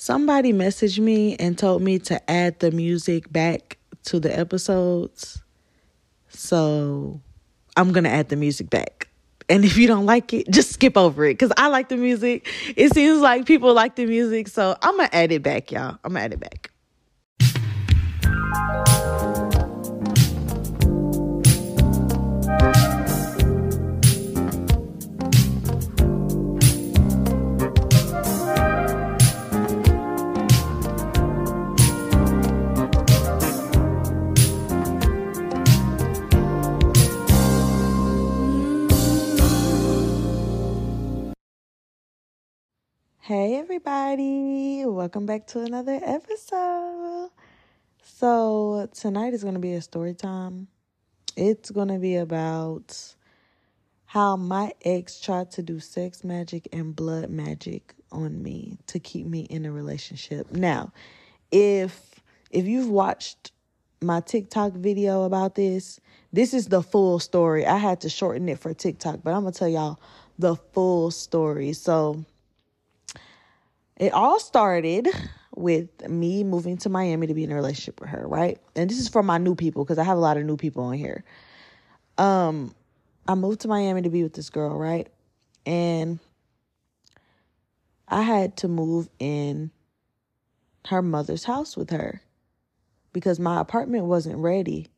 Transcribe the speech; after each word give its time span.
Somebody 0.00 0.52
messaged 0.52 1.00
me 1.00 1.34
and 1.40 1.58
told 1.58 1.82
me 1.82 1.98
to 1.98 2.30
add 2.30 2.60
the 2.60 2.70
music 2.70 3.32
back 3.32 3.78
to 4.04 4.20
the 4.20 4.38
episodes. 4.38 5.42
So 6.28 7.20
I'm 7.76 7.90
going 7.90 8.04
to 8.04 8.10
add 8.10 8.28
the 8.28 8.36
music 8.36 8.70
back. 8.70 9.08
And 9.48 9.64
if 9.64 9.76
you 9.76 9.88
don't 9.88 10.06
like 10.06 10.32
it, 10.32 10.48
just 10.50 10.70
skip 10.70 10.96
over 10.96 11.24
it 11.24 11.34
because 11.34 11.50
I 11.56 11.66
like 11.66 11.88
the 11.88 11.96
music. 11.96 12.46
It 12.76 12.94
seems 12.94 13.18
like 13.20 13.44
people 13.44 13.74
like 13.74 13.96
the 13.96 14.06
music. 14.06 14.46
So 14.46 14.76
I'm 14.80 14.96
going 14.96 15.08
to 15.08 15.16
add 15.16 15.32
it 15.32 15.42
back, 15.42 15.72
y'all. 15.72 15.98
I'm 16.04 16.12
going 16.12 16.20
to 16.20 16.20
add 16.20 16.32
it 16.32 16.40
back. 16.40 16.70
Hey, 43.28 43.56
everybody, 43.56 44.86
welcome 44.86 45.26
back 45.26 45.46
to 45.48 45.60
another 45.60 46.00
episode. 46.02 47.28
So, 48.02 48.88
tonight 48.94 49.34
is 49.34 49.42
going 49.42 49.52
to 49.52 49.60
be 49.60 49.74
a 49.74 49.82
story 49.82 50.14
time. 50.14 50.68
It's 51.36 51.70
going 51.70 51.88
to 51.88 51.98
be 51.98 52.16
about 52.16 52.96
how 54.06 54.36
my 54.36 54.72
ex 54.82 55.20
tried 55.20 55.50
to 55.50 55.62
do 55.62 55.78
sex 55.78 56.24
magic 56.24 56.68
and 56.72 56.96
blood 56.96 57.28
magic 57.28 57.94
on 58.10 58.42
me 58.42 58.78
to 58.86 58.98
keep 58.98 59.26
me 59.26 59.40
in 59.40 59.66
a 59.66 59.72
relationship. 59.72 60.50
Now, 60.50 60.94
if 61.50 62.22
if 62.50 62.64
you've 62.64 62.88
watched 62.88 63.52
my 64.00 64.20
TikTok 64.20 64.72
video 64.72 65.24
about 65.24 65.54
this, 65.54 66.00
this 66.32 66.54
is 66.54 66.68
the 66.68 66.82
full 66.82 67.18
story. 67.18 67.66
I 67.66 67.76
had 67.76 68.00
to 68.00 68.08
shorten 68.08 68.48
it 68.48 68.58
for 68.58 68.72
TikTok, 68.72 69.20
but 69.22 69.34
I'm 69.34 69.42
going 69.42 69.52
to 69.52 69.58
tell 69.58 69.68
y'all 69.68 70.00
the 70.38 70.56
full 70.56 71.10
story. 71.10 71.74
So, 71.74 72.24
it 73.98 74.12
all 74.12 74.40
started 74.40 75.08
with 75.54 76.08
me 76.08 76.44
moving 76.44 76.76
to 76.78 76.88
Miami 76.88 77.26
to 77.26 77.34
be 77.34 77.44
in 77.44 77.50
a 77.50 77.54
relationship 77.54 78.00
with 78.00 78.10
her, 78.10 78.26
right? 78.26 78.58
And 78.76 78.88
this 78.88 78.98
is 78.98 79.08
for 79.08 79.22
my 79.22 79.38
new 79.38 79.54
people 79.54 79.84
because 79.84 79.98
I 79.98 80.04
have 80.04 80.16
a 80.16 80.20
lot 80.20 80.36
of 80.36 80.44
new 80.44 80.56
people 80.56 80.84
on 80.84 80.94
here. 80.94 81.24
Um, 82.16 82.74
I 83.26 83.34
moved 83.34 83.60
to 83.60 83.68
Miami 83.68 84.02
to 84.02 84.08
be 84.08 84.22
with 84.22 84.34
this 84.34 84.50
girl, 84.50 84.78
right? 84.78 85.08
And 85.66 86.20
I 88.06 88.22
had 88.22 88.56
to 88.58 88.68
move 88.68 89.08
in 89.18 89.70
her 90.86 91.02
mother's 91.02 91.44
house 91.44 91.76
with 91.76 91.90
her 91.90 92.22
because 93.12 93.40
my 93.40 93.60
apartment 93.60 94.04
wasn't 94.04 94.38
ready 94.38 94.88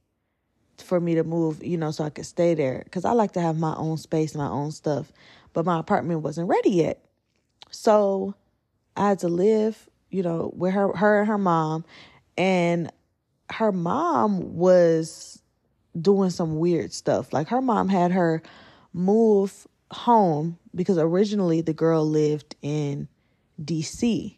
for 0.79 1.01
me 1.01 1.15
to 1.15 1.25
move, 1.25 1.65
you 1.65 1.77
know, 1.77 1.91
so 1.91 2.05
I 2.05 2.11
could 2.11 2.27
stay 2.27 2.55
there 2.55 2.83
because 2.85 3.05
I 3.05 3.13
like 3.13 3.33
to 3.33 3.41
have 3.41 3.59
my 3.59 3.75
own 3.77 3.97
space, 3.97 4.35
my 4.35 4.49
own 4.49 4.73
stuff, 4.73 5.13
but 5.53 5.65
my 5.65 5.79
apartment 5.79 6.21
wasn't 6.21 6.49
ready 6.49 6.71
yet. 6.71 7.05
So 7.71 8.35
I 8.97 9.09
had 9.09 9.19
to 9.21 9.29
live, 9.29 9.89
you 10.11 10.23
know, 10.23 10.53
with 10.55 10.75
her 10.75 10.95
her 10.97 11.21
and 11.21 11.29
her 11.29 11.39
mom 11.39 11.85
and 12.37 12.91
her 13.51 13.73
mom 13.73 14.57
was 14.57 15.43
doing 16.01 16.31
some 16.31 16.59
weird 16.59 16.93
stuff. 16.93 17.33
Like 17.33 17.49
her 17.49 17.61
mom 17.61 17.89
had 17.89 18.13
her 18.13 18.43
move 18.93 19.67
home 19.91 20.59
because 20.75 20.99
originally 20.99 21.61
the 21.61 21.73
girl 21.73 22.09
lived 22.09 22.57
in 22.63 23.09
DC. 23.63 24.37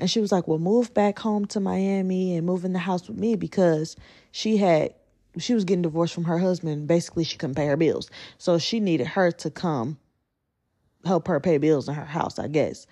And 0.00 0.08
she 0.08 0.20
was 0.20 0.30
like, 0.30 0.46
"Well, 0.46 0.58
move 0.58 0.94
back 0.94 1.18
home 1.18 1.46
to 1.46 1.60
Miami 1.60 2.36
and 2.36 2.46
move 2.46 2.64
in 2.64 2.72
the 2.72 2.78
house 2.78 3.08
with 3.08 3.18
me 3.18 3.34
because 3.34 3.96
she 4.30 4.58
had 4.58 4.94
she 5.38 5.54
was 5.54 5.64
getting 5.64 5.82
divorced 5.82 6.14
from 6.14 6.24
her 6.24 6.38
husband. 6.38 6.86
Basically, 6.86 7.24
she 7.24 7.36
couldn't 7.36 7.56
pay 7.56 7.66
her 7.66 7.76
bills. 7.76 8.10
So 8.38 8.58
she 8.58 8.80
needed 8.80 9.08
her 9.08 9.30
to 9.32 9.50
come 9.50 9.98
help 11.04 11.28
her 11.28 11.40
pay 11.40 11.58
bills 11.58 11.88
in 11.88 11.94
her 11.94 12.04
house, 12.04 12.38
I 12.38 12.48
guess. 12.48 12.86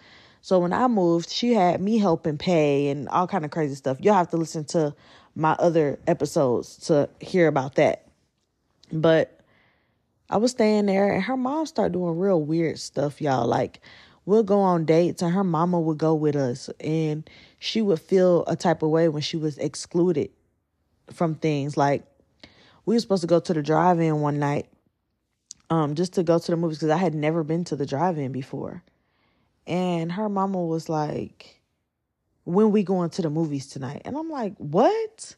So 0.46 0.60
when 0.60 0.72
I 0.72 0.86
moved, 0.86 1.28
she 1.28 1.54
had 1.54 1.80
me 1.80 1.98
helping 1.98 2.38
pay 2.38 2.86
and 2.90 3.08
all 3.08 3.26
kind 3.26 3.44
of 3.44 3.50
crazy 3.50 3.74
stuff. 3.74 3.96
You'll 4.00 4.14
have 4.14 4.30
to 4.30 4.36
listen 4.36 4.64
to 4.66 4.94
my 5.34 5.54
other 5.54 5.98
episodes 6.06 6.76
to 6.86 7.08
hear 7.20 7.48
about 7.48 7.74
that. 7.74 8.06
But 8.92 9.40
I 10.30 10.36
was 10.36 10.52
staying 10.52 10.86
there 10.86 11.10
and 11.10 11.20
her 11.20 11.36
mom 11.36 11.66
started 11.66 11.94
doing 11.94 12.16
real 12.16 12.40
weird 12.40 12.78
stuff, 12.78 13.20
y'all. 13.20 13.48
Like 13.48 13.80
we'll 14.24 14.44
go 14.44 14.60
on 14.60 14.84
dates 14.84 15.20
and 15.20 15.34
her 15.34 15.42
mama 15.42 15.80
would 15.80 15.98
go 15.98 16.14
with 16.14 16.36
us 16.36 16.70
and 16.78 17.28
she 17.58 17.82
would 17.82 18.00
feel 18.00 18.44
a 18.46 18.54
type 18.54 18.84
of 18.84 18.90
way 18.90 19.08
when 19.08 19.22
she 19.22 19.36
was 19.36 19.58
excluded 19.58 20.30
from 21.12 21.34
things. 21.34 21.76
Like 21.76 22.04
we 22.84 22.94
were 22.94 23.00
supposed 23.00 23.22
to 23.22 23.26
go 23.26 23.40
to 23.40 23.52
the 23.52 23.62
drive-in 23.62 24.20
one 24.20 24.38
night 24.38 24.68
um 25.70 25.96
just 25.96 26.12
to 26.12 26.22
go 26.22 26.38
to 26.38 26.50
the 26.52 26.56
movies 26.56 26.78
because 26.78 26.90
I 26.90 26.98
had 26.98 27.16
never 27.16 27.42
been 27.42 27.64
to 27.64 27.74
the 27.74 27.84
drive-in 27.84 28.30
before. 28.30 28.84
And 29.66 30.12
her 30.12 30.28
mama 30.28 30.62
was 30.64 30.88
like, 30.88 31.60
when 32.44 32.70
we 32.70 32.84
going 32.84 33.10
to 33.10 33.22
the 33.22 33.30
movies 33.30 33.66
tonight? 33.66 34.02
And 34.04 34.16
I'm 34.16 34.30
like, 34.30 34.54
what? 34.58 35.34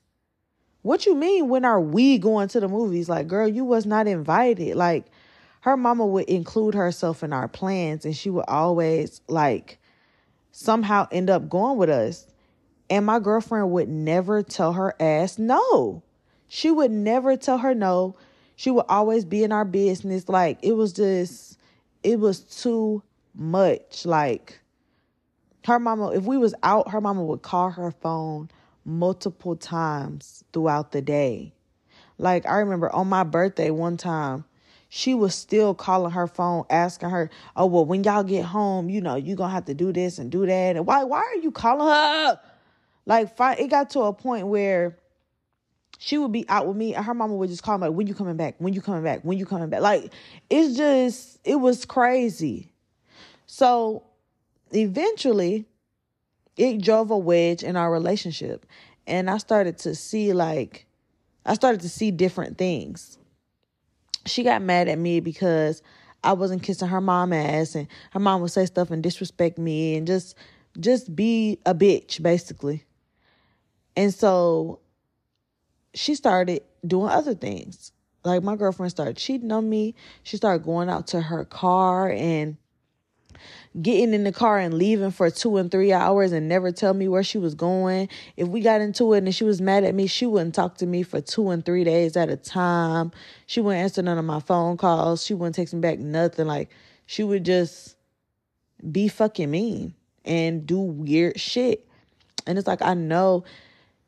What 0.83 1.07
you 1.07 1.15
mean 1.15 1.49
when 1.49 1.65
are 1.65 1.81
we 1.81 2.19
going 2.19 2.49
to 2.49 2.61
the 2.61 2.69
movies? 2.69 3.09
Like, 3.09 3.27
girl, 3.27 3.49
you 3.49 3.65
was 3.65 3.87
not 3.87 4.07
invited. 4.07 4.77
Like, 4.77 5.07
her 5.61 5.77
mama 5.77 6.07
would 6.07 6.27
include 6.27 6.75
herself 6.75 7.23
in 7.23 7.33
our 7.33 7.49
plans 7.49 8.05
and 8.05 8.17
she 8.17 8.31
would 8.31 8.45
always 8.47 9.21
like 9.29 9.79
somehow 10.53 11.09
end 11.11 11.31
up 11.31 11.49
going 11.49 11.79
with 11.79 11.91
us. 11.91 12.27
And 12.91 13.05
my 13.05 13.19
girlfriend 13.19 13.71
would 13.73 13.89
never 13.89 14.43
tell 14.43 14.73
her 14.73 14.95
ass 15.01 15.39
no. 15.39 16.03
She 16.47 16.71
would 16.71 16.91
never 16.91 17.37
tell 17.37 17.59
her 17.59 17.75
no. 17.75 18.17
She 18.57 18.71
would 18.71 18.87
always 18.89 19.25
be 19.25 19.45
in 19.45 19.53
our 19.53 19.65
business. 19.65 20.29
Like 20.29 20.59
it 20.63 20.73
was 20.73 20.93
just, 20.93 21.59
it 22.03 22.19
was 22.19 22.41
too 22.41 23.03
much. 23.39 24.05
Like 24.05 24.61
her 25.65 25.79
mama, 25.79 26.11
if 26.11 26.25
we 26.25 26.37
was 26.37 26.55
out, 26.63 26.91
her 26.91 27.01
mama 27.01 27.25
would 27.25 27.43
call 27.43 27.71
her 27.71 27.91
phone 27.91 28.51
multiple 28.85 29.57
times 29.57 30.45
throughout 30.53 30.93
the 30.93 31.03
day. 31.03 31.53
Like 32.19 32.47
I 32.47 32.59
remember 32.59 32.91
on 32.95 33.09
my 33.09 33.23
birthday 33.23 33.71
one 33.71 33.97
time, 33.97 34.45
she 34.89 35.15
was 35.15 35.35
still 35.35 35.75
calling 35.75 36.13
her 36.13 36.27
phone, 36.27 36.65
asking 36.71 37.11
her, 37.11 37.31
"Oh 37.55 37.67
well, 37.67 37.85
when 37.85 38.05
y'all 38.05 38.25
get 38.25 38.45
home, 38.45 38.89
you 38.89 39.01
know, 39.01 39.17
you 39.17 39.37
gonna 39.37 39.53
have 39.53 39.67
to 39.67 39.75
do 39.75 39.93
this 39.93 40.19
and 40.19 40.31
do 40.31 40.47
that." 40.47 40.77
And 40.77 40.87
why, 40.87 41.05
why 41.05 41.19
are 41.19 41.37
you 41.37 41.51
calling 41.51 41.87
her? 41.87 42.41
Like, 43.05 43.33
it 43.39 43.69
got 43.69 43.91
to 43.91 44.01
a 44.01 44.13
point 44.13 44.47
where 44.47 44.99
she 45.99 46.17
would 46.17 46.33
be 46.33 46.49
out 46.49 46.67
with 46.67 46.77
me, 46.77 46.95
and 46.95 47.05
her 47.05 47.15
mama 47.15 47.35
would 47.35 47.51
just 47.51 47.63
call 47.63 47.77
me, 47.77 47.89
like, 47.89 47.97
"When 47.97 48.07
you 48.07 48.15
coming 48.15 48.37
back? 48.37 48.55
When 48.59 48.73
you 48.73 48.81
coming 48.81 49.03
back? 49.03 49.21
When 49.23 49.37
you 49.37 49.45
coming 49.45 49.69
back?" 49.69 49.83
Like, 49.83 50.13
it's 50.49 50.77
just, 50.77 51.39
it 51.45 51.57
was 51.57 51.85
crazy. 51.85 52.73
So 53.51 54.05
eventually, 54.73 55.67
it 56.59 56.83
drove 56.83 57.11
a 57.11 57.17
wedge 57.17 57.65
in 57.65 57.77
our 57.77 57.91
relationship. 57.91 58.67
And 59.07 59.31
I 59.31 59.39
started 59.39 59.79
to 59.79 59.95
see, 59.95 60.35
like, 60.35 60.87
I 61.47 61.55
started 61.55 61.81
to 61.81 61.89
see 61.89 62.11
different 62.11 62.59
things. 62.59 63.17
She 64.27 64.43
got 64.43 64.61
mad 64.61 64.89
at 64.89 64.99
me 64.99 65.21
because 65.21 65.83
I 66.23 66.35
wasn't 66.35 66.63
kissing 66.63 66.89
her 66.89 67.01
mom 67.01 67.33
ass 67.33 67.75
and 67.75 67.89
her 68.11 68.21
mom 68.21 68.43
would 68.43 68.51
say 68.51 68.67
stuff 68.67 68.91
and 68.91 69.03
disrespect 69.03 69.57
me 69.57 69.97
and 69.97 70.07
just 70.07 70.37
just 70.79 71.17
be 71.17 71.59
a 71.65 71.75
bitch 71.75 72.23
basically. 72.23 72.85
And 73.97 74.13
so 74.13 74.81
she 75.95 76.15
started 76.15 76.63
doing 76.87 77.09
other 77.09 77.35
things. 77.35 77.93
Like 78.25 78.43
my 78.43 78.57
girlfriend 78.57 78.91
started 78.91 79.17
cheating 79.17 79.53
on 79.53 79.71
me. 79.71 79.95
She 80.23 80.37
started 80.37 80.65
going 80.65 80.91
out 80.91 81.07
to 81.09 81.23
her 81.23 81.47
car 81.47 82.11
and 82.11 82.59
getting 83.81 84.15
in 84.15 84.25
the 84.25 84.33
car 84.33 84.59
and 84.59 84.75
leaving 84.75 85.11
for 85.11 85.31
two 85.31 85.57
and 85.57 85.71
three 85.71 85.93
hours 85.93 86.33
and 86.33 86.49
never 86.49 86.73
tell 86.73 86.95
me 86.95 87.09
where 87.09 87.23
she 87.23 87.39
was 87.39 87.55
going. 87.55 88.09
If 88.37 88.49
we 88.49 88.61
got 88.61 88.81
into 88.81 89.13
it 89.15 89.19
and 89.19 89.35
she 89.35 89.45
was 89.45 89.61
mad 89.61 89.85
at 89.85 89.95
me, 89.95 90.07
she 90.07 90.27
wouldn't 90.27 90.55
talk 90.55 90.77
to 90.79 90.87
me 90.87 91.03
for 91.03 91.21
two 91.21 91.51
and 91.51 91.65
three 91.65 91.85
days 91.85 92.17
at 92.17 92.29
a 92.29 92.37
time. 92.37 93.13
She 93.47 93.61
wouldn't 93.61 93.83
answer 93.83 94.03
none 94.03 94.19
of 94.19 94.25
my 94.25 94.41
phone 94.41 94.77
calls. 94.77 95.25
She 95.25 95.35
wouldn't 95.35 95.57
text 95.57 95.75
me 95.75 95.81
back 95.81 95.99
nothing. 95.99 96.47
Like 96.47 96.71
she 97.07 97.25
would 97.25 97.45
just 97.45 97.97
be 98.91 99.09
fucking 99.09 99.51
mean 99.51 99.95
and 100.25 100.67
do 100.67 100.79
weird 100.79 101.39
shit. 101.41 101.89
And 102.47 102.59
it's 102.59 102.67
like 102.67 102.83
I 102.83 102.95
know 102.95 103.45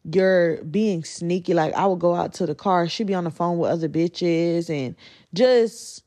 you're 0.04 0.62
being 0.64 1.04
sneaky. 1.04 1.54
Like 1.54 1.74
I 1.74 1.86
would 1.86 1.98
go 1.98 2.14
out 2.14 2.34
to 2.34 2.46
the 2.46 2.54
car, 2.54 2.88
she'd 2.88 3.06
be 3.06 3.14
on 3.14 3.24
the 3.24 3.30
phone 3.30 3.58
with 3.58 3.70
other 3.70 3.88
bitches 3.88 4.70
and 4.70 4.96
just 5.34 6.04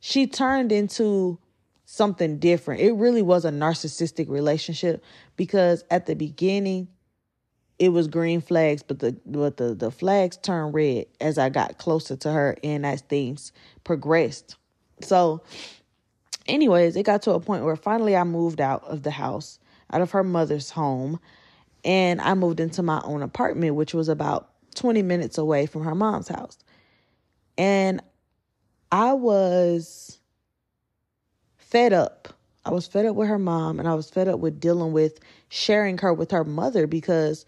she 0.00 0.26
turned 0.26 0.72
into 0.72 1.38
something 1.86 2.38
different. 2.38 2.82
It 2.82 2.92
really 2.92 3.22
was 3.22 3.44
a 3.44 3.50
narcissistic 3.50 4.28
relationship 4.28 5.02
because 5.36 5.84
at 5.90 6.06
the 6.06 6.14
beginning 6.14 6.88
it 7.78 7.90
was 7.90 8.08
green 8.08 8.40
flags, 8.40 8.82
but 8.82 8.98
the 8.98 9.16
but 9.24 9.56
the, 9.56 9.74
the 9.74 9.90
flags 9.90 10.36
turned 10.36 10.74
red 10.74 11.06
as 11.20 11.38
I 11.38 11.48
got 11.48 11.78
closer 11.78 12.16
to 12.16 12.32
her 12.32 12.56
and 12.62 12.84
as 12.84 13.02
things 13.02 13.52
progressed. 13.84 14.56
So 15.02 15.42
anyways, 16.48 16.96
it 16.96 17.04
got 17.04 17.22
to 17.22 17.32
a 17.32 17.40
point 17.40 17.64
where 17.64 17.76
finally 17.76 18.16
I 18.16 18.24
moved 18.24 18.60
out 18.60 18.84
of 18.84 19.02
the 19.02 19.10
house 19.10 19.58
out 19.92 20.00
of 20.02 20.10
her 20.10 20.24
mother's 20.24 20.70
home 20.70 21.20
and 21.84 22.20
I 22.20 22.34
moved 22.34 22.58
into 22.58 22.82
my 22.82 23.00
own 23.04 23.22
apartment, 23.22 23.76
which 23.76 23.94
was 23.94 24.08
about 24.08 24.50
20 24.74 25.02
minutes 25.02 25.38
away 25.38 25.66
from 25.66 25.84
her 25.84 25.94
mom's 25.94 26.28
house. 26.28 26.58
And 27.56 28.02
I 28.90 29.12
was 29.12 30.15
fed 31.76 31.92
up. 31.92 32.28
I 32.64 32.70
was 32.70 32.86
fed 32.86 33.04
up 33.04 33.16
with 33.16 33.28
her 33.28 33.38
mom 33.38 33.78
and 33.78 33.86
I 33.86 33.92
was 33.92 34.08
fed 34.08 34.28
up 34.28 34.40
with 34.40 34.58
dealing 34.58 34.92
with 34.92 35.20
sharing 35.50 35.98
her 35.98 36.14
with 36.14 36.30
her 36.30 36.42
mother 36.42 36.86
because 36.86 37.44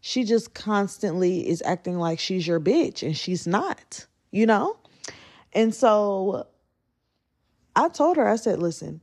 she 0.00 0.22
just 0.22 0.54
constantly 0.54 1.48
is 1.48 1.64
acting 1.66 1.98
like 1.98 2.20
she's 2.20 2.46
your 2.46 2.60
bitch 2.60 3.02
and 3.02 3.16
she's 3.16 3.44
not, 3.44 4.06
you 4.30 4.46
know? 4.46 4.76
And 5.52 5.74
so 5.74 6.46
I 7.74 7.88
told 7.88 8.18
her, 8.18 8.28
I 8.28 8.36
said, 8.36 8.60
listen, 8.60 9.00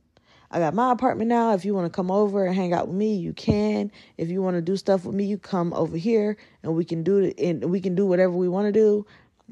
I 0.50 0.60
got 0.60 0.72
my 0.72 0.92
apartment 0.92 1.28
now. 1.28 1.52
If 1.52 1.66
you 1.66 1.74
want 1.74 1.84
to 1.84 1.94
come 1.94 2.10
over 2.10 2.46
and 2.46 2.56
hang 2.56 2.72
out 2.72 2.88
with 2.88 2.96
me, 2.96 3.16
you 3.16 3.34
can. 3.34 3.92
If 4.16 4.30
you 4.30 4.40
want 4.40 4.56
to 4.56 4.62
do 4.62 4.78
stuff 4.78 5.04
with 5.04 5.14
me, 5.14 5.24
you 5.24 5.36
come 5.36 5.74
over 5.74 5.98
here 5.98 6.38
and 6.62 6.74
we 6.74 6.86
can 6.86 7.02
do 7.02 7.18
it 7.18 7.38
and 7.38 7.66
we 7.66 7.82
can 7.82 7.94
do 7.94 8.06
whatever 8.06 8.32
we 8.32 8.48
want 8.48 8.64
to 8.64 8.72
do. 8.72 9.04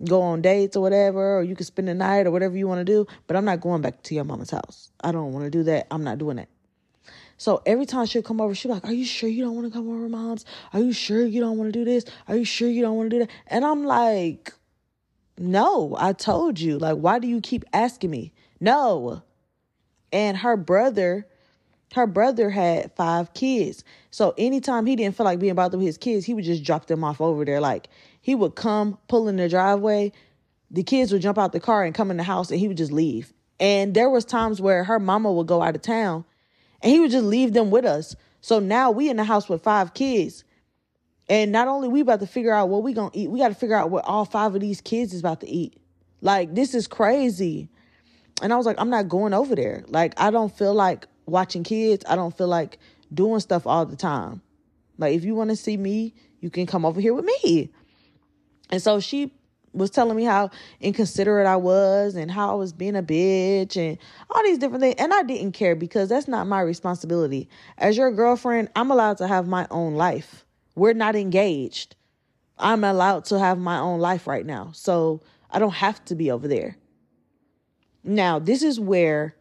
Go 0.04 0.22
on 0.22 0.42
dates 0.42 0.76
or 0.76 0.80
whatever, 0.80 1.38
or 1.38 1.42
you 1.42 1.56
can 1.56 1.66
spend 1.66 1.88
the 1.88 1.94
night 1.94 2.26
or 2.26 2.30
whatever 2.30 2.56
you 2.56 2.68
want 2.68 2.80
to 2.80 2.84
do. 2.84 3.06
But 3.26 3.36
I'm 3.36 3.44
not 3.44 3.60
going 3.60 3.82
back 3.82 4.02
to 4.04 4.14
your 4.14 4.24
mama's 4.24 4.50
house. 4.50 4.90
I 5.02 5.12
don't 5.12 5.32
want 5.32 5.44
to 5.44 5.50
do 5.50 5.62
that. 5.64 5.86
I'm 5.90 6.04
not 6.04 6.18
doing 6.18 6.36
that. 6.36 6.48
So 7.38 7.62
every 7.64 7.86
time 7.86 8.04
she'll 8.06 8.22
come 8.22 8.40
over, 8.40 8.54
she'll 8.54 8.70
be 8.70 8.74
like, 8.74 8.84
Are 8.84 8.92
you 8.92 9.04
sure 9.04 9.28
you 9.28 9.44
don't 9.44 9.54
want 9.54 9.68
to 9.68 9.72
come 9.72 9.88
over, 9.88 10.08
mom's? 10.08 10.44
Are 10.72 10.80
you 10.80 10.92
sure 10.92 11.24
you 11.24 11.40
don't 11.40 11.56
want 11.56 11.72
to 11.72 11.78
do 11.78 11.84
this? 11.84 12.04
Are 12.26 12.36
you 12.36 12.44
sure 12.44 12.68
you 12.68 12.82
don't 12.82 12.96
want 12.96 13.10
to 13.10 13.16
do 13.16 13.24
that? 13.24 13.30
And 13.46 13.64
I'm 13.64 13.84
like, 13.84 14.52
No, 15.38 15.96
I 15.98 16.12
told 16.12 16.58
you. 16.58 16.78
Like, 16.78 16.96
why 16.96 17.20
do 17.20 17.28
you 17.28 17.40
keep 17.40 17.64
asking 17.72 18.10
me? 18.10 18.32
No. 18.60 19.22
And 20.12 20.36
her 20.38 20.56
brother, 20.56 21.28
her 21.94 22.08
brother 22.08 22.50
had 22.50 22.92
five 22.96 23.32
kids. 23.34 23.84
So 24.10 24.34
anytime 24.36 24.86
he 24.86 24.96
didn't 24.96 25.16
feel 25.16 25.24
like 25.24 25.38
being 25.38 25.54
bothered 25.54 25.78
with 25.78 25.86
his 25.86 25.98
kids, 25.98 26.26
he 26.26 26.34
would 26.34 26.44
just 26.44 26.64
drop 26.64 26.86
them 26.86 27.04
off 27.04 27.20
over 27.20 27.44
there. 27.44 27.60
Like 27.60 27.88
he 28.20 28.34
would 28.34 28.54
come, 28.54 28.98
pull 29.08 29.28
in 29.28 29.36
the 29.36 29.48
driveway, 29.48 30.12
the 30.70 30.82
kids 30.82 31.12
would 31.12 31.22
jump 31.22 31.38
out 31.38 31.52
the 31.52 31.60
car 31.60 31.84
and 31.84 31.94
come 31.94 32.10
in 32.10 32.16
the 32.16 32.22
house 32.22 32.50
and 32.50 32.60
he 32.60 32.68
would 32.68 32.76
just 32.76 32.92
leave. 32.92 33.32
And 33.60 33.94
there 33.94 34.10
was 34.10 34.24
times 34.24 34.60
where 34.60 34.84
her 34.84 34.98
mama 34.98 35.32
would 35.32 35.46
go 35.46 35.62
out 35.62 35.74
of 35.74 35.82
town 35.82 36.24
and 36.82 36.92
he 36.92 37.00
would 37.00 37.10
just 37.10 37.24
leave 37.24 37.52
them 37.52 37.70
with 37.70 37.84
us. 37.84 38.14
So 38.40 38.58
now 38.58 38.90
we 38.90 39.10
in 39.10 39.16
the 39.16 39.24
house 39.24 39.48
with 39.48 39.62
five 39.62 39.94
kids. 39.94 40.44
And 41.28 41.52
not 41.52 41.68
only 41.68 41.88
we 41.88 42.00
about 42.00 42.20
to 42.20 42.26
figure 42.26 42.54
out 42.54 42.68
what 42.68 42.82
we 42.82 42.92
gonna 42.92 43.10
eat, 43.12 43.30
we 43.30 43.38
got 43.38 43.48
to 43.48 43.54
figure 43.54 43.76
out 43.76 43.90
what 43.90 44.04
all 44.04 44.24
five 44.24 44.54
of 44.54 44.60
these 44.60 44.80
kids 44.80 45.12
is 45.12 45.20
about 45.20 45.40
to 45.40 45.48
eat. 45.48 45.80
Like 46.20 46.54
this 46.54 46.74
is 46.74 46.86
crazy. 46.86 47.68
And 48.40 48.52
I 48.52 48.56
was 48.56 48.66
like, 48.66 48.76
I'm 48.78 48.90
not 48.90 49.08
going 49.08 49.34
over 49.34 49.54
there. 49.54 49.84
Like 49.88 50.14
I 50.16 50.30
don't 50.30 50.56
feel 50.56 50.74
like 50.74 51.06
watching 51.26 51.64
kids. 51.64 52.04
I 52.08 52.16
don't 52.16 52.36
feel 52.36 52.48
like 52.48 52.78
doing 53.12 53.40
stuff 53.40 53.66
all 53.66 53.84
the 53.84 53.96
time. 53.96 54.40
Like 54.96 55.14
if 55.14 55.24
you 55.24 55.34
want 55.34 55.50
to 55.50 55.56
see 55.56 55.76
me, 55.76 56.14
you 56.40 56.50
can 56.50 56.66
come 56.66 56.84
over 56.84 57.00
here 57.00 57.14
with 57.14 57.24
me. 57.24 57.70
And 58.70 58.82
so 58.82 59.00
she 59.00 59.32
was 59.72 59.90
telling 59.90 60.16
me 60.16 60.24
how 60.24 60.50
inconsiderate 60.80 61.46
I 61.46 61.56
was 61.56 62.14
and 62.14 62.30
how 62.30 62.50
I 62.50 62.54
was 62.54 62.72
being 62.72 62.96
a 62.96 63.02
bitch 63.02 63.76
and 63.76 63.98
all 64.30 64.42
these 64.42 64.58
different 64.58 64.82
things. 64.82 64.96
And 64.98 65.12
I 65.12 65.22
didn't 65.22 65.52
care 65.52 65.74
because 65.74 66.08
that's 66.08 66.28
not 66.28 66.46
my 66.46 66.60
responsibility. 66.60 67.48
As 67.76 67.96
your 67.96 68.10
girlfriend, 68.10 68.70
I'm 68.74 68.90
allowed 68.90 69.18
to 69.18 69.28
have 69.28 69.46
my 69.46 69.66
own 69.70 69.94
life. 69.94 70.44
We're 70.74 70.94
not 70.94 71.16
engaged. 71.16 71.96
I'm 72.58 72.84
allowed 72.84 73.24
to 73.26 73.38
have 73.38 73.58
my 73.58 73.78
own 73.78 74.00
life 74.00 74.26
right 74.26 74.44
now. 74.44 74.70
So 74.72 75.22
I 75.50 75.58
don't 75.58 75.74
have 75.74 76.04
to 76.06 76.14
be 76.14 76.30
over 76.30 76.48
there. 76.48 76.76
Now, 78.04 78.38
this 78.38 78.62
is 78.62 78.80
where 78.80 79.34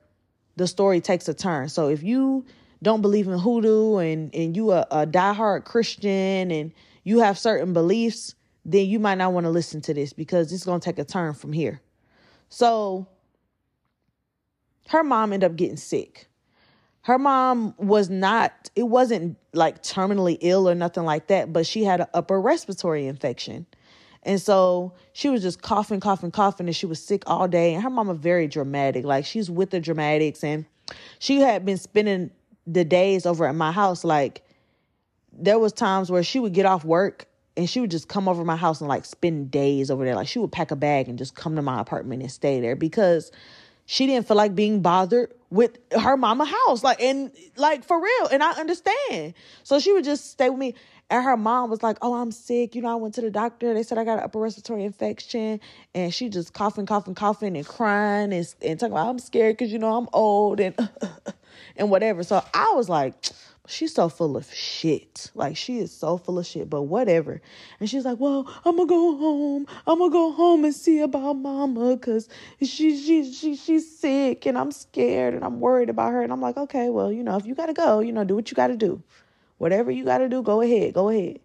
the 0.55 0.67
story 0.67 0.99
takes 0.99 1.27
a 1.27 1.33
turn. 1.33 1.69
So 1.69 1.89
if 1.89 2.03
you 2.03 2.45
don't 2.83 3.01
believe 3.01 3.27
in 3.27 3.39
hoodoo 3.39 3.97
and, 3.97 4.33
and 4.35 4.55
you 4.55 4.71
a, 4.71 4.85
a 4.91 5.07
diehard 5.07 5.65
Christian 5.65 6.51
and 6.51 6.73
you 7.03 7.19
have 7.19 7.39
certain 7.39 7.73
beliefs, 7.73 8.35
then 8.67 8.85
you 8.85 8.99
might 8.99 9.17
not 9.17 9.31
want 9.31 9.45
to 9.45 9.49
listen 9.49 9.81
to 9.81 9.93
this 9.93 10.11
because 10.11 10.51
it's 10.51 10.65
going 10.65 10.81
to 10.81 10.85
take 10.85 10.99
a 10.99 11.05
turn 11.05 11.33
from 11.33 11.53
here. 11.53 11.81
So 12.49 13.07
her 14.89 15.03
mom 15.03 15.31
ended 15.31 15.49
up 15.49 15.55
getting 15.55 15.77
sick. 15.77 16.27
Her 17.01 17.17
mom 17.17 17.73
was 17.77 18.09
not, 18.09 18.69
it 18.75 18.83
wasn't 18.83 19.37
like 19.53 19.81
terminally 19.81 20.37
ill 20.41 20.69
or 20.69 20.75
nothing 20.75 21.05
like 21.05 21.27
that, 21.27 21.53
but 21.53 21.65
she 21.65 21.85
had 21.85 22.01
an 22.01 22.07
upper 22.13 22.39
respiratory 22.41 23.07
infection. 23.07 23.65
And 24.23 24.41
so 24.41 24.93
she 25.13 25.29
was 25.29 25.41
just 25.41 25.61
coughing, 25.61 26.01
coughing, 26.01 26.31
coughing, 26.31 26.67
and 26.67 26.75
she 26.75 26.85
was 26.85 27.01
sick 27.01 27.23
all 27.25 27.47
day. 27.47 27.73
And 27.73 27.81
her 27.81 27.89
mama 27.89 28.13
very 28.15 28.47
dramatic. 28.47 29.05
Like 29.05 29.23
she's 29.23 29.49
with 29.49 29.69
the 29.69 29.79
dramatics. 29.79 30.43
And 30.43 30.65
she 31.19 31.39
had 31.39 31.63
been 31.65 31.77
spending 31.77 32.31
the 32.65 32.83
days 32.83 33.25
over 33.25 33.45
at 33.45 33.55
my 33.55 33.71
house. 33.71 34.03
Like 34.03 34.41
there 35.31 35.57
was 35.57 35.71
times 35.71 36.11
where 36.11 36.23
she 36.23 36.41
would 36.41 36.53
get 36.53 36.65
off 36.65 36.83
work 36.83 37.27
and 37.57 37.67
she 37.67 37.79
would 37.79 37.91
just 37.91 38.07
come 38.07 38.29
over 38.29 38.45
my 38.45 38.55
house 38.55 38.79
and 38.79 38.87
like 38.87 39.03
spend 39.03 39.49
days 39.49 39.89
over 39.89 40.05
there. 40.05 40.15
Like 40.15 40.27
she 40.27 40.39
would 40.39 40.51
pack 40.51 40.69
a 40.71 40.75
bag 40.75 41.09
and 41.09 41.17
just 41.17 41.35
come 41.35 41.55
to 41.55 41.61
my 41.61 41.81
apartment 41.81 42.21
and 42.21 42.31
stay 42.31 42.61
there 42.61 42.75
because 42.75 43.31
she 43.87 44.05
didn't 44.05 44.27
feel 44.27 44.37
like 44.37 44.53
being 44.53 44.81
bothered 44.81 45.33
with 45.49 45.77
her 45.91 46.15
mama 46.15 46.45
house. 46.45 46.83
Like 46.83 47.01
and 47.01 47.31
like 47.55 47.83
for 47.83 48.01
real. 48.01 48.27
And 48.31 48.43
I 48.43 48.51
understand. 48.51 49.33
So 49.63 49.79
she 49.79 49.91
would 49.91 50.03
just 50.03 50.29
stay 50.29 50.49
with 50.49 50.59
me. 50.59 50.75
And 51.09 51.23
her 51.23 51.37
mom 51.37 51.69
was 51.69 51.81
like, 51.81 51.97
Oh, 52.01 52.13
I'm 52.13 52.31
sick. 52.31 52.75
You 52.75 52.83
know, 52.83 52.89
I 52.89 52.95
went 52.95 53.15
to 53.15 53.21
the 53.21 53.31
doctor. 53.31 53.73
They 53.73 53.81
said 53.81 53.97
I 53.97 54.03
got 54.03 54.19
an 54.19 54.25
upper 54.25 54.39
respiratory 54.39 54.83
infection. 54.83 55.59
And 55.95 56.13
she 56.13 56.29
just 56.29 56.53
coughing, 56.53 56.85
coughing, 56.85 57.15
coughing 57.15 57.57
and 57.57 57.65
crying 57.65 58.33
and, 58.33 58.55
and 58.61 58.79
talking 58.79 58.93
about 58.93 59.09
I'm 59.09 59.19
scared 59.19 59.57
because 59.57 59.73
you 59.73 59.79
know 59.79 59.97
I'm 59.97 60.09
old 60.13 60.59
and 60.59 60.75
and 61.77 61.89
whatever. 61.89 62.21
So 62.23 62.43
I 62.53 62.73
was 62.75 62.87
like 62.87 63.15
she's 63.67 63.93
so 63.93 64.09
full 64.09 64.35
of 64.37 64.51
shit. 64.51 65.29
Like 65.35 65.57
she 65.57 65.79
is 65.79 65.91
so 65.91 66.17
full 66.17 66.39
of 66.39 66.45
shit, 66.45 66.69
but 66.69 66.83
whatever. 66.83 67.41
And 67.79 67.89
she's 67.89 68.05
like, 68.05 68.19
"Well, 68.19 68.51
I'm 68.65 68.75
gonna 68.77 68.87
go 68.87 69.17
home. 69.17 69.67
I'm 69.85 69.99
gonna 69.99 70.11
go 70.11 70.31
home 70.31 70.65
and 70.65 70.73
see 70.73 70.99
about 70.99 71.33
mama 71.33 71.97
cuz 71.97 72.27
she 72.61 72.97
she 72.97 73.31
she 73.31 73.55
she's 73.55 73.99
sick 73.99 74.45
and 74.45 74.57
I'm 74.57 74.71
scared 74.71 75.33
and 75.33 75.43
I'm 75.43 75.59
worried 75.59 75.89
about 75.89 76.13
her." 76.13 76.21
And 76.21 76.31
I'm 76.31 76.41
like, 76.41 76.57
"Okay, 76.57 76.89
well, 76.89 77.11
you 77.11 77.23
know, 77.23 77.37
if 77.37 77.45
you 77.45 77.53
got 77.53 77.67
to 77.67 77.73
go, 77.73 77.99
you 77.99 78.11
know, 78.11 78.23
do 78.23 78.35
what 78.35 78.49
you 78.49 78.55
got 78.55 78.67
to 78.67 78.77
do. 78.77 79.03
Whatever 79.57 79.91
you 79.91 80.05
got 80.05 80.19
to 80.19 80.29
do, 80.29 80.41
go 80.41 80.61
ahead. 80.61 80.93
Go 80.93 81.09
ahead." 81.09 81.39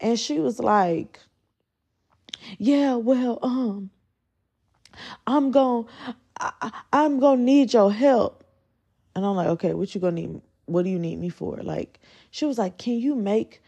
And 0.00 0.18
she 0.18 0.38
was 0.38 0.60
like, 0.60 1.20
"Yeah, 2.58 2.96
well, 2.96 3.38
um 3.42 3.90
I'm 5.26 5.50
going 5.50 5.86
I'm 6.92 7.18
going 7.20 7.38
to 7.38 7.44
need 7.44 7.72
your 7.72 7.92
help." 7.92 8.44
And 9.14 9.26
I'm 9.26 9.36
like, 9.36 9.48
"Okay, 9.48 9.74
what 9.74 9.94
you 9.94 10.00
going 10.00 10.16
to 10.16 10.22
need 10.22 10.42
what 10.70 10.84
do 10.84 10.90
you 10.90 10.98
need 10.98 11.18
me 11.18 11.28
for? 11.28 11.56
Like 11.62 12.00
she 12.30 12.46
was 12.46 12.58
like, 12.58 12.78
"Can 12.78 12.98
you 12.98 13.14
make 13.14 13.62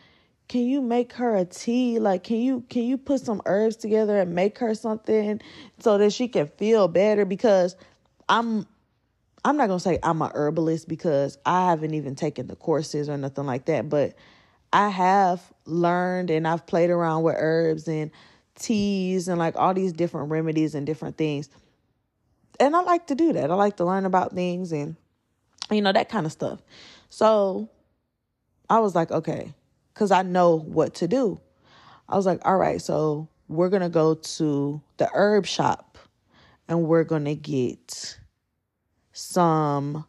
can 0.49 0.67
you 0.67 0.83
make 0.83 1.15
her 1.15 1.37
a 1.37 1.45
tea? 1.45 1.99
Like 1.99 2.25
can 2.25 2.37
you 2.37 2.65
can 2.69 2.83
you 2.83 2.99
put 2.99 3.21
some 3.21 3.41
herbs 3.47 3.77
together 3.77 4.19
and 4.21 4.35
make 4.35 4.59
her 4.59 4.75
something 4.75 5.41
so 5.79 5.99
that 5.99 6.13
she 6.13 6.29
can 6.29 6.47
feel 6.47 6.89
better 6.89 7.25
because 7.25 7.77
I'm 8.29 8.67
I'm 9.45 9.57
not 9.57 9.67
going 9.67 9.79
to 9.79 9.83
say 9.83 9.99
I'm 10.03 10.23
a 10.23 10.31
herbalist 10.35 10.89
because 10.89 11.37
I 11.45 11.71
haven't 11.71 11.95
even 11.95 12.15
taken 12.15 12.47
the 12.47 12.55
courses 12.57 13.09
or 13.09 13.17
nothing 13.17 13.45
like 13.45 13.65
that, 13.65 13.89
but 13.89 14.15
I 14.73 14.89
have 14.89 15.43
learned 15.65 16.31
and 16.31 16.47
I've 16.47 16.67
played 16.67 16.91
around 16.91 17.25
with 17.25 17.37
herbs 17.39 17.89
and 17.89 18.11
teas 18.55 19.29
and 19.29 19.39
like 19.39 19.57
all 19.57 19.75
these 19.75 19.93
different 19.93 20.31
remedies 20.31 20.75
and 20.75 20.87
different 20.87 21.17
things. 21.17 21.49
And 22.61 22.77
I 22.77 22.83
like 22.83 23.09
to 23.09 23.15
do 23.15 23.33
that. 23.33 23.51
I 23.51 23.55
like 23.55 23.79
to 23.79 23.85
learn 23.85 24.05
about 24.05 24.33
things 24.33 24.71
and 24.71 24.97
you 25.71 25.83
know, 25.83 25.93
that 25.93 26.09
kind 26.09 26.27
of 26.27 26.33
stuff. 26.33 26.61
So 27.09 27.69
I 28.69 28.81
was 28.81 28.95
like, 28.95 29.11
okay, 29.11 29.53
because 29.93 30.11
I 30.11 30.23
know 30.23 30.57
what 30.57 30.95
to 30.95 31.09
do. 31.09 31.41
I 32.09 32.17
was 32.17 32.27
like, 32.27 32.41
all 32.45 32.57
right, 32.57 32.81
so 32.81 33.29
we're 33.49 33.69
going 33.69 33.83
to 33.83 33.89
go 33.89 34.15
to 34.15 34.81
the 34.97 35.11
herb 35.13 35.47
shop 35.47 35.99
and 36.69 36.85
we're 36.85 37.05
going 37.05 37.25
to 37.27 37.35
get 37.35 38.19
some 39.13 40.07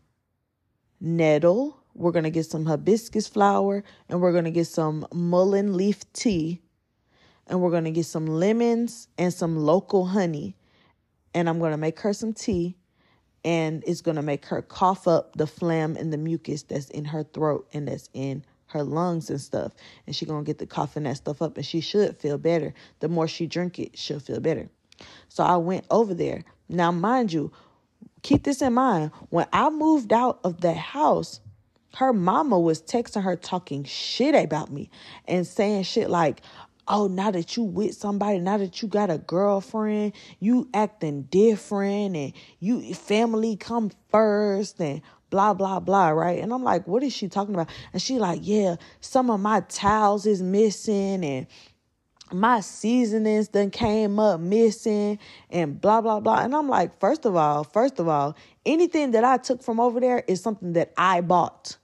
nettle. 0.99 1.79
We're 1.93 2.11
going 2.11 2.23
to 2.23 2.31
get 2.31 2.45
some 2.45 2.65
hibiscus 2.65 3.27
flower 3.27 3.83
and 4.09 4.21
we're 4.21 4.31
going 4.31 4.45
to 4.45 4.51
get 4.51 4.67
some 4.67 5.05
mullein 5.13 5.75
leaf 5.75 6.11
tea 6.13 6.61
and 7.47 7.61
we're 7.61 7.71
going 7.71 7.83
to 7.83 7.91
get 7.91 8.05
some 8.05 8.25
lemons 8.25 9.07
and 9.17 9.33
some 9.33 9.57
local 9.57 10.05
honey. 10.07 10.55
And 11.33 11.49
I'm 11.49 11.59
going 11.59 11.71
to 11.71 11.77
make 11.77 11.99
her 11.99 12.13
some 12.13 12.33
tea 12.33 12.77
and 13.43 13.83
it's 13.85 14.01
going 14.01 14.15
to 14.15 14.21
make 14.21 14.45
her 14.45 14.61
cough 14.61 15.07
up 15.07 15.35
the 15.35 15.47
phlegm 15.47 15.95
and 15.95 16.13
the 16.13 16.17
mucus 16.17 16.63
that's 16.63 16.89
in 16.89 17.05
her 17.05 17.23
throat 17.23 17.67
and 17.73 17.87
that's 17.87 18.09
in 18.13 18.45
her 18.67 18.83
lungs 18.83 19.29
and 19.29 19.41
stuff. 19.41 19.73
And 20.07 20.15
she's 20.15 20.27
going 20.27 20.43
to 20.43 20.49
get 20.49 20.57
the 20.57 20.65
coughing 20.65 21.03
that 21.03 21.17
stuff 21.17 21.41
up 21.41 21.57
and 21.57 21.65
she 21.65 21.81
should 21.81 22.17
feel 22.17 22.37
better. 22.37 22.73
The 22.99 23.09
more 23.09 23.27
she 23.27 23.47
drink 23.47 23.79
it 23.79 23.97
she'll 23.97 24.19
feel 24.19 24.39
better. 24.39 24.69
So 25.27 25.43
i 25.43 25.57
went 25.57 25.85
over 25.89 26.13
there. 26.13 26.43
Now 26.69 26.91
mind 26.91 27.33
you 27.33 27.51
keep 28.21 28.43
this 28.43 28.61
in 28.61 28.73
mind. 28.73 29.11
When 29.29 29.47
i 29.51 29.69
moved 29.69 30.13
out 30.13 30.39
of 30.43 30.61
that 30.61 30.77
house 30.77 31.39
her 31.95 32.11
mama 32.11 32.59
was 32.59 32.81
texting 32.81 33.23
her 33.23 33.35
talking 33.35 33.83
shit 33.83 34.33
about 34.33 34.71
me 34.71 34.89
and 35.27 35.45
saying 35.45 35.83
shit 35.83 36.09
like 36.09 36.41
oh, 36.87 37.07
now 37.07 37.31
that 37.31 37.55
you 37.55 37.63
with 37.63 37.95
somebody, 37.95 38.39
now 38.39 38.57
that 38.57 38.81
you 38.81 38.87
got 38.87 39.09
a 39.09 39.17
girlfriend, 39.17 40.13
you 40.39 40.69
acting 40.73 41.23
different 41.23 42.15
and 42.15 42.33
you 42.59 42.93
family 42.93 43.55
come 43.55 43.91
first 44.09 44.79
and 44.79 45.01
blah, 45.29 45.53
blah, 45.53 45.79
blah, 45.79 46.09
right? 46.09 46.39
And 46.39 46.53
I'm 46.53 46.63
like, 46.63 46.87
what 46.87 47.03
is 47.03 47.13
she 47.13 47.27
talking 47.27 47.55
about? 47.55 47.69
And 47.91 48.01
she 48.01 48.19
like, 48.19 48.41
yeah, 48.43 48.75
some 48.99 49.29
of 49.29 49.39
my 49.39 49.61
towels 49.61 50.25
is 50.25 50.41
missing 50.41 51.25
and 51.25 51.47
my 52.31 52.59
seasonings 52.61 53.49
then 53.49 53.69
came 53.69 54.19
up 54.19 54.39
missing 54.39 55.19
and 55.49 55.79
blah 55.79 56.01
blah 56.01 56.19
blah 56.19 56.39
and 56.39 56.55
i'm 56.55 56.67
like 56.67 56.99
first 56.99 57.25
of 57.25 57.35
all 57.35 57.63
first 57.63 57.99
of 57.99 58.07
all 58.07 58.35
anything 58.65 59.11
that 59.11 59.23
i 59.23 59.37
took 59.37 59.61
from 59.61 59.79
over 59.79 59.99
there 59.99 60.23
is 60.27 60.41
something 60.41 60.73
that 60.73 60.91
i 60.97 61.21
bought 61.21 61.77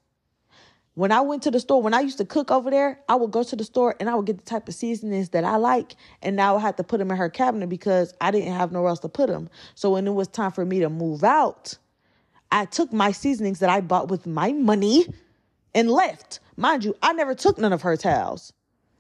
when 1.00 1.14
I 1.14 1.22
went 1.22 1.44
to 1.44 1.52
the 1.52 1.62
store, 1.62 1.82
when 1.82 1.94
I 1.94 2.02
used 2.02 2.18
to 2.18 2.26
cook 2.26 2.52
over 2.52 2.70
there, 2.70 3.00
I 3.08 3.16
would 3.16 3.32
go 3.32 3.42
to 3.42 3.56
the 3.56 3.64
store 3.64 3.96
and 4.02 4.10
I 4.10 4.16
would 4.16 4.26
get 4.26 4.38
the 4.38 4.44
type 4.44 4.68
of 4.68 4.76
seasonings 4.76 5.30
that 5.30 5.46
I 5.46 5.56
like. 5.56 5.96
And 6.22 6.36
now 6.36 6.58
I 6.58 6.60
had 6.60 6.76
to 6.76 6.84
put 6.84 6.98
them 6.98 7.10
in 7.10 7.16
her 7.16 7.30
cabinet 7.30 7.70
because 7.70 8.14
I 8.20 8.32
didn't 8.32 8.52
have 8.52 8.74
nowhere 8.74 8.90
else 8.90 9.00
to 9.00 9.08
put 9.08 9.30
them. 9.30 9.50
So 9.76 9.92
when 9.92 10.06
it 10.08 10.12
was 10.12 10.28
time 10.28 10.52
for 10.52 10.66
me 10.66 10.82
to 10.82 10.90
move 10.90 11.24
out, 11.24 11.78
I 12.52 12.66
took 12.66 12.92
my 12.92 13.14
seasonings 13.14 13.60
that 13.60 13.70
I 13.70 13.80
bought 13.80 14.10
with 14.10 14.28
my 14.28 14.52
money 14.52 15.06
and 15.74 15.90
left. 15.90 16.42
Mind 16.58 16.84
you, 16.84 16.94
I 17.02 17.14
never 17.14 17.34
took 17.34 17.58
none 17.58 17.72
of 17.72 17.84
her 17.84 17.96
towels. 17.96 18.52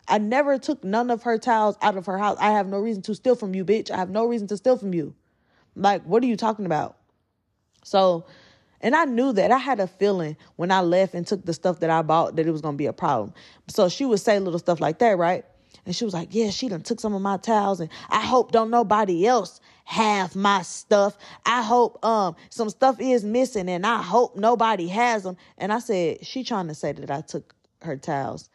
I 0.07 0.19
never 0.19 0.57
took 0.57 0.85
none 0.85 1.11
of 1.11 1.23
her 1.23 1.37
towels 1.37 1.75
out 1.81 1.97
of 1.97 2.05
her 2.05 2.17
house. 2.17 2.37
I 2.39 2.51
have 2.51 2.67
no 2.67 2.79
reason 2.79 3.01
to 3.03 3.13
steal 3.13 3.35
from 3.35 3.53
you, 3.53 3.65
bitch. 3.65 3.91
I 3.91 3.97
have 3.97 4.09
no 4.09 4.25
reason 4.25 4.47
to 4.47 4.55
steal 4.55 4.77
from 4.77 4.93
you. 4.93 5.15
Like, 5.75 6.03
what 6.03 6.23
are 6.23 6.27
you 6.27 6.37
talking 6.37 6.65
about? 6.65 6.95
So 7.83 8.25
and 8.81 8.95
I 8.95 9.05
knew 9.05 9.33
that 9.33 9.51
I 9.51 9.57
had 9.57 9.79
a 9.79 9.87
feeling 9.87 10.37
when 10.55 10.71
I 10.71 10.81
left 10.81 11.13
and 11.13 11.25
took 11.25 11.45
the 11.45 11.53
stuff 11.53 11.79
that 11.81 11.89
I 11.89 12.01
bought 12.01 12.35
that 12.35 12.47
it 12.47 12.51
was 12.51 12.61
gonna 12.61 12.77
be 12.77 12.85
a 12.85 12.93
problem. 12.93 13.33
So 13.67 13.89
she 13.89 14.05
would 14.05 14.19
say 14.19 14.39
little 14.39 14.59
stuff 14.59 14.79
like 14.79 14.99
that, 14.99 15.17
right? 15.17 15.45
And 15.85 15.95
she 15.95 16.05
was 16.05 16.13
like, 16.13 16.29
Yeah, 16.31 16.49
she 16.49 16.69
done 16.69 16.81
took 16.81 16.99
some 16.99 17.13
of 17.13 17.21
my 17.21 17.37
towels 17.37 17.79
and 17.79 17.89
I 18.09 18.21
hope 18.21 18.51
don't 18.51 18.69
nobody 18.69 19.25
else 19.25 19.59
have 19.85 20.35
my 20.35 20.61
stuff. 20.61 21.17
I 21.45 21.61
hope 21.61 22.03
um 22.05 22.35
some 22.49 22.69
stuff 22.69 22.99
is 22.99 23.23
missing 23.23 23.69
and 23.69 23.85
I 23.85 24.01
hope 24.01 24.35
nobody 24.35 24.87
has 24.87 25.23
them. 25.23 25.37
And 25.57 25.73
I 25.73 25.79
said, 25.79 26.25
She 26.25 26.43
trying 26.43 26.67
to 26.67 26.75
say 26.75 26.91
that 26.91 27.11
I 27.11 27.21
took 27.21 27.55
her 27.81 27.97
towels. 27.97 28.49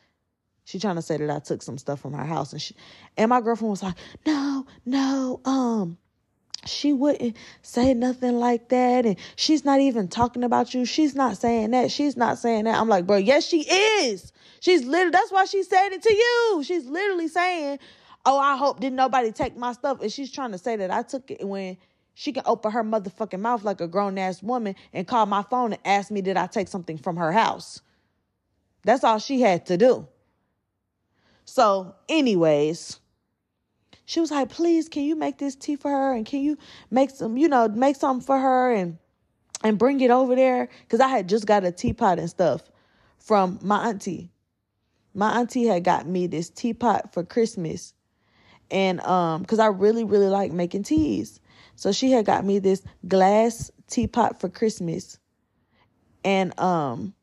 She 0.64 0.78
trying 0.78 0.97
to 0.97 1.02
say 1.02 1.16
that 1.19 1.31
I 1.31 1.40
took 1.40 1.62
some 1.62 1.76
stuff 1.76 2.00
from 2.00 2.14
her 2.14 2.25
house. 2.25 2.52
And 2.52 2.62
she 2.62 2.75
and 3.16 3.28
my 3.28 3.40
girlfriend 3.40 3.71
was 3.71 3.83
like, 3.83 3.97
No, 4.26 4.66
no, 4.85 5.40
um, 5.45 5.99
she 6.66 6.92
wouldn't 6.92 7.37
say 7.62 7.94
nothing 7.94 8.38
like 8.38 8.68
that 8.68 9.06
and 9.06 9.16
she's 9.37 9.64
not 9.64 9.80
even 9.80 10.09
talking 10.09 10.44
about 10.44 10.75
you. 10.75 10.85
She's 10.85 11.14
not 11.14 11.37
saying 11.37 11.71
that. 11.73 11.90
She's 11.90 12.16
not 12.16 12.38
saying 12.38 12.64
that. 12.64 12.80
I'm 12.80 12.88
like 12.88 13.06
bro 13.06 13.16
yes 13.16 13.47
she 13.47 13.62
is. 13.62 14.33
She's 14.61 14.85
literally 14.85 15.11
that's 15.11 15.33
why 15.33 15.44
she 15.44 15.62
said 15.62 15.90
it 15.90 16.02
to 16.02 16.14
you. 16.14 16.62
She's 16.64 16.87
literally 16.87 17.28
saying 17.28 17.78
oh 18.26 18.38
i 18.38 18.56
hope 18.56 18.80
didn't 18.80 18.97
nobody 18.97 19.30
take 19.33 19.56
my 19.56 19.73
stuff 19.73 20.00
and 20.00 20.11
she's 20.11 20.33
trying 20.33 20.50
to 20.50 20.56
say 20.56 20.76
that 20.76 20.90
i 20.90 21.02
took 21.02 21.30
it 21.30 21.47
when 21.47 21.76
she 22.14 22.33
can 22.33 22.42
open 22.47 22.71
her 22.71 22.85
motherfucking 22.85 23.40
mouth 23.40 23.64
like 23.64 23.80
a 23.80 23.88
grown-ass 23.88 24.42
woman 24.42 24.75
and 24.92 25.06
call 25.06 25.26
my 25.26 25.42
phone 25.42 25.73
and 25.73 25.83
ask 25.85 26.11
me 26.11 26.23
did 26.23 26.37
i 26.37 26.47
take 26.47 26.68
something 26.68 26.97
from 26.97 27.16
her 27.16 27.33
house? 27.33 27.80
That's 28.85 29.02
all 29.02 29.18
she 29.18 29.40
had 29.40 29.66
to 29.66 29.76
do. 29.76 30.06
So 31.44 31.94
anyways 32.09 33.00
she 34.07 34.21
was 34.21 34.31
like, 34.31 34.51
please, 34.51 34.89
can 34.89 35.05
you 35.05 35.17
make 35.17 35.39
this 35.39 35.57
tea 35.57 35.77
for 35.77 35.91
her? 35.91 36.15
And 36.15 36.27
can 36.27 36.41
you 36.41 36.59
make 36.91 37.11
some, 37.11 37.37
you 37.37 37.49
know, 37.49 37.69
make 37.69 37.97
something 37.97 38.25
for 38.25 38.39
her 38.39 38.73
and 38.73 38.99
and 39.63 39.79
bring 39.79 40.01
it 40.01 40.11
over 40.11 40.35
there? 40.35 40.69
Because 40.83 41.01
I 41.01 41.09
had 41.09 41.29
just 41.29 41.47
got 41.47 41.65
a 41.65 41.73
teapot 41.73 42.19
and 42.19 42.29
stuff 42.29 42.63
from 43.19 43.59
my 43.63 43.89
auntie. 43.89 44.31
My 45.15 45.39
auntie 45.41 45.67
had 45.67 45.85
got 45.85 46.07
me 46.07 46.27
this 46.27 46.51
teapot 46.51 47.15
for 47.15 47.25
Christmas. 47.25 47.95
And 48.71 49.01
um, 49.03 49.43
because 49.43 49.59
I 49.59 49.67
really, 49.67 50.05
really 50.05 50.27
like 50.27 50.53
making 50.53 50.83
teas. 50.83 51.41
So 51.77 51.93
she 51.93 52.11
had 52.11 52.25
got 52.27 52.45
me 52.45 52.59
this 52.59 52.83
glass 53.09 53.71
teapot 53.89 54.41
for 54.41 54.49
Christmas. 54.49 55.19
And 56.25 56.59
um 56.59 57.15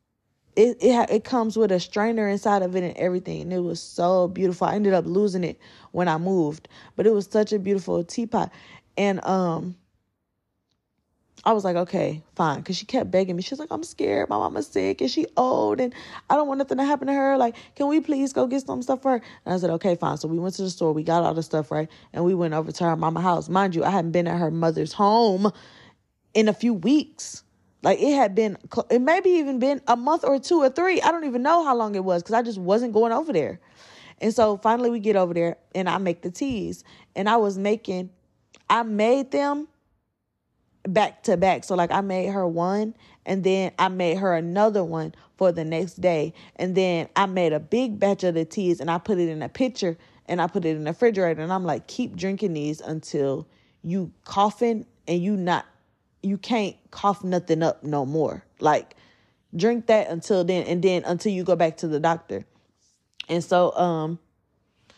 it 0.56 0.76
it 0.80 1.10
it 1.10 1.24
comes 1.24 1.56
with 1.56 1.72
a 1.72 1.80
strainer 1.80 2.28
inside 2.28 2.62
of 2.62 2.76
it 2.76 2.82
and 2.82 2.96
everything 2.96 3.42
and 3.42 3.52
it 3.52 3.60
was 3.60 3.80
so 3.80 4.28
beautiful. 4.28 4.66
I 4.66 4.74
ended 4.74 4.92
up 4.92 5.06
losing 5.06 5.44
it 5.44 5.58
when 5.92 6.08
i 6.08 6.18
moved 6.18 6.68
but 6.96 7.06
it 7.06 7.12
was 7.12 7.26
such 7.26 7.52
a 7.52 7.58
beautiful 7.58 8.04
teapot. 8.04 8.50
And 8.96 9.24
um 9.24 9.76
i 11.44 11.52
was 11.52 11.64
like 11.64 11.74
okay 11.74 12.22
fine 12.36 12.58
because 12.58 12.76
she 12.76 12.84
kept 12.86 13.10
begging 13.10 13.34
me. 13.36 13.42
She's 13.42 13.58
like 13.58 13.70
i'm 13.70 13.82
scared. 13.82 14.28
My 14.28 14.36
mama's 14.36 14.66
sick 14.66 15.00
and 15.00 15.10
she 15.10 15.26
old 15.36 15.80
and 15.80 15.94
i 16.28 16.36
don't 16.36 16.48
want 16.48 16.58
nothing 16.58 16.78
to 16.78 16.84
happen 16.84 17.06
to 17.06 17.14
her. 17.14 17.38
Like 17.38 17.56
can 17.74 17.88
we 17.88 18.00
please 18.00 18.32
go 18.34 18.46
get 18.46 18.66
some 18.66 18.82
stuff 18.82 19.02
for 19.02 19.12
her? 19.12 19.22
And 19.46 19.54
i 19.54 19.56
said 19.56 19.70
okay 19.70 19.96
fine. 19.96 20.18
So 20.18 20.28
we 20.28 20.38
went 20.38 20.54
to 20.56 20.62
the 20.62 20.70
store. 20.70 20.92
We 20.92 21.02
got 21.02 21.22
all 21.22 21.34
the 21.34 21.42
stuff 21.42 21.70
right? 21.70 21.88
And 22.12 22.24
we 22.24 22.34
went 22.34 22.52
over 22.52 22.72
to 22.72 22.84
her 22.84 22.96
mama 22.96 23.22
house. 23.22 23.48
Mind 23.48 23.74
you 23.74 23.84
i 23.84 23.90
hadn't 23.90 24.12
been 24.12 24.28
at 24.28 24.38
her 24.38 24.50
mother's 24.50 24.92
home 24.92 25.50
in 26.34 26.48
a 26.48 26.52
few 26.52 26.74
weeks 26.74 27.42
like 27.82 28.00
it 28.00 28.14
had 28.14 28.34
been, 28.34 28.56
it 28.90 29.00
maybe 29.00 29.30
even 29.30 29.58
been 29.58 29.80
a 29.88 29.96
month 29.96 30.24
or 30.24 30.38
two 30.38 30.60
or 30.60 30.70
three. 30.70 31.00
I 31.00 31.10
don't 31.10 31.24
even 31.24 31.42
know 31.42 31.64
how 31.64 31.76
long 31.76 31.94
it 31.94 32.04
was 32.04 32.22
because 32.22 32.34
I 32.34 32.42
just 32.42 32.58
wasn't 32.58 32.92
going 32.92 33.12
over 33.12 33.32
there. 33.32 33.60
And 34.20 34.32
so 34.32 34.56
finally 34.56 34.88
we 34.88 35.00
get 35.00 35.16
over 35.16 35.34
there 35.34 35.56
and 35.74 35.88
I 35.88 35.98
make 35.98 36.22
the 36.22 36.30
teas. 36.30 36.84
And 37.16 37.28
I 37.28 37.36
was 37.36 37.58
making, 37.58 38.10
I 38.70 38.84
made 38.84 39.32
them 39.32 39.66
back 40.84 41.24
to 41.24 41.36
back. 41.36 41.64
So 41.64 41.74
like 41.74 41.90
I 41.90 42.00
made 42.00 42.28
her 42.28 42.46
one 42.46 42.94
and 43.26 43.42
then 43.42 43.72
I 43.78 43.88
made 43.88 44.18
her 44.18 44.34
another 44.34 44.84
one 44.84 45.14
for 45.36 45.50
the 45.50 45.64
next 45.64 46.00
day. 46.00 46.34
And 46.56 46.76
then 46.76 47.08
I 47.16 47.26
made 47.26 47.52
a 47.52 47.60
big 47.60 47.98
batch 47.98 48.22
of 48.22 48.34
the 48.34 48.44
teas 48.44 48.80
and 48.80 48.90
I 48.90 48.98
put 48.98 49.18
it 49.18 49.28
in 49.28 49.42
a 49.42 49.48
pitcher 49.48 49.98
and 50.26 50.40
I 50.40 50.46
put 50.46 50.64
it 50.64 50.76
in 50.76 50.84
the 50.84 50.90
refrigerator. 50.90 51.42
And 51.42 51.52
I'm 51.52 51.64
like, 51.64 51.88
keep 51.88 52.14
drinking 52.14 52.54
these 52.54 52.80
until 52.80 53.48
you 53.82 54.12
coughing 54.24 54.86
and 55.08 55.20
you 55.20 55.36
not 55.36 55.66
you 56.22 56.38
can't 56.38 56.76
cough 56.90 57.24
nothing 57.24 57.62
up 57.62 57.82
no 57.84 58.06
more. 58.06 58.44
Like 58.60 58.96
drink 59.54 59.86
that 59.86 60.08
until 60.08 60.44
then 60.44 60.64
and 60.66 60.82
then 60.82 61.04
until 61.04 61.32
you 61.32 61.44
go 61.44 61.56
back 61.56 61.78
to 61.78 61.88
the 61.88 62.00
doctor. 62.00 62.44
And 63.28 63.42
so 63.42 63.76
um 63.76 64.18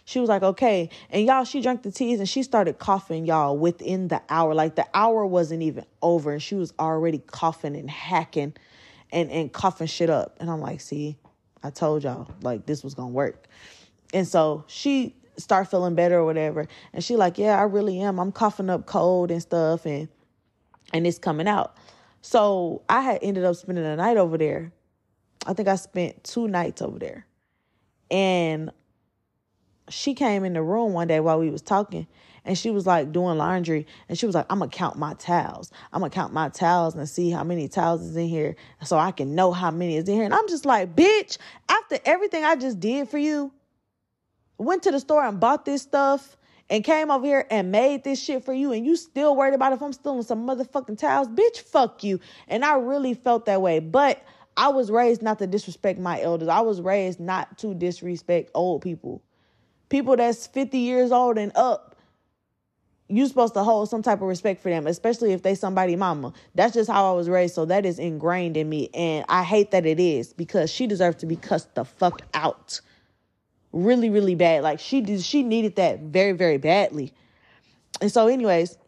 she 0.07 0.21
was 0.21 0.29
like, 0.29 0.43
okay. 0.43 0.91
And 1.09 1.27
y'all, 1.27 1.45
she 1.45 1.63
drank 1.63 1.83
the 1.83 1.91
teas 1.91 2.19
and 2.19 2.29
she 2.29 2.43
started 2.43 2.79
coughing, 2.79 3.25
y'all, 3.25 3.57
within 3.57 4.09
the 4.09 4.21
hour. 4.29 4.55
Like 4.55 4.75
the 4.75 4.87
hour 4.93 5.25
wasn't 5.25 5.63
even 5.63 5.87
over 6.03 6.33
and 6.33 6.43
she 6.43 6.55
was 6.55 6.75
already 6.79 7.19
coughing 7.19 7.75
and 7.75 7.91
hacking 7.91 8.55
and, 9.11 9.31
and 9.31 9.53
coughing 9.53 9.87
shit 9.87 10.11
up. 10.11 10.37
And 10.41 10.51
I'm 10.51 10.61
like, 10.61 10.83
see, 10.83 11.17
I 11.63 11.71
told 11.71 12.05
y'all, 12.05 12.29
like, 12.43 12.67
this 12.67 12.85
was 12.85 12.93
gonna 12.95 13.09
work. 13.09 13.47
And 14.13 14.29
so 14.29 14.65
she 14.67 15.17
start 15.39 15.71
feeling 15.71 15.95
better 15.95 16.19
or 16.19 16.25
whatever. 16.27 16.69
And 16.93 17.03
she 17.03 17.17
like, 17.17 17.39
yeah, 17.39 17.59
I 17.59 17.63
really 17.63 18.01
am. 18.01 18.19
I'm 18.19 18.31
coughing 18.31 18.69
up 18.69 18.87
cold 18.87 19.31
and 19.31 19.41
stuff. 19.41 19.87
And 19.87 20.09
and 20.95 21.07
it's 21.07 21.19
coming 21.19 21.49
out. 21.49 21.77
So 22.23 22.83
I 22.89 23.03
had 23.03 23.19
ended 23.21 23.45
up 23.45 23.57
spending 23.57 23.85
the 23.85 23.97
night 23.97 24.17
over 24.17 24.39
there. 24.39 24.73
I 25.47 25.53
think 25.53 25.69
I 25.69 25.77
spent 25.77 26.25
two 26.25 26.49
nights 26.49 26.81
over 26.81 26.99
there. 26.99 27.27
And 28.11 28.71
she 29.91 30.15
came 30.15 30.45
in 30.45 30.55
the 30.55 30.63
room 30.63 30.95
one 30.95 31.09
day 31.09 31.21
while 31.21 31.39
we 31.39 31.51
was 31.51 31.61
talking 31.61 32.07
and 32.47 32.57
she 32.57 32.71
was 32.71 32.87
like 32.87 33.13
doing 33.13 33.37
laundry 33.37 33.87
and 34.09 34.19
she 34.19 34.25
was 34.25 34.35
like 34.35 34.47
i'm 34.49 34.59
gonna 34.59 34.71
count 34.71 34.97
my 34.97 35.13
towels 35.15 35.71
i'm 35.93 36.01
gonna 36.01 36.09
count 36.09 36.33
my 36.33 36.49
towels 36.49 36.95
and 36.95 37.07
see 37.07 37.31
how 37.31 37.45
many 37.45 37.69
towels 37.69 38.01
is 38.01 38.17
in 38.17 38.27
here 38.27 38.57
so 38.83 38.97
i 38.97 39.11
can 39.11 39.35
know 39.35 39.53
how 39.53 39.71
many 39.71 39.97
is 39.97 40.09
in 40.09 40.15
here 40.15 40.25
and 40.25 40.33
i'm 40.33 40.49
just 40.49 40.65
like 40.65 40.97
bitch 40.97 41.37
after 41.69 41.99
everything 42.07 42.45
i 42.45 42.57
just 42.57 42.81
did 42.81 43.07
for 43.11 43.19
you 43.19 43.53
went 44.57 44.83
to 44.83 44.91
the 44.91 45.01
store 45.01 45.23
and 45.23 45.39
bought 45.39 45.67
this 45.67 45.83
stuff 45.83 46.39
and 46.71 46.83
came 46.83 47.11
over 47.11 47.25
here 47.25 47.47
and 47.51 47.71
made 47.71 48.05
this 48.05 48.23
shit 48.23 48.45
for 48.45 48.53
you 48.53 48.73
and 48.73 48.87
you 48.87 48.97
still 48.97 49.37
worried 49.37 49.55
about 49.55 49.73
if 49.73 49.83
I'm 49.83 49.93
stealing 49.93 50.23
some 50.23 50.47
motherfucking 50.47 50.99
towels, 50.99 51.29
bitch, 51.29 51.61
fuck 51.61 52.03
you. 52.03 52.21
And 52.49 52.65
I 52.65 52.77
really 52.77 53.15
felt 53.15 53.47
that 53.47 53.61
way. 53.61 53.81
But 53.81 54.23
I 54.57 54.69
was 54.69 54.91
raised 54.91 55.23
not 55.23 55.39
to 55.41 55.47
disrespect 55.47 55.99
my 55.99 56.21
elders. 56.21 56.49
I 56.49 56.61
was 56.61 56.81
raised 56.81 57.21
not 57.21 57.59
to 57.59 57.75
disrespect 57.75 58.51
old 58.55 58.83
people. 58.83 59.23
People 59.89 60.17
that's 60.17 60.47
50 60.47 60.79
years 60.79 61.13
old 61.13 61.39
and 61.39 61.53
up. 61.55 61.97
You're 63.09 63.27
supposed 63.27 63.53
to 63.55 63.63
hold 63.63 63.91
some 63.91 64.03
type 64.03 64.23
of 64.23 64.29
respect 64.29 64.63
for 64.63 64.71
them, 64.71 64.87
especially 64.87 65.33
if 65.33 65.43
they 65.43 65.55
somebody 65.55 65.95
mama. 65.95 66.33
That's 66.55 66.73
just 66.73 66.89
how 66.89 67.13
I 67.13 67.15
was 67.15 67.29
raised. 67.29 67.55
So 67.55 67.67
that 67.67 67.85
is 67.85 67.99
ingrained 67.99 68.57
in 68.57 68.69
me. 68.69 68.89
And 68.95 69.27
I 69.29 69.43
hate 69.43 69.73
that 69.73 69.85
it 69.85 70.01
is 70.01 70.33
because 70.33 70.71
she 70.71 70.87
deserves 70.87 71.17
to 71.17 71.27
be 71.27 71.37
cussed 71.37 71.75
the 71.75 71.85
fuck 71.85 72.23
out 72.33 72.81
really, 73.75 74.09
really 74.09 74.35
bad. 74.35 74.63
Like 74.63 74.81
she 74.81 75.01
did, 75.01 75.23
she 75.23 75.43
needed 75.43 75.77
that 75.77 76.01
very, 76.01 76.33
very 76.33 76.59
badly. 76.59 77.13
And 78.01 78.11
so, 78.11 78.27
anyways, 78.29 78.79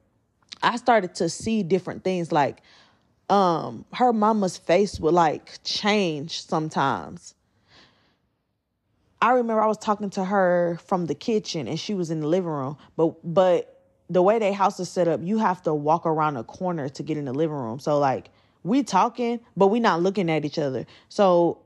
I 0.62 0.76
started 0.76 1.14
to 1.16 1.28
see 1.28 1.62
different 1.62 2.04
things. 2.04 2.32
Like, 2.32 2.62
um, 3.28 3.84
her 3.92 4.12
mama's 4.12 4.56
face 4.56 5.00
would 5.00 5.14
like 5.14 5.58
change 5.64 6.42
sometimes. 6.42 7.34
I 9.20 9.32
remember 9.32 9.62
I 9.62 9.66
was 9.66 9.78
talking 9.78 10.10
to 10.10 10.24
her 10.24 10.78
from 10.86 11.06
the 11.06 11.14
kitchen 11.14 11.66
and 11.68 11.80
she 11.80 11.94
was 11.94 12.10
in 12.10 12.20
the 12.20 12.28
living 12.28 12.50
room, 12.50 12.76
but 12.96 13.16
but 13.24 13.72
the 14.08 14.22
way 14.22 14.38
their 14.38 14.52
house 14.52 14.78
is 14.78 14.88
set 14.88 15.08
up, 15.08 15.20
you 15.22 15.38
have 15.38 15.62
to 15.62 15.74
walk 15.74 16.06
around 16.06 16.36
a 16.36 16.44
corner 16.44 16.88
to 16.90 17.02
get 17.02 17.16
in 17.16 17.24
the 17.24 17.32
living 17.32 17.56
room. 17.56 17.80
So 17.80 17.98
like 17.98 18.30
we 18.62 18.82
talking, 18.82 19.40
but 19.56 19.68
we 19.68 19.80
not 19.80 20.02
looking 20.02 20.30
at 20.30 20.44
each 20.44 20.58
other. 20.58 20.86
So 21.08 21.58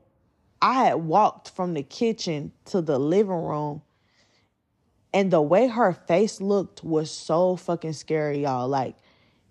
I 0.61 0.85
had 0.85 0.95
walked 0.95 1.49
from 1.49 1.73
the 1.73 1.83
kitchen 1.83 2.51
to 2.65 2.81
the 2.81 2.99
living 2.99 3.31
room 3.31 3.81
and 5.13 5.31
the 5.31 5.41
way 5.41 5.67
her 5.67 5.93
face 5.93 6.39
looked 6.39 6.83
was 6.83 7.11
so 7.11 7.55
fucking 7.55 7.93
scary, 7.93 8.43
y'all. 8.43 8.67
Like 8.67 8.95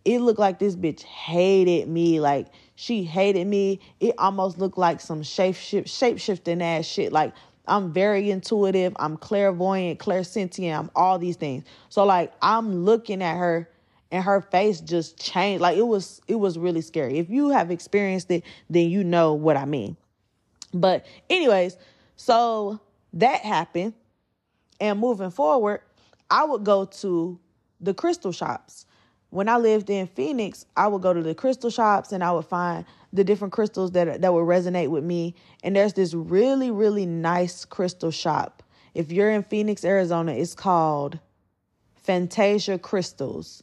it 0.04 0.20
looked 0.20 0.38
like 0.38 0.58
this 0.58 0.76
bitch 0.76 1.02
hated 1.02 1.88
me. 1.88 2.20
Like 2.20 2.48
she 2.76 3.02
hated 3.02 3.46
me. 3.46 3.80
It 3.98 4.14
almost 4.18 4.58
looked 4.58 4.78
like 4.78 5.00
some 5.00 5.22
shape 5.22 5.56
shifting 5.56 6.62
ass 6.62 6.86
shit. 6.86 7.12
Like 7.12 7.34
I'm 7.66 7.92
very 7.92 8.30
intuitive. 8.30 8.94
I'm 8.98 9.16
clairvoyant, 9.16 9.98
clairsentient. 9.98 10.78
I'm 10.78 10.90
all 10.94 11.18
these 11.18 11.36
things. 11.36 11.64
So 11.88 12.04
like 12.04 12.32
I'm 12.40 12.84
looking 12.84 13.22
at 13.22 13.36
her 13.36 13.68
and 14.10 14.24
her 14.24 14.40
face 14.40 14.80
just 14.80 15.18
changed. 15.18 15.60
Like 15.60 15.76
it 15.76 15.86
was 15.86 16.22
it 16.26 16.36
was 16.36 16.58
really 16.58 16.80
scary. 16.80 17.18
If 17.18 17.28
you 17.28 17.50
have 17.50 17.70
experienced 17.70 18.30
it, 18.30 18.44
then 18.70 18.88
you 18.88 19.04
know 19.04 19.34
what 19.34 19.56
I 19.56 19.66
mean. 19.66 19.96
But 20.72 21.06
anyways, 21.28 21.76
so 22.16 22.80
that 23.14 23.40
happened. 23.40 23.94
And 24.80 24.98
moving 24.98 25.30
forward, 25.30 25.80
I 26.30 26.44
would 26.44 26.64
go 26.64 26.84
to 26.84 27.38
the 27.80 27.92
crystal 27.94 28.32
shops. 28.32 28.86
When 29.30 29.48
I 29.48 29.58
lived 29.58 29.90
in 29.90 30.06
Phoenix, 30.06 30.66
I 30.76 30.88
would 30.88 31.02
go 31.02 31.12
to 31.12 31.22
the 31.22 31.34
crystal 31.34 31.70
shops 31.70 32.12
and 32.12 32.24
I 32.24 32.32
would 32.32 32.46
find 32.46 32.84
the 33.12 33.24
different 33.24 33.52
crystals 33.52 33.92
that 33.92 34.20
that 34.20 34.32
would 34.32 34.46
resonate 34.46 34.88
with 34.88 35.04
me. 35.04 35.34
And 35.62 35.76
there's 35.76 35.92
this 35.92 36.14
really 36.14 36.70
really 36.70 37.06
nice 37.06 37.64
crystal 37.64 38.10
shop. 38.10 38.62
If 38.94 39.12
you're 39.12 39.30
in 39.30 39.44
Phoenix, 39.44 39.84
Arizona, 39.84 40.32
it's 40.32 40.54
called 40.54 41.18
Fantasia 41.94 42.78
Crystals 42.78 43.62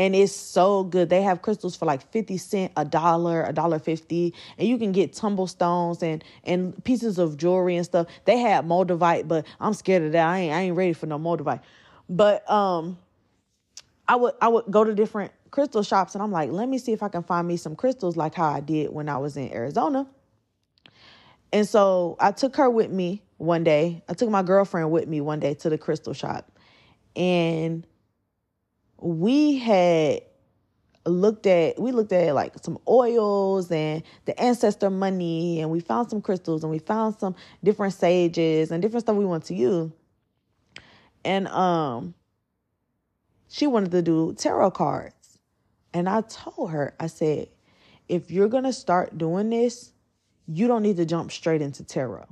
and 0.00 0.16
it's 0.16 0.32
so 0.32 0.82
good. 0.84 1.10
They 1.10 1.20
have 1.20 1.42
crystals 1.42 1.76
for 1.76 1.84
like 1.84 2.10
50 2.10 2.38
cent, 2.38 2.72
a 2.74 2.86
dollar, 2.86 3.44
a 3.44 3.52
dollar 3.52 3.78
50, 3.78 4.32
and 4.56 4.66
you 4.66 4.78
can 4.78 4.92
get 4.92 5.12
tumble 5.12 5.46
stones 5.46 6.02
and 6.02 6.24
and 6.42 6.82
pieces 6.84 7.18
of 7.18 7.36
jewelry 7.36 7.76
and 7.76 7.84
stuff. 7.84 8.06
They 8.24 8.38
had 8.38 8.64
moldavite, 8.64 9.28
but 9.28 9.44
I'm 9.60 9.74
scared 9.74 10.02
of 10.04 10.12
that. 10.12 10.26
I 10.26 10.38
ain't 10.38 10.54
I 10.54 10.60
ain't 10.62 10.76
ready 10.76 10.94
for 10.94 11.04
no 11.04 11.18
moldavite. 11.18 11.60
But 12.08 12.50
um 12.50 12.96
I 14.08 14.16
would 14.16 14.32
I 14.40 14.48
would 14.48 14.64
go 14.70 14.84
to 14.84 14.94
different 14.94 15.32
crystal 15.50 15.82
shops 15.82 16.14
and 16.14 16.22
I'm 16.22 16.32
like, 16.32 16.50
let 16.50 16.66
me 16.66 16.78
see 16.78 16.92
if 16.92 17.02
I 17.02 17.08
can 17.08 17.22
find 17.22 17.46
me 17.46 17.58
some 17.58 17.76
crystals 17.76 18.16
like 18.16 18.34
how 18.34 18.48
I 18.48 18.60
did 18.60 18.90
when 18.90 19.06
I 19.06 19.18
was 19.18 19.36
in 19.36 19.52
Arizona. 19.52 20.06
And 21.52 21.68
so 21.68 22.16
I 22.18 22.32
took 22.32 22.56
her 22.56 22.70
with 22.70 22.90
me 22.90 23.22
one 23.36 23.64
day. 23.64 24.02
I 24.08 24.14
took 24.14 24.30
my 24.30 24.42
girlfriend 24.42 24.92
with 24.92 25.08
me 25.08 25.20
one 25.20 25.40
day 25.40 25.52
to 25.56 25.68
the 25.68 25.76
crystal 25.76 26.14
shop. 26.14 26.50
And 27.14 27.86
we 29.00 29.58
had 29.58 30.22
looked 31.06 31.46
at 31.46 31.80
we 31.80 31.92
looked 31.92 32.12
at 32.12 32.34
like 32.34 32.52
some 32.62 32.78
oils 32.86 33.70
and 33.70 34.02
the 34.26 34.38
ancestor 34.40 34.90
money 34.90 35.60
and 35.60 35.70
we 35.70 35.80
found 35.80 36.10
some 36.10 36.20
crystals 36.20 36.62
and 36.62 36.70
we 36.70 36.78
found 36.78 37.18
some 37.18 37.34
different 37.64 37.94
sages 37.94 38.70
and 38.70 38.82
different 38.82 39.04
stuff 39.04 39.16
we 39.16 39.24
want 39.24 39.44
to 39.44 39.54
use. 39.54 39.90
And 41.24 41.48
um 41.48 42.14
she 43.48 43.66
wanted 43.66 43.90
to 43.92 44.02
do 44.02 44.34
tarot 44.34 44.72
cards. 44.72 45.38
And 45.92 46.08
i 46.08 46.20
told 46.22 46.70
her 46.70 46.94
i 47.00 47.06
said 47.06 47.48
if 48.08 48.30
you're 48.30 48.48
gonna 48.48 48.72
start 48.72 49.16
doing 49.16 49.50
this 49.50 49.92
you 50.46 50.66
don't 50.68 50.82
need 50.82 50.96
to 50.96 51.06
jump 51.06 51.32
straight 51.32 51.62
into 51.62 51.82
tarot 51.84 52.28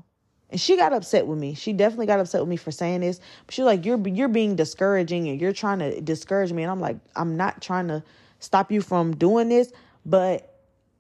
and 0.50 0.61
she 0.61 0.76
got 0.76 0.93
upset 0.93 1.26
with 1.26 1.38
me. 1.38 1.55
She 1.55 1.73
definitely 1.73 2.07
got 2.07 2.21
upset 2.21 2.40
with 2.40 2.49
me 2.49 2.57
for 2.57 2.71
saying 2.71 3.00
this. 3.00 3.21
But 3.47 3.55
she's 3.55 3.64
like, 3.64 3.85
"You're 3.85 4.07
you're 4.09 4.28
being 4.28 4.57
discouraging 4.57 5.28
and 5.28 5.40
you're 5.40 5.52
trying 5.52 5.78
to 5.81 6.00
discourage 6.00 6.52
me." 6.52 6.62
And 6.62 6.73
I'm 6.73 6.81
like, 6.81 6.97
"I'm 7.17 7.37
not 7.37 7.61
trying 7.61 7.88
to 7.88 8.02
stop 8.38 8.73
you 8.73 8.81
from 8.81 9.17
doing 9.17 9.49
this, 9.49 9.73
but 10.07 10.55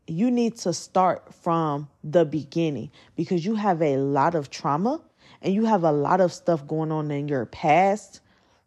you 0.06 0.30
need 0.30 0.56
to 0.56 0.72
start 0.72 1.34
from 1.34 1.88
the 2.02 2.24
beginning 2.24 2.90
because 3.14 3.44
you 3.44 3.54
have 3.54 3.82
a 3.82 3.96
lot 3.96 4.34
of 4.34 4.50
trauma 4.50 5.00
and 5.42 5.54
you 5.54 5.64
have 5.64 5.84
a 5.84 5.92
lot 5.92 6.20
of 6.20 6.32
stuff 6.32 6.66
going 6.66 6.90
on 6.90 7.10
in 7.10 7.28
your 7.28 7.46
past 7.46 8.20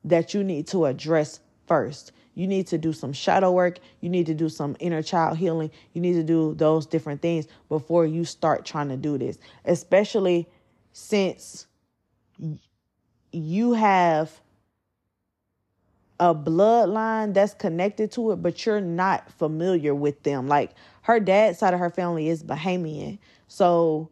that 0.04 0.34
you 0.34 0.44
need 0.44 0.68
to 0.68 0.86
address 0.86 1.40
first. 1.68 2.12
You 2.34 2.48
need 2.48 2.68
to 2.68 2.78
do 2.78 2.94
some 2.94 3.12
shadow 3.12 3.52
work. 3.52 3.80
You 4.00 4.10
need 4.10 4.26
to 4.28 4.34
do 4.34 4.50
some 4.50 4.78
inner 4.80 5.02
child 5.02 5.38
healing. 5.38 5.70
You 5.94 6.02
need 6.02 6.14
to 6.14 6.24
do 6.24 6.56
those 6.56 6.86
different 6.86 7.22
things 7.22 7.48
before 7.70 8.06
you 8.06 8.24
start 8.24 8.66
trying 8.66 8.90
to 8.90 8.98
do 8.98 9.18
this, 9.18 9.38
especially 9.66 10.48
since 10.94 11.68
you 13.32 13.74
have 13.74 14.42
a 16.20 16.36
bloodline 16.36 17.34
that's 17.34 17.54
connected 17.56 18.12
to 18.12 18.32
it, 18.32 18.36
but 18.38 18.66
you're 18.66 18.82
not 18.82 19.32
familiar 19.32 19.96
with 19.96 20.22
them. 20.24 20.48
Like 20.48 20.72
her 21.04 21.20
dad's 21.20 21.60
side 21.60 21.74
of 21.74 21.80
her 21.80 21.90
family 21.90 22.30
is 22.30 22.44
Bahamian. 22.44 23.18
So, 23.48 24.10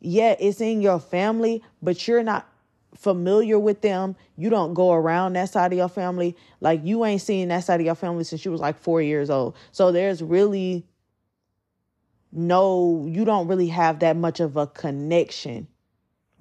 yeah, 0.00 0.34
it's 0.40 0.60
in 0.60 0.82
your 0.82 0.98
family, 0.98 1.62
but 1.80 2.08
you're 2.08 2.24
not 2.24 2.48
familiar 2.96 3.58
with 3.58 3.80
them. 3.80 4.16
You 4.36 4.50
don't 4.50 4.74
go 4.74 4.92
around 4.92 5.34
that 5.34 5.50
side 5.50 5.72
of 5.72 5.78
your 5.78 5.88
family. 5.88 6.36
Like 6.60 6.80
you 6.84 7.04
ain't 7.04 7.22
seen 7.22 7.48
that 7.48 7.64
side 7.64 7.80
of 7.80 7.86
your 7.86 7.94
family 7.94 8.24
since 8.24 8.44
you 8.44 8.50
was 8.50 8.60
like 8.60 8.78
four 8.78 9.00
years 9.00 9.30
old. 9.30 9.54
So 9.70 9.92
there's 9.92 10.22
really 10.22 10.84
no, 12.32 13.04
you 13.08 13.24
don't 13.24 13.46
really 13.46 13.68
have 13.68 14.00
that 14.00 14.16
much 14.16 14.40
of 14.40 14.56
a 14.56 14.66
connection 14.66 15.68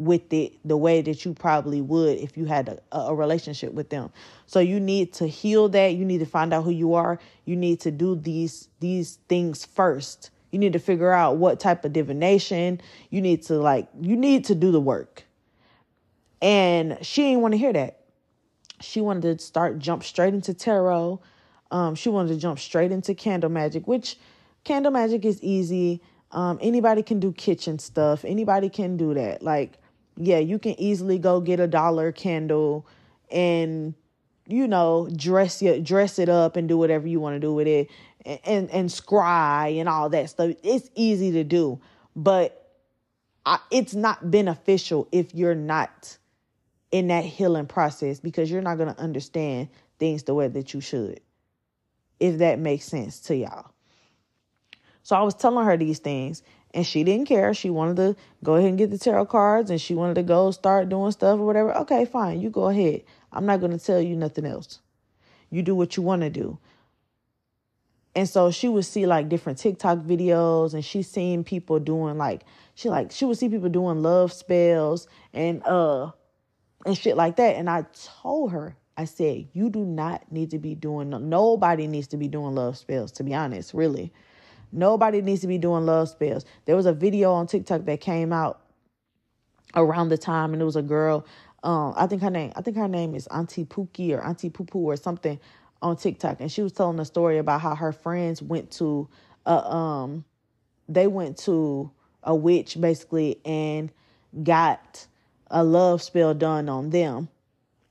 with 0.06 0.34
it 0.34 0.54
the 0.66 0.76
way 0.76 1.02
that 1.02 1.24
you 1.24 1.34
probably 1.34 1.82
would 1.82 2.18
if 2.18 2.36
you 2.36 2.46
had 2.46 2.68
a, 2.92 2.98
a 2.98 3.16
relationship 3.16 3.74
with 3.74 3.90
them. 3.90 4.12
So 4.48 4.60
you 4.60 4.80
need 4.80 5.14
to 5.14 5.28
heal 5.28 5.70
that. 5.70 5.94
You 5.94 6.06
need 6.06 6.20
to 6.20 6.26
find 6.26 6.54
out 6.54 6.64
who 6.64 6.72
you 6.72 6.96
are. 6.96 7.20
You 7.46 7.56
need 7.56 7.80
to 7.82 7.92
do 7.92 8.16
these 8.16 8.68
these 8.80 9.20
things 9.30 9.66
first. 9.66 10.32
You 10.52 10.60
need 10.60 10.74
to 10.74 10.80
figure 10.80 11.12
out 11.12 11.38
what 11.38 11.60
type 11.60 11.86
of 11.86 11.94
divination. 11.94 12.82
You 13.10 13.22
need 13.22 13.44
to 13.44 13.56
like 13.56 13.88
you 14.02 14.16
need 14.16 14.46
to 14.46 14.56
do 14.56 14.72
the 14.72 14.82
work. 14.82 15.24
And 16.42 16.98
she 17.02 17.22
didn't 17.22 17.42
want 17.42 17.54
to 17.54 17.58
hear 17.58 17.74
that. 17.74 18.00
She 18.80 19.00
wanted 19.00 19.38
to 19.38 19.46
start 19.46 19.78
jump 19.78 20.04
straight 20.04 20.34
into 20.34 20.54
tarot. 20.54 21.22
Um, 21.70 21.96
she 21.96 22.10
wanted 22.10 22.30
to 22.30 22.38
jump 22.38 22.60
straight 22.60 22.92
into 22.92 23.14
candle 23.14 23.50
magic, 23.50 23.88
which 23.88 24.18
candle 24.64 24.92
magic 24.92 25.24
is 25.24 25.42
easy. 25.44 26.02
Um, 26.32 26.60
anybody 26.62 27.04
can 27.04 27.20
do 27.20 27.32
kitchen 27.32 27.78
stuff. 27.80 28.26
Anybody 28.26 28.70
can 28.70 28.98
do 28.98 29.14
that. 29.14 29.44
Like 29.44 29.78
yeah, 30.18 30.40
you 30.40 30.60
can 30.60 30.80
easily 30.80 31.18
go 31.18 31.42
get 31.42 31.60
a 31.60 31.68
dollar 31.68 32.12
candle 32.12 32.86
and 33.32 33.94
you 34.48 34.68
know 34.68 35.10
dress 35.16 35.62
your 35.62 35.80
dress 35.80 36.20
it 36.20 36.28
up 36.28 36.56
and 36.56 36.68
do 36.68 36.78
whatever 36.78 37.08
you 37.08 37.20
want 37.20 37.36
to 37.36 37.40
do 37.40 37.54
with 37.54 37.68
it 37.68 37.90
and, 38.26 38.40
and 38.44 38.72
and 38.72 38.90
scry 38.90 39.80
and 39.80 39.88
all 39.88 40.10
that 40.10 40.30
stuff. 40.30 40.54
It's 40.64 40.90
easy 40.96 41.32
to 41.32 41.44
do, 41.44 41.80
but 42.16 42.62
I, 43.46 43.60
it's 43.72 43.94
not 43.94 44.30
beneficial 44.30 45.08
if 45.12 45.34
you're 45.34 45.56
not 45.56 46.18
in 46.92 47.08
that 47.08 47.24
healing 47.24 47.66
process 47.66 48.20
because 48.20 48.52
you're 48.52 48.62
not 48.62 48.78
going 48.78 48.94
to 48.94 49.02
understand 49.02 49.70
things 49.98 50.24
the 50.24 50.34
way 50.34 50.48
that 50.48 50.74
you 50.74 50.82
should. 50.82 51.22
If 52.20 52.38
that 52.40 52.60
makes 52.60 52.86
sense 52.86 53.20
to 53.22 53.36
y'all. 53.36 53.72
So 55.04 55.16
I 55.16 55.24
was 55.24 55.34
telling 55.34 55.66
her 55.66 55.78
these 55.78 56.00
things 56.00 56.44
and 56.74 56.86
she 56.86 57.04
didn't 57.04 57.28
care. 57.28 57.54
She 57.54 57.70
wanted 57.70 57.98
to 57.98 58.16
go 58.44 58.56
ahead 58.56 58.70
and 58.70 58.78
get 58.78 58.92
the 58.92 58.98
tarot 58.98 59.26
cards 59.26 59.70
and 59.70 59.80
she 59.80 59.94
wanted 59.94 60.16
to 60.16 60.24
go 60.24 60.52
start 60.52 60.90
doing 60.90 61.12
stuff 61.12 61.40
or 61.40 61.46
whatever. 61.46 61.76
Okay, 61.80 62.06
fine. 62.06 62.42
You 62.42 62.50
go 62.50 62.68
ahead. 62.68 63.04
I'm 63.32 63.46
not 63.46 63.60
going 63.60 63.78
to 63.78 63.84
tell 63.84 64.02
you 64.02 64.16
nothing 64.16 64.46
else. 64.46 64.80
You 65.50 65.62
do 65.62 65.76
what 65.76 65.98
you 65.98 66.04
want 66.04 66.22
to 66.22 66.30
do. 66.30 66.58
And 68.16 68.28
so 68.28 68.52
she 68.52 68.68
would 68.68 68.86
see 68.86 69.06
like 69.06 69.30
different 69.30 69.58
TikTok 69.58 70.00
videos 70.00 70.74
and 70.74 70.84
she's 70.84 71.10
seen 71.10 71.44
people 71.44 71.80
doing 71.80 72.18
like 72.18 72.44
she 72.76 72.90
like 72.90 73.12
she 73.12 73.24
would 73.24 73.38
see 73.38 73.48
people 73.48 73.70
doing 73.70 74.02
love 74.02 74.34
spells 74.34 75.08
and 75.34 75.66
uh 75.66 76.12
and 76.86 76.98
shit 76.98 77.16
like 77.16 77.38
that. 77.38 77.56
And 77.56 77.70
I 77.70 77.86
told 77.94 78.52
her, 78.52 78.76
I 78.98 79.06
said, 79.06 79.48
you 79.54 79.70
do 79.70 79.86
not 79.86 80.30
need 80.32 80.52
to 80.52 80.60
be 80.60 80.76
doing 80.76 81.10
nobody 81.30 81.88
needs 81.88 82.08
to 82.08 82.18
be 82.18 82.28
doing 82.28 82.56
love 82.56 82.78
spells, 82.78 83.12
to 83.14 83.24
be 83.24 83.34
honest, 83.34 83.74
really. 83.74 84.12
Nobody 84.72 85.22
needs 85.22 85.42
to 85.42 85.48
be 85.48 85.58
doing 85.58 85.86
love 85.86 86.10
spells. 86.10 86.46
There 86.66 86.76
was 86.76 86.86
a 86.86 86.94
video 86.94 87.34
on 87.34 87.48
TikTok 87.48 87.86
that 87.86 88.02
came 88.02 88.32
out 88.32 88.62
around 89.76 90.10
the 90.10 90.18
time, 90.18 90.54
and 90.54 90.62
it 90.62 90.66
was 90.66 90.76
a 90.76 90.82
girl. 90.82 91.26
Um, 91.64 91.94
I 91.96 92.08
think 92.08 92.22
her 92.22 92.30
name, 92.30 92.52
I 92.56 92.62
think 92.62 92.78
her 92.78 92.88
name 92.88 93.14
is 93.16 93.28
Auntie 93.28 93.66
Pookie 93.66 94.12
or 94.16 94.22
Auntie 94.22 94.50
Poo 94.50 94.66
Poo 94.66 94.80
or 94.80 94.96
something 94.96 95.40
on 95.82 95.98
TikTok, 95.98 96.40
and 96.40 96.52
she 96.52 96.62
was 96.62 96.72
telling 96.72 97.00
a 97.00 97.06
story 97.06 97.38
about 97.38 97.62
how 97.62 97.76
her 97.76 97.92
friends 97.92 98.42
went 98.42 98.72
to, 98.72 99.08
a, 99.46 99.72
um, 99.72 100.24
they 100.88 101.08
went 101.08 101.38
to 101.38 101.90
a 102.24 102.36
witch 102.36 102.80
basically 102.80 103.40
and 103.46 103.92
got 104.44 105.08
a 105.48 105.64
love 105.64 106.02
spell 106.02 106.34
done 106.34 106.70
on 106.70 106.90
them, 106.92 107.30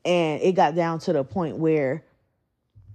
and 0.04 0.40
it 0.40 0.52
got 0.52 0.74
down 0.74 0.98
to 1.00 1.12
the 1.12 1.24
point 1.24 1.56
where 1.56 2.04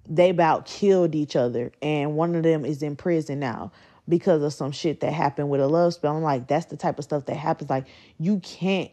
they 0.08 0.30
about 0.30 0.65
killed 0.65 1.15
each 1.15 1.36
other 1.36 1.72
and 1.82 2.15
one 2.15 2.36
of 2.36 2.44
them 2.44 2.65
is 2.65 2.84
in 2.84 2.96
prison 2.96 3.39
now 3.39 3.72
because 4.08 4.44
of 4.44 4.54
some 4.54 4.72
shit 4.72 5.00
that 5.00 5.13
happened 5.13 5.50
with 5.50 5.62
a 5.62 5.68
love 5.68 5.94
spell. 5.94 6.15
I'm 6.15 6.24
like, 6.24 6.48
that's 6.48 6.68
the 6.68 6.78
type 6.78 7.00
of 7.00 7.06
stuff 7.06 7.26
that 7.26 7.36
happens. 7.36 7.70
Like, 7.70 7.88
you 8.20 8.39
can't 8.39 8.91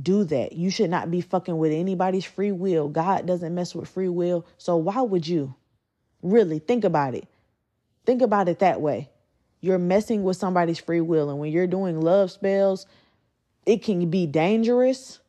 do 0.00 0.24
that. 0.24 0.52
You 0.52 0.70
should 0.70 0.90
not 0.90 1.10
be 1.10 1.20
fucking 1.20 1.56
with 1.56 1.72
anybody's 1.72 2.24
free 2.24 2.52
will. 2.52 2.88
God 2.88 3.26
doesn't 3.26 3.54
mess 3.54 3.74
with 3.74 3.88
free 3.88 4.08
will. 4.08 4.46
So 4.58 4.76
why 4.76 5.00
would 5.00 5.26
you? 5.26 5.54
Really 6.22 6.60
think 6.60 6.84
about 6.84 7.14
it. 7.14 7.26
Think 8.06 8.22
about 8.22 8.48
it 8.48 8.60
that 8.60 8.80
way. 8.80 9.10
You're 9.60 9.78
messing 9.78 10.24
with 10.24 10.36
somebody's 10.36 10.78
free 10.78 11.00
will. 11.00 11.30
And 11.30 11.38
when 11.38 11.52
you're 11.52 11.66
doing 11.66 12.00
love 12.00 12.30
spells, 12.30 12.86
it 13.66 13.82
can 13.82 14.10
be 14.10 14.26
dangerous 14.26 15.20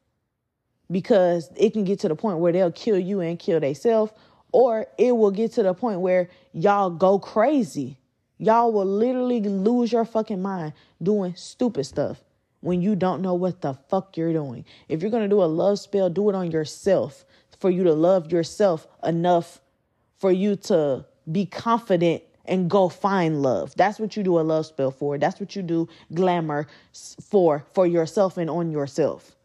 because 0.90 1.50
it 1.56 1.74
can 1.74 1.84
get 1.84 2.00
to 2.00 2.08
the 2.08 2.16
point 2.16 2.40
where 2.40 2.52
they'll 2.52 2.72
kill 2.72 3.00
you 3.00 3.22
and 3.22 3.40
kill 3.40 3.60
themselves 3.60 4.12
Or 4.54 4.88
it 4.98 5.12
will 5.12 5.32
get 5.32 5.52
to 5.54 5.64
the 5.64 5.74
point 5.74 6.00
where 6.00 6.30
y'all 6.54 6.90
go 6.90 7.20
crazy. 7.20 7.98
Y'all 8.38 8.72
will 8.72 8.86
literally 8.86 9.42
lose 9.42 9.92
your 9.92 10.06
fucking 10.06 10.42
mind 10.42 10.74
doing 11.02 11.36
stupid 11.36 11.86
stuff 11.86 12.24
when 12.62 12.82
you 12.82 12.96
don't 12.96 13.22
know 13.22 13.34
what 13.34 13.62
the 13.62 13.74
fuck 13.90 14.16
you're 14.16 14.32
doing. 14.32 14.64
If 14.88 15.02
you're 15.02 15.12
going 15.12 15.24
to 15.24 15.30
do 15.30 15.44
a 15.44 15.46
love 15.46 15.80
spell, 15.80 16.10
do 16.10 16.30
it 16.30 16.36
on 16.36 16.52
yourself 16.52 17.26
for 17.60 17.70
you 17.70 17.84
to 17.84 17.94
love 17.94 18.32
yourself 18.32 18.88
enough 19.04 19.60
for 20.18 20.32
you 20.32 20.56
to 20.56 21.06
be 21.30 21.46
confident 21.46 22.24
and 22.46 22.70
go 22.70 22.90
find 22.90 23.42
love. 23.42 23.74
That's 23.76 24.00
what 24.00 24.16
you 24.16 24.24
do 24.24 24.40
a 24.40 24.42
love 24.42 24.66
spell 24.66 24.92
for. 24.92 25.18
That's 25.18 25.40
what 25.40 25.56
you 25.56 25.62
do 25.62 25.88
glamour 26.14 26.68
for 27.22 27.66
for 27.74 27.88
yourself 27.88 28.38
and 28.38 28.50
on 28.50 28.72
yourself. 28.72 29.36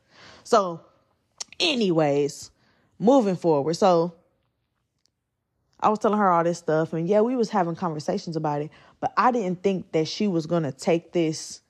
So, 0.44 0.80
anyways, 1.60 2.50
moving 2.98 3.36
forward. 3.36 3.74
So, 3.74 4.14
I 5.80 5.88
was 5.88 5.98
telling 5.98 6.18
her 6.18 6.30
all 6.30 6.44
this 6.44 6.58
stuff 6.58 6.92
and 6.92 7.08
yeah, 7.08 7.20
we 7.20 7.36
was 7.36 7.50
having 7.50 7.76
conversations 7.76 8.36
about 8.36 8.62
it, 8.62 8.70
but 9.00 9.12
I 9.16 9.30
didn't 9.30 9.62
think 9.62 9.92
that 9.92 10.08
she 10.08 10.26
was 10.26 10.46
to 10.64 10.72
take 10.72 11.12
this 11.12 11.60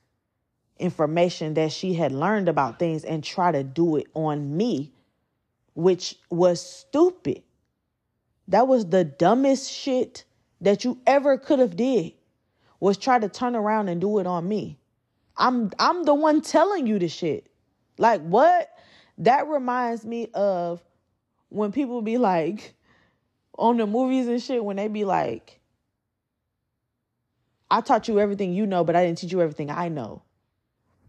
information 0.79 1.53
that 1.55 1.71
she 1.71 1.93
had 1.93 2.11
learned 2.11 2.49
about 2.49 2.79
things 2.79 3.03
and 3.03 3.23
try 3.23 3.51
to 3.51 3.63
do 3.63 3.97
it 3.97 4.07
on 4.13 4.55
me, 4.55 4.91
which 5.73 6.15
was 6.29 6.61
stupid. 6.61 7.43
That 8.47 8.67
was 8.67 8.87
the 8.87 9.03
dumbest 9.03 9.71
shit 9.71 10.25
that 10.61 10.83
you 10.83 10.99
ever 11.05 11.37
could 11.37 11.59
have 11.59 11.75
did 11.75 12.13
was 12.79 12.97
try 12.97 13.19
to 13.19 13.29
turn 13.29 13.55
around 13.55 13.89
and 13.89 14.01
do 14.01 14.19
it 14.19 14.27
on 14.27 14.47
me. 14.47 14.79
I'm 15.37 15.71
I'm 15.79 16.03
the 16.03 16.13
one 16.13 16.41
telling 16.41 16.87
you 16.87 16.99
the 16.99 17.07
shit. 17.07 17.49
Like 17.97 18.21
what? 18.21 18.69
That 19.19 19.47
reminds 19.47 20.05
me 20.05 20.29
of 20.33 20.81
when 21.49 21.71
people 21.71 22.01
be 22.01 22.17
like 22.17 22.75
on 23.59 23.77
the 23.77 23.85
movies 23.85 24.27
and 24.27 24.41
shit 24.41 24.63
when 24.63 24.77
they 24.77 24.87
be 24.87 25.05
like 25.05 25.59
I 27.71 27.81
taught 27.81 28.07
you 28.07 28.19
everything 28.19 28.53
you 28.53 28.65
know, 28.65 28.83
but 28.83 28.95
I 28.95 29.05
didn't 29.05 29.19
teach 29.19 29.31
you 29.31 29.41
everything 29.41 29.69
I 29.69 29.89
know. 29.89 30.23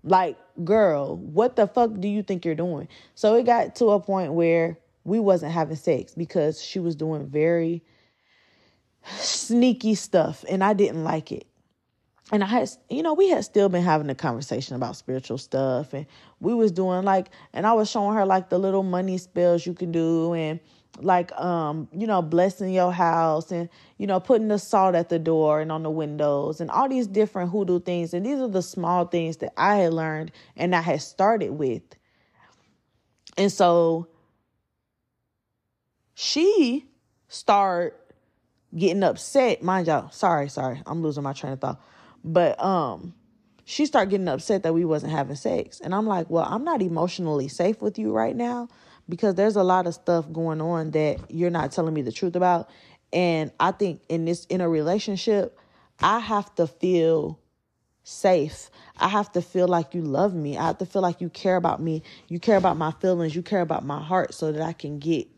Like, 0.02 0.36
girl, 0.64 1.16
what 1.16 1.56
the 1.56 1.66
fuck 1.66 1.92
do 1.98 2.08
you 2.08 2.22
think 2.22 2.44
you're 2.44 2.54
doing? 2.54 2.88
So 3.14 3.34
it 3.36 3.44
got 3.44 3.76
to 3.76 3.90
a 3.90 4.00
point 4.00 4.32
where 4.32 4.78
we 5.04 5.20
wasn't 5.20 5.52
having 5.52 5.76
sex 5.76 6.14
because 6.14 6.62
she 6.62 6.78
was 6.78 6.96
doing 6.96 7.26
very 7.26 7.82
sneaky 9.16 9.94
stuff 9.94 10.44
and 10.48 10.62
I 10.62 10.74
didn't 10.74 11.04
like 11.04 11.32
it. 11.32 11.46
And 12.32 12.44
I 12.44 12.46
had, 12.46 12.70
you 12.88 13.02
know, 13.02 13.14
we 13.14 13.28
had 13.28 13.44
still 13.44 13.68
been 13.68 13.82
having 13.82 14.08
a 14.08 14.14
conversation 14.14 14.76
about 14.76 14.96
spiritual 14.96 15.38
stuff 15.38 15.92
and 15.94 16.06
we 16.38 16.54
was 16.54 16.70
doing 16.70 17.04
like, 17.04 17.28
and 17.52 17.66
I 17.66 17.72
was 17.72 17.90
showing 17.90 18.14
her 18.14 18.24
like 18.24 18.50
the 18.50 18.58
little 18.58 18.82
money 18.82 19.18
spells 19.18 19.66
you 19.66 19.74
can 19.74 19.90
do 19.90 20.34
and 20.34 20.60
like, 20.98 21.32
um, 21.32 21.88
you 21.92 22.06
know, 22.06 22.22
blessing 22.22 22.72
your 22.72 22.92
house 22.92 23.50
and, 23.50 23.68
you 23.98 24.06
know, 24.06 24.20
putting 24.20 24.48
the 24.48 24.58
salt 24.58 24.94
at 24.94 25.08
the 25.08 25.18
door 25.18 25.60
and 25.60 25.70
on 25.72 25.82
the 25.82 25.90
windows 25.90 26.60
and 26.60 26.70
all 26.70 26.88
these 26.88 27.06
different 27.06 27.50
hoodoo 27.50 27.80
things. 27.80 28.12
And 28.12 28.26
these 28.26 28.40
are 28.40 28.48
the 28.48 28.62
small 28.62 29.06
things 29.06 29.38
that 29.38 29.52
I 29.56 29.76
had 29.76 29.94
learned 29.94 30.32
and 30.56 30.74
I 30.74 30.80
had 30.80 31.00
started 31.00 31.52
with. 31.52 31.82
And 33.36 33.50
so 33.50 34.08
she 36.14 36.86
started 37.28 37.94
getting 38.76 39.02
upset. 39.02 39.62
Mind 39.62 39.86
y'all, 39.86 40.10
sorry, 40.10 40.48
sorry, 40.48 40.82
I'm 40.86 41.02
losing 41.02 41.22
my 41.22 41.32
train 41.32 41.54
of 41.54 41.60
thought. 41.60 41.80
But 42.22 42.62
um, 42.62 43.14
she 43.64 43.86
started 43.86 44.10
getting 44.10 44.28
upset 44.28 44.62
that 44.64 44.74
we 44.74 44.84
wasn't 44.84 45.12
having 45.12 45.36
sex, 45.36 45.80
and 45.80 45.94
I'm 45.94 46.06
like, 46.06 46.28
well, 46.28 46.46
I'm 46.46 46.64
not 46.64 46.82
emotionally 46.82 47.48
safe 47.48 47.80
with 47.80 47.98
you 47.98 48.12
right 48.12 48.36
now 48.36 48.68
because 49.10 49.34
there's 49.34 49.56
a 49.56 49.62
lot 49.62 49.86
of 49.86 49.94
stuff 49.94 50.32
going 50.32 50.62
on 50.62 50.92
that 50.92 51.18
you're 51.28 51.50
not 51.50 51.72
telling 51.72 51.92
me 51.92 52.02
the 52.02 52.12
truth 52.12 52.36
about, 52.36 52.70
and 53.12 53.52
I 53.60 53.72
think 53.72 54.00
in 54.08 54.24
this 54.24 54.46
in 54.46 54.62
a 54.62 54.68
relationship, 54.68 55.58
I 56.00 56.20
have 56.20 56.54
to 56.54 56.66
feel 56.66 57.38
safe. 58.02 58.70
I 58.96 59.08
have 59.08 59.30
to 59.32 59.42
feel 59.42 59.68
like 59.68 59.94
you 59.94 60.00
love 60.00 60.34
me. 60.34 60.56
I 60.56 60.68
have 60.68 60.78
to 60.78 60.86
feel 60.86 61.02
like 61.02 61.20
you 61.20 61.28
care 61.28 61.56
about 61.56 61.82
me. 61.82 62.02
You 62.28 62.40
care 62.40 62.56
about 62.56 62.78
my 62.78 62.92
feelings. 62.92 63.34
You 63.34 63.42
care 63.42 63.60
about 63.60 63.84
my 63.84 64.02
heart 64.02 64.32
so 64.32 64.50
that 64.52 64.62
I 64.62 64.72
can 64.72 64.98
get 64.98 65.28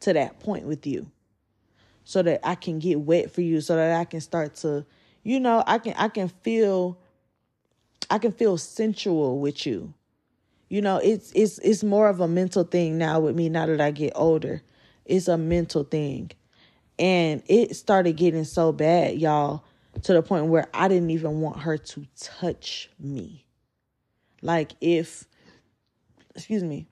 to 0.00 0.12
that 0.12 0.38
point 0.38 0.66
with 0.66 0.86
you 0.86 1.10
so 2.08 2.22
that 2.22 2.40
I 2.42 2.54
can 2.54 2.78
get 2.78 3.00
wet 3.00 3.30
for 3.30 3.42
you 3.42 3.60
so 3.60 3.76
that 3.76 4.00
I 4.00 4.06
can 4.06 4.22
start 4.22 4.54
to 4.56 4.86
you 5.24 5.38
know 5.40 5.62
I 5.66 5.76
can 5.76 5.92
I 5.98 6.08
can 6.08 6.28
feel 6.28 6.98
I 8.08 8.16
can 8.16 8.32
feel 8.32 8.56
sensual 8.56 9.38
with 9.38 9.66
you. 9.66 9.92
You 10.68 10.82
know, 10.82 10.98
it's 10.98 11.32
it's 11.34 11.58
it's 11.58 11.82
more 11.82 12.08
of 12.08 12.20
a 12.20 12.28
mental 12.28 12.64
thing 12.64 12.98
now 12.98 13.20
with 13.20 13.34
me 13.34 13.48
now 13.48 13.66
that 13.66 13.80
I 13.80 13.90
get 13.90 14.12
older. 14.14 14.62
It's 15.04 15.28
a 15.28 15.38
mental 15.38 15.84
thing. 15.84 16.30
And 16.98 17.42
it 17.46 17.76
started 17.76 18.16
getting 18.16 18.44
so 18.44 18.72
bad, 18.72 19.18
y'all, 19.18 19.64
to 20.02 20.12
the 20.12 20.22
point 20.22 20.46
where 20.46 20.66
I 20.74 20.88
didn't 20.88 21.10
even 21.10 21.40
want 21.40 21.60
her 21.60 21.78
to 21.78 22.06
touch 22.20 22.90
me. 22.98 23.46
Like 24.42 24.72
if 24.80 25.24
excuse 26.34 26.62
me, 26.62 26.86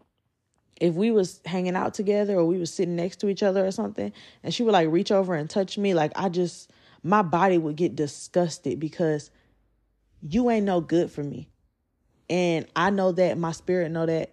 if 0.81 0.95
we 0.95 1.11
was 1.11 1.41
hanging 1.45 1.77
out 1.77 1.95
together 1.95 2.37
or 2.37 2.45
we 2.45 2.59
was 2.59 2.73
sitting 2.73 2.97
next 2.97 3.17
to 3.21 3.29
each 3.29 3.43
other 3.43 3.67
or 3.67 3.71
something 3.71 4.13
and 4.43 4.55
she 4.55 4.63
would 4.63 4.73
like 4.73 4.91
reach 4.91 5.11
over 5.11 5.35
and 5.35 5.49
touch 5.49 5.79
me 5.79 5.95
like 5.95 6.13
i 6.17 6.29
just 6.29 6.71
my 7.03 7.23
body 7.23 7.59
would 7.59 7.77
get 7.77 7.97
disgusted 7.97 8.79
because 8.79 9.31
you 10.21 10.51
ain't 10.51 10.67
no 10.67 10.81
good 10.81 11.11
for 11.11 11.23
me 11.23 11.49
and 12.29 12.67
i 12.77 12.91
know 12.91 13.13
that 13.13 13.39
my 13.39 13.53
spirit 13.53 13.91
know 13.91 14.07
that 14.07 14.33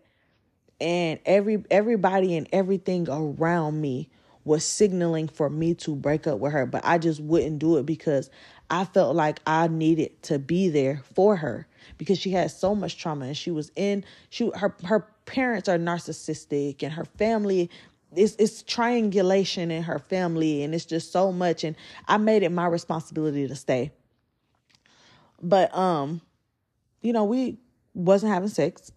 and 0.82 1.20
every 1.26 1.64
everybody 1.72 2.36
and 2.36 2.48
everything 2.52 3.08
around 3.10 3.80
me 3.80 4.10
was 4.46 4.66
signaling 4.66 5.28
for 5.28 5.50
me 5.50 5.74
to 5.74 5.96
break 5.96 6.28
up 6.28 6.40
with 6.40 6.52
her 6.52 6.66
but 6.66 6.82
i 6.84 6.98
just 6.98 7.20
wouldn't 7.22 7.60
do 7.60 7.78
it 7.78 7.86
because 7.86 8.30
i 8.70 8.84
felt 8.84 9.16
like 9.16 9.40
i 9.48 9.68
needed 9.68 10.22
to 10.24 10.40
be 10.40 10.70
there 10.70 11.02
for 11.14 11.36
her 11.36 11.68
because 11.98 12.18
she 12.18 12.32
had 12.32 12.50
so 12.52 12.76
much 12.76 12.98
trauma 12.98 13.26
and 13.26 13.38
she 13.38 13.52
was 13.52 13.72
in 13.76 14.04
she 14.30 14.52
her 14.56 14.76
her 14.84 15.08
parents 15.26 15.70
are 15.70 15.78
narcissistic 15.78 16.84
and 16.84 16.94
her 16.94 17.06
family 17.06 17.70
it's 18.16 18.36
it's 18.38 18.64
triangulation 18.64 19.72
in 19.72 19.84
her 19.84 20.00
family 20.00 20.64
and 20.64 20.74
it's 20.74 20.86
just 20.86 21.12
so 21.12 21.32
much 21.32 21.64
and 21.64 21.76
I 22.08 22.18
made 22.18 22.44
it 22.44 22.52
my 22.52 22.66
responsibility 22.68 23.48
to 23.48 23.56
stay. 23.56 23.92
But 25.42 25.76
um 25.76 26.22
you 27.02 27.12
know, 27.12 27.26
we 27.26 27.58
wasn't 27.94 28.34
having 28.34 28.50
sex 28.50 28.92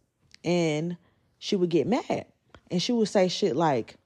and 0.44 0.96
she 1.38 1.56
would 1.56 1.70
get 1.70 1.86
mad. 1.86 2.26
And 2.70 2.82
she 2.82 2.92
would 2.92 3.08
say 3.08 3.28
shit 3.28 3.56
like 3.56 3.96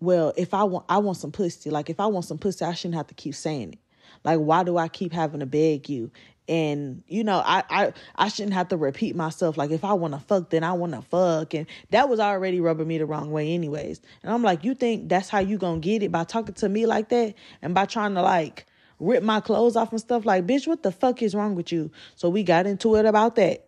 well, 0.00 0.32
if 0.36 0.54
I 0.54 0.62
want 0.64 0.84
I 0.88 0.98
want 0.98 1.16
some 1.16 1.32
pussy, 1.32 1.70
like 1.70 1.90
if 1.90 1.98
I 1.98 2.06
want 2.06 2.24
some 2.24 2.38
pussy, 2.38 2.64
I 2.64 2.74
shouldn't 2.74 2.96
have 2.96 3.08
to 3.08 3.14
keep 3.14 3.34
saying 3.34 3.74
it. 3.74 3.78
Like 4.24 4.38
why 4.38 4.62
do 4.64 4.76
I 4.76 4.88
keep 4.88 5.12
having 5.12 5.40
to 5.40 5.46
beg 5.46 5.88
you? 5.88 6.10
and 6.48 7.02
you 7.06 7.22
know 7.22 7.42
I, 7.44 7.62
I 7.68 7.92
i 8.16 8.28
shouldn't 8.28 8.54
have 8.54 8.68
to 8.68 8.76
repeat 8.76 9.14
myself. 9.14 9.56
Like 9.56 9.70
if 9.70 9.84
i 9.84 9.92
want 9.92 10.14
to 10.14 10.20
fuck 10.20 10.50
then 10.50 10.64
i 10.64 10.72
want 10.72 10.94
to 10.94 11.02
fuck. 11.02 11.54
And 11.54 11.66
that 11.90 12.08
was 12.08 12.20
already 12.20 12.60
rubbing 12.60 12.88
me 12.88 12.98
the 12.98 13.06
wrong 13.06 13.30
way 13.30 13.52
anyways. 13.52 14.00
And 14.22 14.32
i'm 14.32 14.42
like 14.42 14.64
you 14.64 14.74
think 14.74 15.08
that's 15.08 15.28
how 15.28 15.40
you 15.40 15.58
gonna 15.58 15.80
get 15.80 16.02
it 16.02 16.10
by 16.10 16.24
talking 16.24 16.54
to 16.54 16.68
me 16.68 16.86
like 16.86 17.10
that? 17.10 17.34
And 17.62 17.74
by 17.74 17.84
trying 17.84 18.14
to 18.14 18.22
like 18.22 18.66
rip 18.98 19.22
my 19.22 19.40
clothes 19.40 19.76
off 19.76 19.90
and 19.90 20.00
stuff? 20.00 20.24
Like 20.24 20.46
bitch 20.46 20.66
what 20.66 20.82
the 20.82 20.92
fuck 20.92 21.22
is 21.22 21.34
wrong 21.34 21.54
with 21.54 21.70
you? 21.70 21.90
So 22.16 22.30
we 22.30 22.42
got 22.42 22.66
into 22.66 22.96
it 22.96 23.04
about 23.04 23.36
that 23.36 23.67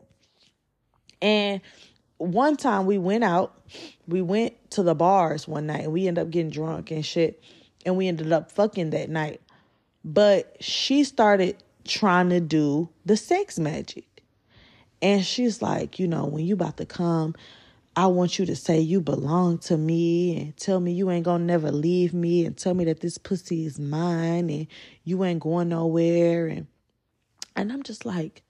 and 1.22 1.61
one 2.18 2.56
time 2.56 2.87
we 2.87 2.98
went 2.98 3.24
out 3.24 3.61
we 4.06 4.22
went 4.22 4.70
to 4.72 4.83
the 4.83 4.94
bars 4.94 5.46
one 5.46 5.66
night 5.66 5.85
and 5.85 5.92
we 5.92 6.09
ended 6.09 6.22
up 6.22 6.30
getting 6.30 6.50
drunk 6.50 6.90
and 6.90 7.04
shit. 7.04 7.42
And 7.87 7.96
we 7.96 8.09
ended 8.09 8.33
up 8.33 8.52
fucking 8.52 8.90
that 8.90 9.09
night. 9.09 9.40
But 10.04 10.56
she 10.61 11.04
started 11.04 11.62
trying 11.85 12.30
to 12.30 12.40
do 12.40 12.90
the 13.06 13.16
sex 13.16 13.59
magic. 13.59 14.06
And 15.00 15.24
she's 15.24 15.62
like, 15.62 15.98
you 15.98 16.06
know, 16.06 16.26
when 16.26 16.44
you 16.44 16.54
about 16.54 16.76
to 16.76 16.87
come, 16.87 17.35
I 17.96 18.06
want 18.06 18.38
you 18.38 18.46
to 18.46 18.56
say 18.56 18.80
you 18.80 19.00
belong 19.00 19.59
to 19.61 19.76
me 19.76 20.38
and 20.38 20.56
tell 20.56 20.78
me 20.78 20.92
you 20.92 21.11
ain't 21.11 21.24
gonna 21.24 21.44
never 21.44 21.72
leave 21.72 22.12
me 22.12 22.44
and 22.44 22.56
tell 22.56 22.74
me 22.74 22.85
that 22.85 23.00
this 23.00 23.18
pussy 23.18 23.64
is 23.64 23.78
mine 23.78 24.50
and 24.50 24.66
you 25.04 25.24
ain't 25.24 25.40
going 25.40 25.70
nowhere. 25.70 26.46
And 26.46 26.66
and 27.56 27.72
I'm 27.72 27.83
just 27.83 28.04
like, 28.04 28.42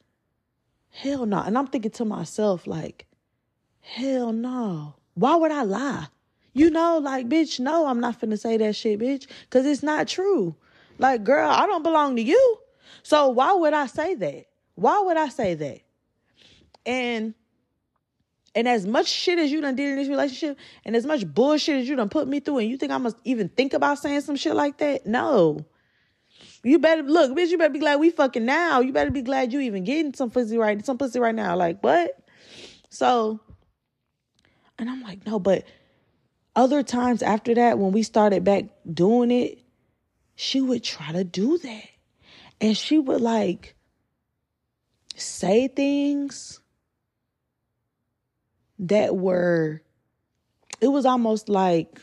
hell 0.90 1.26
no. 1.26 1.40
And 1.40 1.57
I'm 1.57 1.66
thinking 1.66 1.90
to 1.92 2.05
myself, 2.05 2.66
like, 2.66 3.07
hell 3.81 4.33
no. 4.33 4.94
Why 5.14 5.37
would 5.37 5.53
I 5.53 5.62
lie? 5.62 6.07
You 6.53 6.70
know, 6.70 6.98
like, 6.98 7.29
bitch, 7.29 7.61
no, 7.61 7.87
I'm 7.87 8.00
not 8.00 8.20
finna 8.20 8.38
say 8.38 8.57
that 8.57 8.74
shit, 8.74 8.98
bitch, 8.98 9.26
because 9.42 9.66
it's 9.66 9.83
not 9.83 10.09
true. 10.09 10.57
Like, 10.98 11.24
girl, 11.24 11.48
I 11.48 11.66
don't 11.66 11.83
belong 11.83 12.16
to 12.16 12.22
you. 12.22 12.59
So 13.03 13.29
why 13.29 13.53
would 13.53 13.72
I 13.72 13.87
say 13.87 14.14
that? 14.16 14.46
Why 14.74 15.00
would 15.00 15.16
I 15.16 15.29
say 15.29 15.55
that? 15.55 15.81
And 16.85 17.35
and 18.55 18.66
as 18.66 18.85
much 18.85 19.07
shit 19.07 19.38
as 19.38 19.53
you 19.53 19.61
done 19.61 19.76
did 19.76 19.90
in 19.90 19.96
this 19.96 20.09
relationship, 20.09 20.59
and 20.85 20.96
as 20.96 21.07
much 21.07 21.24
bullshit 21.24 21.83
as 21.83 21.88
you 21.88 21.94
done 21.94 22.09
put 22.09 22.26
me 22.26 22.40
through, 22.40 22.59
and 22.59 22.68
you 22.68 22.76
think 22.76 22.90
I 22.90 22.98
must 22.98 23.16
even 23.24 23.48
think 23.48 23.74
about 23.74 23.98
saying 23.98 24.22
some 24.22 24.35
shit 24.35 24.55
like 24.55 24.79
that? 24.79 25.07
No. 25.07 25.64
You 26.62 26.78
better 26.78 27.02
look, 27.02 27.32
bitch. 27.32 27.48
You 27.48 27.58
better 27.58 27.72
be 27.72 27.78
glad 27.78 28.00
we 28.00 28.10
fucking 28.10 28.44
now. 28.44 28.80
You 28.80 28.92
better 28.92 29.10
be 29.10 29.22
glad 29.22 29.52
you 29.52 29.60
even 29.60 29.84
getting 29.84 30.14
some 30.14 30.30
pussy 30.30 30.58
right, 30.58 30.84
some 30.84 30.98
pussy 30.98 31.18
right 31.18 31.34
now. 31.34 31.56
Like 31.56 31.82
what? 31.82 32.18
So, 32.90 33.40
and 34.78 34.90
I'm 34.90 35.02
like, 35.02 35.26
no, 35.26 35.38
but 35.38 35.64
other 36.56 36.82
times 36.82 37.22
after 37.22 37.54
that, 37.54 37.78
when 37.78 37.92
we 37.92 38.02
started 38.02 38.44
back 38.44 38.64
doing 38.92 39.30
it, 39.30 39.62
she 40.34 40.60
would 40.60 40.82
try 40.82 41.12
to 41.12 41.24
do 41.24 41.58
that. 41.58 41.84
And 42.60 42.76
she 42.76 42.98
would 42.98 43.20
like 43.20 43.74
say 45.14 45.68
things 45.68 46.60
that 48.80 49.16
were, 49.16 49.82
it 50.80 50.88
was 50.88 51.06
almost 51.06 51.48
like 51.48 52.00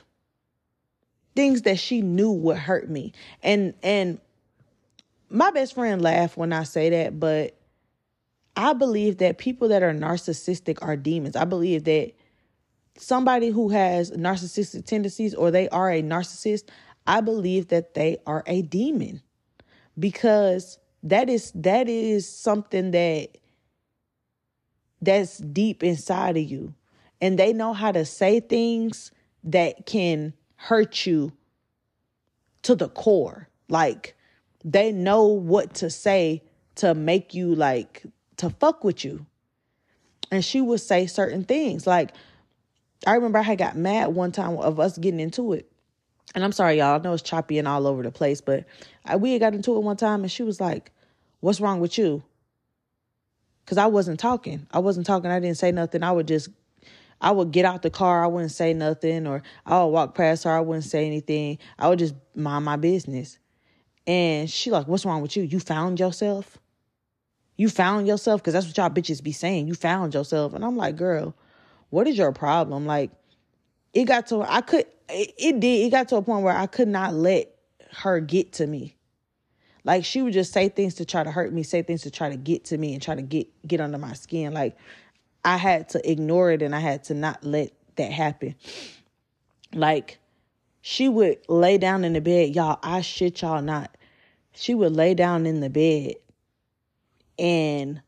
things 1.36 1.64
that 1.64 1.78
she 1.78 2.02
knew 2.02 2.32
would 2.32 2.58
hurt 2.58 2.90
me. 2.90 3.14
And, 3.44 3.74
and 3.84 4.20
my 5.30 5.52
best 5.52 5.74
friend 5.74 6.02
laughed 6.02 6.38
when 6.38 6.54
I 6.54 6.64
say 6.64 6.90
that, 6.90 7.20
but 7.20 7.58
I 8.56 8.74
believe 8.74 9.18
that 9.18 9.38
people 9.38 9.68
that 9.70 9.84
are 9.84 9.94
narcissistic 9.94 10.80
are 10.82 10.96
demons. 10.96 11.36
I 11.36 11.46
believe 11.46 11.84
that 11.84 12.14
somebody 12.98 13.50
who 13.50 13.70
has 13.70 14.12
narcissistic 14.12 14.86
tendencies 14.86 15.36
or 15.36 15.52
they 15.52 15.70
are 15.70 15.92
a 15.92 16.02
narcissist, 16.02 16.64
I 17.06 17.22
believe 17.22 17.68
that 17.68 17.94
they 17.94 18.18
are 18.26 18.44
a 18.48 18.62
demon 18.64 19.22
because 19.98 20.80
that 21.04 21.30
is 21.30 21.52
that 21.56 21.88
is 21.88 22.28
something 22.28 22.92
that 22.92 23.38
that's 25.02 25.38
deep 25.38 25.84
inside 25.84 26.38
of 26.38 26.44
you 26.44 26.74
and 27.22 27.38
they 27.38 27.54
know 27.54 27.74
how 27.74 27.92
to 27.92 28.04
say 28.04 28.40
things 28.40 29.12
that 29.44 29.86
can 29.86 30.34
hurt 30.56 31.06
you 31.06 31.32
to 32.64 32.76
the 32.76 32.90
core 32.90 33.48
like 33.70 34.17
they 34.72 34.92
know 34.92 35.26
what 35.26 35.74
to 35.76 35.90
say 35.90 36.44
to 36.76 36.94
make 36.94 37.34
you 37.34 37.56
like 37.56 38.04
to 38.38 38.50
fuck 38.50 38.84
with 38.84 39.04
you 39.04 39.26
and 40.32 40.44
she 40.44 40.62
would 40.62 40.82
say 40.82 41.08
certain 41.08 41.44
things 41.44 41.88
like 41.88 42.12
i 43.06 43.14
remember 43.14 43.40
i 43.40 43.44
had 43.44 43.58
got 43.58 43.76
mad 43.76 44.08
one 44.08 44.32
time 44.32 44.58
of 44.58 44.80
us 44.80 44.98
getting 44.98 45.20
into 45.20 45.54
it 45.54 45.72
and 46.36 46.44
I'm 46.44 46.52
sorry, 46.52 46.78
y'all. 46.78 47.00
I 47.00 47.04
know 47.04 47.14
it's 47.14 47.24
choppy 47.24 47.58
and 47.58 47.68
all 47.68 47.88
over 47.88 48.04
the 48.04 48.12
place, 48.12 48.42
but 48.42 48.66
I, 49.06 49.16
we 49.16 49.32
had 49.32 49.42
got 49.42 49.56
into 49.56 49.76
it 49.76 49.80
one 49.80 49.98
time 49.98 50.22
and 50.22 50.32
she 50.32 50.44
was 50.44 50.60
like, 50.60 50.92
What's 51.40 51.60
wrong 51.60 51.80
with 51.80 51.98
you? 51.98 52.24
Because 53.64 53.78
I 53.78 53.88
wasn't 53.88 54.20
talking. 54.20 54.68
I 54.72 54.80
wasn't 54.80 55.06
talking. 55.06 55.30
I 55.30 55.40
didn't 55.40 55.58
say 55.58 55.72
nothing. 55.72 56.04
I 56.04 56.12
would 56.12 56.28
just, 56.28 56.50
I 57.22 57.32
would 57.32 57.52
get 57.52 57.66
out 57.66 57.82
the 57.82 57.90
car. 57.90 58.24
I 58.24 58.28
wouldn't 58.28 58.52
say 58.52 58.74
nothing. 58.74 59.28
Or 59.28 59.44
I 59.66 59.84
would 59.84 59.90
walk 59.90 60.16
past 60.16 60.44
her. 60.46 60.52
I 60.52 60.62
wouldn't 60.62 60.86
say 60.86 61.06
anything. 61.06 61.60
I 61.78 61.90
would 61.90 62.00
just 62.00 62.16
mind 62.36 62.66
my 62.66 62.76
business. 62.76 63.38
And 64.08 64.50
she 64.50 64.72
like, 64.72 64.88
What's 64.88 65.06
wrong 65.06 65.22
with 65.22 65.38
you? 65.38 65.44
You 65.44 65.60
found 65.60 66.00
yourself? 66.00 66.58
You 67.58 67.70
found 67.70 68.08
yourself? 68.08 68.42
Because 68.42 68.54
that's 68.54 68.66
what 68.66 68.78
y'all 68.78 68.90
bitches 68.90 69.22
be 69.22 69.32
saying. 69.32 69.68
You 69.68 69.76
found 69.76 70.14
yourself. 70.14 70.54
And 70.54 70.66
I'm 70.66 70.78
like, 70.78 70.96
Girl, 70.96 71.36
what 71.90 72.08
is 72.08 72.18
your 72.18 72.32
problem? 72.32 72.86
Like, 72.86 73.12
it 73.94 74.06
got 74.06 74.28
to, 74.28 74.42
I 74.42 74.62
could, 74.62 74.86
it, 75.10 75.34
it 75.38 75.60
did. 75.60 75.86
It 75.86 75.90
got 75.92 76.08
to 76.10 76.16
a 76.16 76.22
point 76.22 76.44
where 76.44 76.56
I 76.56 76.66
could 76.66 76.88
not 76.88 77.14
let 77.14 77.54
her 77.92 78.20
get 78.20 78.54
to 78.54 78.68
me. 78.68 78.96
Like 79.84 80.04
she 80.04 80.22
would 80.22 80.34
just 80.34 80.52
say 80.52 80.68
things 80.68 80.96
to 80.96 81.06
try 81.06 81.24
to 81.24 81.32
hurt 81.32 81.54
me, 81.54 81.64
say 81.64 81.82
things 81.82 82.02
to 82.02 82.12
try 82.12 82.30
to 82.30 82.36
get 82.36 82.66
to 82.66 82.78
me 82.78 82.94
and 82.94 83.02
try 83.02 83.16
to 83.16 83.22
get 83.22 83.48
get 83.66 83.80
under 83.80 83.98
my 83.98 84.14
skin. 84.14 84.54
Like 84.54 84.78
I 85.46 85.56
had 85.56 85.88
to 85.90 86.12
ignore 86.12 86.52
it 86.52 86.62
and 86.62 86.76
I 86.76 86.80
had 86.80 87.06
to 87.06 87.14
not 87.14 87.42
let 87.44 87.72
that 87.96 88.12
happen. 88.12 88.56
Like 89.74 90.20
she 90.88 91.10
would 91.10 91.38
lay 91.50 91.78
down 91.78 92.06
in 92.06 92.14
the 92.14 92.22
bed, 92.22 92.56
y'all. 92.56 92.80
I 92.82 93.02
shit 93.02 93.42
y'all 93.42 93.62
not. 93.62 93.98
She 94.54 94.74
would 94.74 94.94
lay 94.96 95.16
down 95.16 95.46
in 95.46 95.60
the 95.60 95.70
bed 95.70 96.14
and 97.38 98.02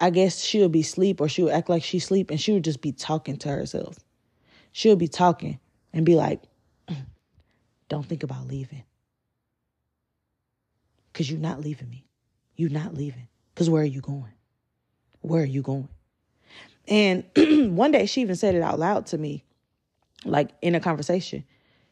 I 0.00 0.08
guess 0.08 0.42
she 0.42 0.62
would 0.62 0.72
be 0.72 0.80
asleep 0.80 1.20
or 1.20 1.28
she 1.28 1.42
would 1.42 1.52
act 1.52 1.68
like 1.68 1.82
she's 1.82 2.04
asleep 2.04 2.30
and 2.30 2.40
she 2.40 2.52
would 2.52 2.64
just 2.64 2.80
be 2.80 2.90
talking 2.90 3.36
to 3.36 3.50
herself. 3.50 3.98
She 4.72 4.88
would 4.88 4.98
be 4.98 5.08
talking 5.08 5.60
and 5.92 6.06
be 6.06 6.14
like, 6.14 6.40
don't 7.90 8.06
think 8.06 8.22
about 8.22 8.48
leaving. 8.48 8.84
Because 11.12 11.30
you're 11.30 11.38
not 11.38 11.60
leaving 11.60 11.90
me. 11.90 12.06
You're 12.56 12.70
not 12.70 12.94
leaving. 12.94 13.28
Because 13.54 13.68
where 13.68 13.82
are 13.82 13.84
you 13.84 14.00
going? 14.00 14.32
Where 15.20 15.42
are 15.42 15.44
you 15.44 15.60
going? 15.60 15.90
And 16.88 17.24
one 17.76 17.92
day 17.92 18.06
she 18.06 18.22
even 18.22 18.36
said 18.36 18.54
it 18.54 18.62
out 18.62 18.78
loud 18.78 19.04
to 19.08 19.18
me, 19.18 19.44
like 20.24 20.50
in 20.62 20.74
a 20.74 20.80
conversation. 20.80 21.44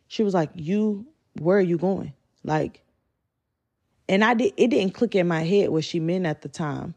She 0.08 0.22
was 0.22 0.34
like, 0.34 0.50
You, 0.54 1.06
where 1.38 1.58
are 1.58 1.62
you 1.62 1.78
going? 1.78 2.12
Like, 2.44 2.82
and 4.08 4.24
I 4.24 4.34
did, 4.34 4.54
it 4.56 4.68
didn't 4.68 4.94
click 4.94 5.14
in 5.14 5.28
my 5.28 5.42
head 5.42 5.70
what 5.70 5.84
she 5.84 6.00
meant 6.00 6.26
at 6.26 6.42
the 6.42 6.48
time. 6.48 6.94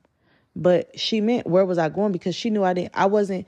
But 0.56 0.98
she 1.00 1.22
meant, 1.22 1.48
Where 1.48 1.66
was 1.66 1.78
I 1.78 1.90
going? 1.90 2.12
Because 2.12 2.36
she 2.36 2.50
knew 2.50 2.64
I 2.64 2.74
didn't, 2.74 2.92
I 2.94 3.06
wasn't 3.06 3.48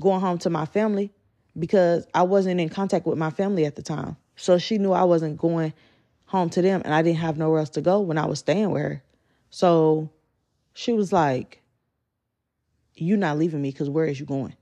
going 0.00 0.20
home 0.20 0.38
to 0.38 0.50
my 0.50 0.66
family 0.66 1.10
because 1.58 2.06
I 2.14 2.22
wasn't 2.22 2.60
in 2.60 2.68
contact 2.68 3.06
with 3.06 3.18
my 3.18 3.30
family 3.30 3.64
at 3.64 3.76
the 3.76 3.82
time. 3.82 4.16
So 4.36 4.58
she 4.58 4.78
knew 4.78 4.92
I 4.92 5.04
wasn't 5.04 5.38
going 5.38 5.72
home 6.26 6.50
to 6.50 6.62
them 6.62 6.82
and 6.84 6.92
I 6.92 7.02
didn't 7.02 7.18
have 7.18 7.38
nowhere 7.38 7.60
else 7.60 7.70
to 7.70 7.80
go 7.80 8.00
when 8.00 8.18
I 8.18 8.26
was 8.26 8.40
staying 8.40 8.70
with 8.70 8.82
her. 8.82 9.02
So 9.50 10.10
she 10.74 10.92
was 10.92 11.12
like, 11.12 11.62
You 12.94 13.16
not 13.16 13.38
leaving 13.38 13.62
me 13.62 13.70
because 13.70 13.88
where 13.88 14.06
is 14.06 14.20
you 14.20 14.26
going? 14.26 14.54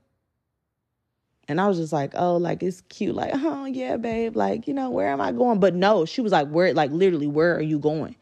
And 1.47 1.61
I 1.61 1.67
was 1.67 1.77
just 1.77 1.93
like, 1.93 2.11
oh, 2.15 2.37
like 2.37 2.63
it's 2.63 2.81
cute. 2.81 3.15
Like, 3.15 3.31
oh 3.33 3.65
yeah, 3.65 3.97
babe. 3.97 4.35
Like, 4.35 4.67
you 4.67 4.73
know, 4.73 4.89
where 4.89 5.09
am 5.09 5.21
I 5.21 5.31
going? 5.31 5.59
But 5.59 5.75
no, 5.75 6.05
she 6.05 6.21
was 6.21 6.31
like, 6.31 6.49
where, 6.49 6.73
like 6.73 6.91
literally, 6.91 7.27
where 7.27 7.55
are 7.55 7.61
you 7.61 7.79
going? 7.79 8.15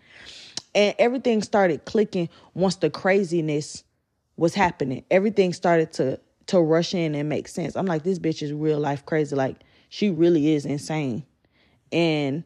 And 0.75 0.95
everything 0.99 1.41
started 1.41 1.85
clicking 1.85 2.29
once 2.53 2.75
the 2.77 2.89
craziness 2.89 3.83
was 4.35 4.53
happening. 4.53 5.05
Everything 5.11 5.53
started 5.53 5.93
to 5.93 6.19
to 6.47 6.59
rush 6.59 6.93
in 6.93 7.15
and 7.15 7.29
make 7.29 7.47
sense. 7.47 7.75
I'm 7.75 7.85
like, 7.85 8.03
this 8.03 8.19
bitch 8.19 8.41
is 8.41 8.51
real 8.51 8.79
life 8.79 9.05
crazy. 9.05 9.35
Like, 9.35 9.57
she 9.87 10.09
really 10.09 10.53
is 10.53 10.65
insane. 10.65 11.25
And 11.91 12.43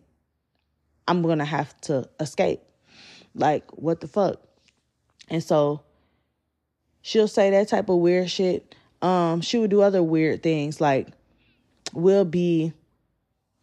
I'm 1.07 1.23
gonna 1.23 1.45
have 1.45 1.79
to 1.81 2.07
escape. 2.19 2.61
Like, 3.33 3.71
what 3.71 4.01
the 4.01 4.07
fuck? 4.07 4.41
And 5.29 5.43
so 5.43 5.81
she'll 7.01 7.27
say 7.27 7.49
that 7.51 7.69
type 7.69 7.89
of 7.89 7.97
weird 7.97 8.29
shit. 8.29 8.75
Um, 9.01 9.41
she 9.41 9.59
would 9.59 9.69
do 9.69 9.81
other 9.81 10.01
weird 10.01 10.41
things 10.43 10.81
like 10.81 11.09
we'll 11.93 12.25
be 12.25 12.73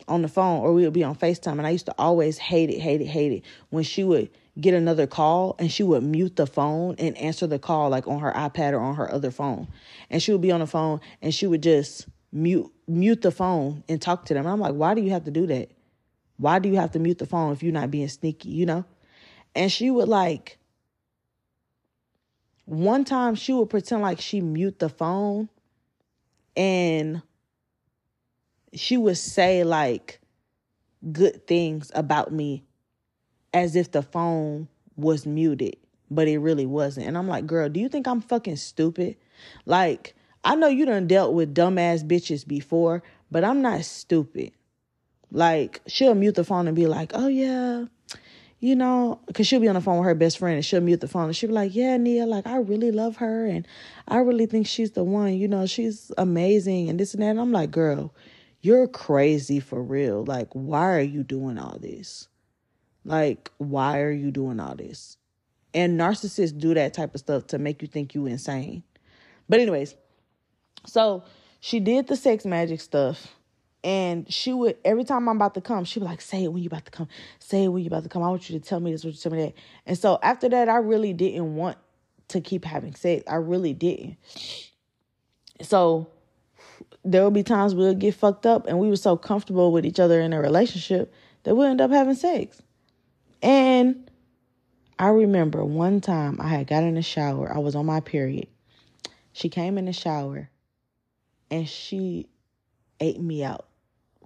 on 0.07 0.23
the 0.23 0.29
phone 0.29 0.61
or 0.61 0.73
we'll 0.73 0.91
be 0.91 1.05
on 1.05 1.15
FaceTime. 1.17 1.53
And 1.53 1.67
I 1.67 1.71
used 1.71 1.87
to 1.87 1.95
always 1.99 2.39
hate 2.39 2.71
it, 2.71 2.79
hate 2.79 3.01
it, 3.01 3.07
hate 3.07 3.33
it 3.33 3.43
when 3.71 3.85
she 3.85 4.05
would 4.05 4.31
get 4.61 4.75
another 4.75 5.07
call 5.07 5.57
and 5.59 5.71
she 5.71 5.83
would 5.83 6.03
mute 6.03 6.37
the 6.37 6.47
phone 6.47 6.95
and 6.99 7.17
answer 7.19 7.47
the 7.47 7.59
call 7.59 7.91
like 7.91 8.07
on 8.07 8.21
her 8.21 8.33
iPad 8.33 8.73
or 8.73 8.81
on 8.81 8.95
her 8.97 9.11
other 9.13 9.31
phone. 9.31 9.67
And 10.11 10.23
she 10.23 10.33
would 10.33 10.41
be 10.41 10.53
on 10.53 10.61
the 10.61 10.67
phone 10.67 11.01
and 11.23 11.35
she 11.35 11.47
would 11.47 11.63
just 11.63 12.07
mute 12.33 12.71
mute 12.87 13.23
the 13.23 13.31
phone 13.31 13.83
and 13.89 14.01
talk 14.01 14.27
to 14.27 14.35
them. 14.35 14.45
And 14.45 14.53
I'm 14.53 14.61
like, 14.61 14.75
why 14.75 14.95
do 14.95 15.01
you 15.01 15.11
have 15.11 15.25
to 15.25 15.31
do 15.31 15.47
that? 15.47 15.71
Why 16.37 16.59
do 16.59 16.69
you 16.69 16.77
have 16.77 16.93
to 16.93 16.99
mute 16.99 17.19
the 17.19 17.27
phone 17.27 17.53
if 17.53 17.63
you're 17.63 17.73
not 17.73 17.91
being 17.91 18.09
sneaky, 18.09 18.51
you 18.51 18.67
know? 18.67 18.85
And 19.55 19.71
she 19.71 19.91
would 19.91 20.09
like 20.09 20.59
one 22.65 23.05
time 23.05 23.35
she 23.35 23.53
would 23.53 23.71
pretend 23.71 24.03
like 24.03 24.21
she 24.21 24.41
mute 24.41 24.79
the 24.79 24.89
phone 24.89 25.49
and 26.57 27.23
she 28.73 28.97
would 28.97 29.19
say 29.19 29.65
like 29.65 30.21
good 31.13 31.47
things 31.47 31.91
about 31.95 32.33
me 32.33 32.65
as 33.53 33.77
if 33.77 33.93
the 33.93 34.03
phone 34.03 34.69
was 34.97 35.27
muted, 35.27 35.77
but 36.11 36.29
it 36.29 36.39
really 36.39 36.67
wasn't. 36.67 37.07
And 37.07 37.17
I'm 37.17 37.29
like, 37.29 37.47
girl, 37.47 37.69
do 37.69 37.81
you 37.81 37.89
think 37.89 38.07
I'm 38.07 38.21
fucking 38.21 38.57
stupid? 38.57 39.17
Like, 39.67 40.15
I 40.43 40.55
know 40.57 40.69
you 40.69 40.87
done 40.87 41.07
dealt 41.07 41.35
with 41.35 41.55
dumbass 41.55 42.07
bitches 42.07 42.47
before, 42.47 43.03
but 43.31 43.45
I'm 43.45 43.63
not 43.63 43.85
stupid. 43.85 44.53
Like, 45.31 45.81
she'll 45.87 46.15
mute 46.15 46.35
the 46.35 46.45
phone 46.45 46.67
and 46.67 46.77
be 46.77 46.87
like, 46.87 47.13
oh 47.15 47.29
yeah, 47.29 47.85
you 48.65 48.75
know, 48.75 49.21
because 49.27 49.47
she'll 49.47 49.61
be 49.61 49.69
on 49.69 49.75
the 49.75 49.81
phone 49.83 49.99
with 49.99 50.07
her 50.07 50.15
best 50.15 50.39
friend 50.39 50.55
and 50.55 50.65
she'll 50.65 50.81
mute 50.81 51.03
the 51.03 51.07
phone 51.07 51.27
and 51.27 51.37
she'll 51.37 51.51
be 51.51 51.55
like, 51.55 51.75
yeah, 51.75 51.99
Nia, 51.99 52.25
like, 52.25 52.47
I 52.47 52.57
really 52.57 52.93
love 52.93 53.17
her 53.17 53.45
and 53.45 53.69
I 54.09 54.21
really 54.21 54.47
think 54.47 54.67
she's 54.67 54.93
the 54.93 55.05
one, 55.05 55.35
you 55.35 55.47
know, 55.47 55.67
she's 55.67 56.11
amazing 56.17 56.89
and 56.89 56.99
this 56.99 57.13
and 57.13 57.23
that. 57.23 57.29
And 57.29 57.41
I'm 57.41 57.53
like, 57.53 57.71
girl, 57.71 58.15
you're 58.63 58.89
crazy 58.89 59.61
for 59.61 59.83
real. 59.83 60.25
Like, 60.25 60.49
why 60.53 60.97
are 60.97 61.03
you 61.03 61.23
doing 61.23 61.59
all 61.59 61.77
this? 61.79 62.29
Like, 63.05 63.51
why 63.59 64.01
are 64.01 64.11
you 64.11 64.31
doing 64.31 64.59
all 64.59 64.77
this? 64.77 65.19
And 65.75 66.01
narcissists 66.01 66.59
do 66.59 66.73
that 66.73 66.95
type 66.95 67.15
of 67.15 67.21
stuff 67.21 67.49
to 67.49 67.59
make 67.59 67.83
you 67.83 67.89
think 67.89 68.15
you 68.15 68.25
insane. 68.25 68.83
But 69.47 69.61
anyways, 69.61 69.95
so 70.87 71.25
she 71.61 71.81
did 71.81 72.07
the 72.07 72.17
sex 72.17 72.47
magic 72.47 72.81
stuff. 72.81 73.37
And 73.85 74.33
she 74.33 74.55
would 74.55 74.79
every 74.83 75.05
time 75.05 75.29
I'm 75.29 75.37
about 75.37 75.55
to 75.55 75.61
come, 75.61 75.85
she 75.85 75.99
would 75.99 76.07
be 76.07 76.11
like, 76.11 76.23
say 76.23 76.45
it 76.45 76.53
when 76.53 76.63
you 76.63 76.69
about 76.69 76.87
to 76.87 76.91
come. 76.91 77.07
Say 77.39 77.65
it 77.65 77.69
when 77.69 77.83
you 77.83 77.89
about 77.89 78.03
to 78.05 78.09
come. 78.09 78.23
I 78.23 78.31
want 78.31 78.49
you 78.49 78.59
to 78.59 78.67
tell 78.67 78.81
me 78.81 78.91
this, 78.91 79.05
what 79.05 79.13
you 79.13 79.21
tell 79.21 79.33
me 79.33 79.43
that. 79.45 79.55
And 79.85 79.99
so 79.99 80.19
after 80.23 80.49
that, 80.49 80.71
I 80.71 80.79
really 80.79 81.13
didn't 81.13 81.55
want 81.55 81.77
to 82.29 82.41
keep 82.41 82.65
having 82.65 82.95
sex. 82.95 83.23
I 83.29 83.37
really 83.37 83.75
didn't. 83.75 84.17
So 85.61 86.09
there 87.05 87.23
would 87.25 87.35
be 87.35 87.43
times 87.43 87.75
we'll 87.75 87.95
get 87.95 88.15
fucked 88.15 88.47
up 88.47 88.67
and 88.67 88.79
we 88.79 88.89
were 88.89 88.97
so 88.97 89.19
comfortable 89.19 89.71
with 89.71 89.85
each 89.85 90.01
other 90.01 90.19
in 90.19 90.33
a 90.33 90.41
relationship 90.41 91.13
that 91.43 91.55
we'll 91.55 91.67
end 91.67 91.83
up 91.83 91.91
having 91.91 92.15
sex. 92.15 92.63
And 93.43 94.11
I 94.99 95.09
remember 95.09 95.63
one 95.63 96.01
time 96.01 96.41
I 96.41 96.49
had 96.49 96.67
got 96.67 96.85
in 96.85 96.95
the 96.95 97.03
shower. 97.03 97.55
I 97.55 97.59
was 97.59 97.75
on 97.75 97.85
my 97.85 98.01
period. 98.01 98.49
She 99.35 99.51
came 99.51 99.77
in 99.77 99.85
the 99.85 99.93
shower 99.93 100.49
and 101.51 101.69
she 101.69 102.29
ate 102.99 103.21
me 103.21 103.45
out. 103.45 103.67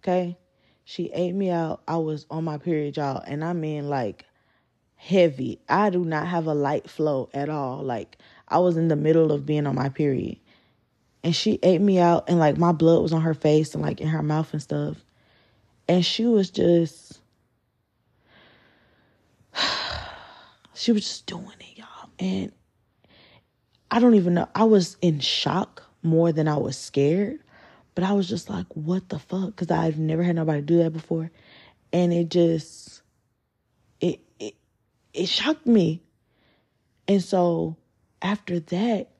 Okay? 0.08 0.38
She 0.84 1.10
ate 1.12 1.34
me 1.34 1.50
out. 1.50 1.82
I 1.86 1.98
was 1.98 2.24
on 2.30 2.44
my 2.44 2.56
period, 2.56 2.96
y'all. 2.96 3.22
And 3.26 3.44
I 3.44 3.52
mean, 3.52 3.90
like, 3.90 4.24
heavy. 4.94 5.60
I 5.68 5.90
do 5.90 6.02
not 6.02 6.26
have 6.26 6.46
a 6.46 6.54
light 6.54 6.88
flow 6.88 7.28
at 7.34 7.50
all. 7.50 7.82
Like, 7.82 8.16
I 8.48 8.58
was 8.58 8.78
in 8.78 8.88
the 8.88 8.96
middle 8.96 9.30
of 9.30 9.44
being 9.44 9.66
on 9.66 9.74
my 9.74 9.90
period. 9.90 10.38
And 11.22 11.36
she 11.36 11.58
ate 11.62 11.82
me 11.82 11.98
out, 11.98 12.24
and 12.28 12.38
like, 12.38 12.56
my 12.56 12.72
blood 12.72 13.02
was 13.02 13.12
on 13.12 13.20
her 13.20 13.34
face 13.34 13.74
and 13.74 13.82
like 13.82 14.00
in 14.00 14.08
her 14.08 14.22
mouth 14.22 14.52
and 14.52 14.62
stuff. 14.62 14.96
And 15.88 16.06
she 16.06 16.24
was 16.24 16.48
just, 16.48 17.20
she 20.74 20.92
was 20.92 21.02
just 21.02 21.26
doing 21.26 21.44
it, 21.60 21.78
y'all. 21.78 22.08
And 22.18 22.52
I 23.90 23.98
don't 23.98 24.14
even 24.14 24.34
know. 24.34 24.48
I 24.54 24.64
was 24.64 24.96
in 25.02 25.20
shock 25.20 25.82
more 26.02 26.32
than 26.32 26.48
I 26.48 26.56
was 26.56 26.78
scared. 26.78 27.40
But 27.98 28.06
I 28.06 28.12
was 28.12 28.28
just 28.28 28.48
like, 28.48 28.66
what 28.76 29.08
the 29.08 29.18
fuck? 29.18 29.56
Because 29.56 29.72
I've 29.72 29.98
never 29.98 30.22
had 30.22 30.36
nobody 30.36 30.62
do 30.62 30.78
that 30.84 30.92
before. 30.92 31.32
And 31.92 32.12
it 32.12 32.30
just, 32.30 33.02
it, 34.00 34.20
it, 34.38 34.54
it 35.12 35.28
shocked 35.28 35.66
me. 35.66 36.04
And 37.08 37.20
so 37.20 37.76
after 38.22 38.60
that, 38.60 39.10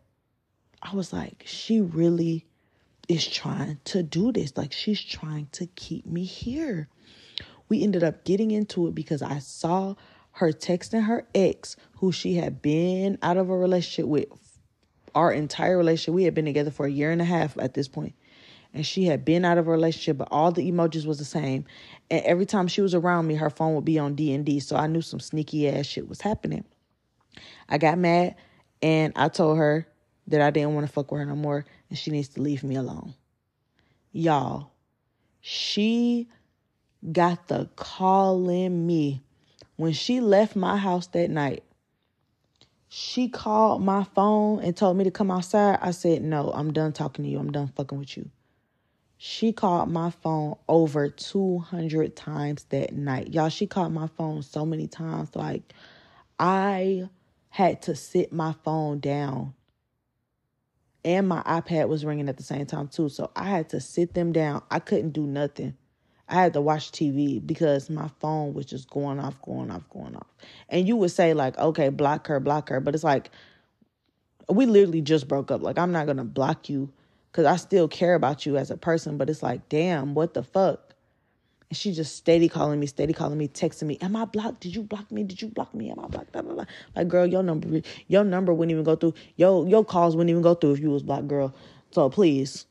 I 0.81 0.95
was 0.95 1.13
like, 1.13 1.43
she 1.45 1.81
really 1.81 2.47
is 3.09 3.27
trying 3.27 3.81
to 3.87 4.05
do 4.05 4.31
this. 4.31 4.57
Like, 4.57 4.73
she's 4.73 5.03
trying 5.03 5.49
to 5.55 5.67
keep 5.67 6.07
me 6.07 6.23
here. 6.23 6.89
We 7.69 7.83
ended 7.83 8.05
up 8.05 8.23
getting 8.23 8.53
into 8.53 8.87
it 8.87 8.95
because 8.95 9.23
I 9.23 9.41
saw 9.41 9.97
her 10.35 10.53
texting 10.53 11.03
her 11.07 11.27
ex, 11.35 11.75
who 11.97 12.13
she 12.13 12.37
had 12.37 12.63
been 12.63 13.19
out 13.23 13.39
of 13.39 13.51
a 13.51 13.57
relationship 13.57 14.07
with 14.07 14.29
our 15.17 15.33
entire 15.33 15.77
relationship. 15.77 16.15
We 16.15 16.23
had 16.23 16.35
been 16.35 16.45
together 16.45 16.71
for 16.71 16.87
a 16.87 16.93
year 16.93 17.11
and 17.11 17.21
a 17.21 17.25
half 17.25 17.59
at 17.59 17.75
this 17.75 17.89
point 17.89 18.15
and 18.75 18.87
she 18.87 19.05
had 19.05 19.25
been 19.25 19.45
out 19.45 19.59
of 19.59 19.67
a 19.67 19.71
relationship, 19.71 20.19
but 20.19 20.29
all 20.31 20.53
the 20.53 20.71
emojis 20.71 21.07
was 21.07 21.19
the 21.19 21.25
same. 21.25 21.65
And 22.11 22.25
every 22.25 22.47
time 22.47 22.69
she 22.69 22.81
was 22.81 22.95
around 22.95 23.27
me, 23.27 23.35
her 23.35 23.51
phone 23.51 23.75
would 23.75 23.85
be 23.85 23.99
on 23.99 24.15
D 24.15 24.33
and 24.33 24.45
D. 24.45 24.61
So 24.61 24.77
I 24.77 24.87
knew 24.87 25.01
some 25.01 25.21
sneaky 25.21 25.69
ass 25.69 25.87
shit 25.87 26.09
was 26.09 26.21
happening. 26.21 26.65
I 27.69 27.79
got 27.79 27.99
mad 27.99 28.37
and 28.83 29.13
I 29.17 29.29
told 29.29 29.59
her 29.59 29.87
that 30.29 30.41
I 30.41 30.51
didn't 30.51 30.75
want 30.75 30.87
to 30.87 30.93
fuck 30.93 31.11
with 31.11 31.21
her 31.21 31.27
no 31.27 31.37
more 31.37 31.65
and 31.89 31.99
she 31.99 32.11
needs 32.11 32.29
to 32.31 32.43
leave 32.43 32.63
me 32.63 32.77
alone. 32.77 33.15
Y'all, 34.13 34.71
she 35.41 36.29
got 37.13 37.49
the 37.49 37.69
calling 37.77 38.87
me 38.87 39.23
when 39.77 39.93
she 39.93 40.21
left 40.21 40.57
my 40.57 40.77
house 40.77 41.07
that 41.09 41.31
night. 41.31 41.63
She 42.91 43.29
called 43.29 43.83
my 43.83 44.05
phone 44.05 44.61
and 44.61 44.77
told 44.77 44.97
me 44.97 45.05
to 45.05 45.11
come 45.11 45.31
outside. 45.31 45.79
I 45.83 45.91
said, 45.91 46.23
No, 46.23 46.51
I'm 46.55 46.73
done 46.73 46.93
talking 46.93 47.25
to 47.25 47.31
you. 47.31 47.39
I'm 47.39 47.53
done 47.53 47.69
fucking 47.69 47.99
with 47.99 48.17
you. 48.17 48.31
She 49.21 49.53
called 49.53 49.91
my 49.91 50.11
phone 50.11 50.55
over 50.69 51.09
200 51.09 52.15
times 52.15 52.65
that 52.71 52.95
night. 52.95 53.35
Y'all, 53.35 53.49
she 53.49 53.67
called 53.67 53.93
my 53.93 54.07
phone 54.07 54.43
so 54.43 54.65
many 54.65 54.87
times. 54.87 55.35
Like, 55.35 55.73
I 56.39 57.09
had 57.49 57.83
to 57.83 57.97
sit 57.97 58.33
my 58.33 58.55
phone 58.65 59.01
down. 59.01 59.55
And 61.05 61.27
my 61.27 61.43
iPad 61.43 61.89
was 61.89 62.05
ringing 62.05 62.29
at 62.29 62.37
the 62.37 62.45
same 62.45 62.65
time, 62.67 62.87
too. 62.87 63.09
So 63.09 63.33
I 63.35 63.49
had 63.49 63.71
to 63.71 63.81
sit 63.81 64.15
them 64.15 64.31
down. 64.31 64.63
I 64.71 64.79
couldn't 64.79 65.11
do 65.11 65.27
nothing. 65.27 65.77
I 66.29 66.35
had 66.35 66.53
to 66.53 66.61
watch 66.61 66.93
TV 66.93 67.45
because 67.45 67.91
my 67.91 68.09
phone 68.21 68.55
was 68.55 68.67
just 68.67 68.89
going 68.89 69.19
off, 69.19 69.41
going 69.43 69.73
off, 69.73 69.89
going 69.89 70.15
off. 70.15 70.29
And 70.69 70.87
you 70.87 70.95
would 70.95 71.11
say, 71.11 71.35
like, 71.35 71.59
okay, 71.59 71.89
block 71.89 72.29
her, 72.29 72.39
block 72.39 72.69
her. 72.69 72.79
But 72.79 72.95
it's 72.95 73.03
like, 73.05 73.31
we 74.49 74.67
literally 74.67 75.01
just 75.01 75.27
broke 75.27 75.51
up. 75.51 75.61
Like, 75.61 75.79
I'm 75.79 75.91
not 75.91 76.07
going 76.07 76.19
to 76.19 76.25
block 76.25 76.69
you 76.69 76.93
because 77.31 77.47
I 77.47 77.57
still 77.57 77.89
care 77.89 78.15
about 78.15 78.47
you 78.47 78.57
as 78.57 78.71
a 78.71 78.77
person, 78.77 79.19
but 79.19 79.31
it's 79.31 79.43
like, 79.43 79.69
damn, 79.69 80.15
what 80.15 80.35
the 80.35 80.43
fuck? 80.43 80.95
And 81.71 81.77
she 81.77 81.93
just 81.93 82.17
steady 82.17 82.49
calling 82.49 82.81
me, 82.81 82.87
steady 82.87 83.13
calling 83.13 83.37
me, 83.37 83.49
texting 83.49 83.85
me. 83.85 83.99
Am 84.01 84.17
I 84.17 84.25
blocked? 84.25 84.61
Did 84.61 84.75
you 84.75 84.83
block 84.83 85.13
me? 85.13 85.23
Did 85.23 85.43
you 85.43 85.49
block 85.49 85.75
me? 85.75 85.91
Am 85.91 86.01
I 86.01 86.09
blocked? 86.09 86.33
Blah, 86.33 86.43
blah, 86.43 86.55
blah. 86.55 86.65
Like, 86.97 87.09
girl, 87.09 87.27
your 87.27 87.43
number, 87.43 87.83
your 88.07 88.25
number 88.25 88.55
wouldn't 88.55 88.73
even 88.73 88.85
go 88.85 88.97
through. 88.97 89.15
Your 89.37 89.69
your 89.69 89.85
calls 89.85 90.17
wouldn't 90.17 90.31
even 90.31 90.43
go 90.43 90.55
through 90.55 90.73
if 90.73 90.81
you 90.81 90.91
was 90.91 91.03
blocked, 91.03 91.29
girl. 91.29 91.55
So 91.91 92.09
please. 92.09 92.65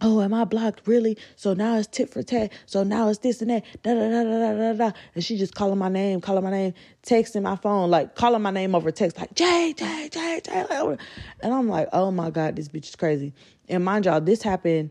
Oh, 0.00 0.20
am 0.22 0.32
I 0.32 0.44
blocked? 0.44 0.86
Really? 0.86 1.18
So 1.34 1.54
now 1.54 1.76
it's 1.76 1.88
tit 1.88 2.08
for 2.08 2.22
tat. 2.22 2.52
So 2.66 2.84
now 2.84 3.08
it's 3.08 3.18
this 3.18 3.42
and 3.42 3.50
that. 3.50 3.64
Da 3.82 3.94
da 3.94 4.08
da 4.08 4.22
da 4.22 4.38
da 4.38 4.52
da 4.54 4.72
da. 4.90 4.92
And 5.16 5.24
she 5.24 5.36
just 5.36 5.56
calling 5.56 5.78
my 5.78 5.88
name, 5.88 6.20
calling 6.20 6.44
my 6.44 6.50
name, 6.50 6.74
texting 7.02 7.42
my 7.42 7.56
phone, 7.56 7.90
like 7.90 8.14
calling 8.14 8.40
my 8.40 8.52
name 8.52 8.76
over 8.76 8.92
text, 8.92 9.18
like 9.18 9.34
Jay, 9.34 9.74
Jay, 9.76 10.08
Jay, 10.10 10.40
Jay. 10.44 10.96
And 11.40 11.52
I'm 11.52 11.68
like, 11.68 11.88
oh 11.92 12.12
my 12.12 12.30
God, 12.30 12.54
this 12.54 12.68
bitch 12.68 12.90
is 12.90 12.96
crazy. 12.96 13.34
And 13.68 13.84
mind 13.84 14.06
y'all, 14.06 14.20
this 14.20 14.42
happened 14.42 14.90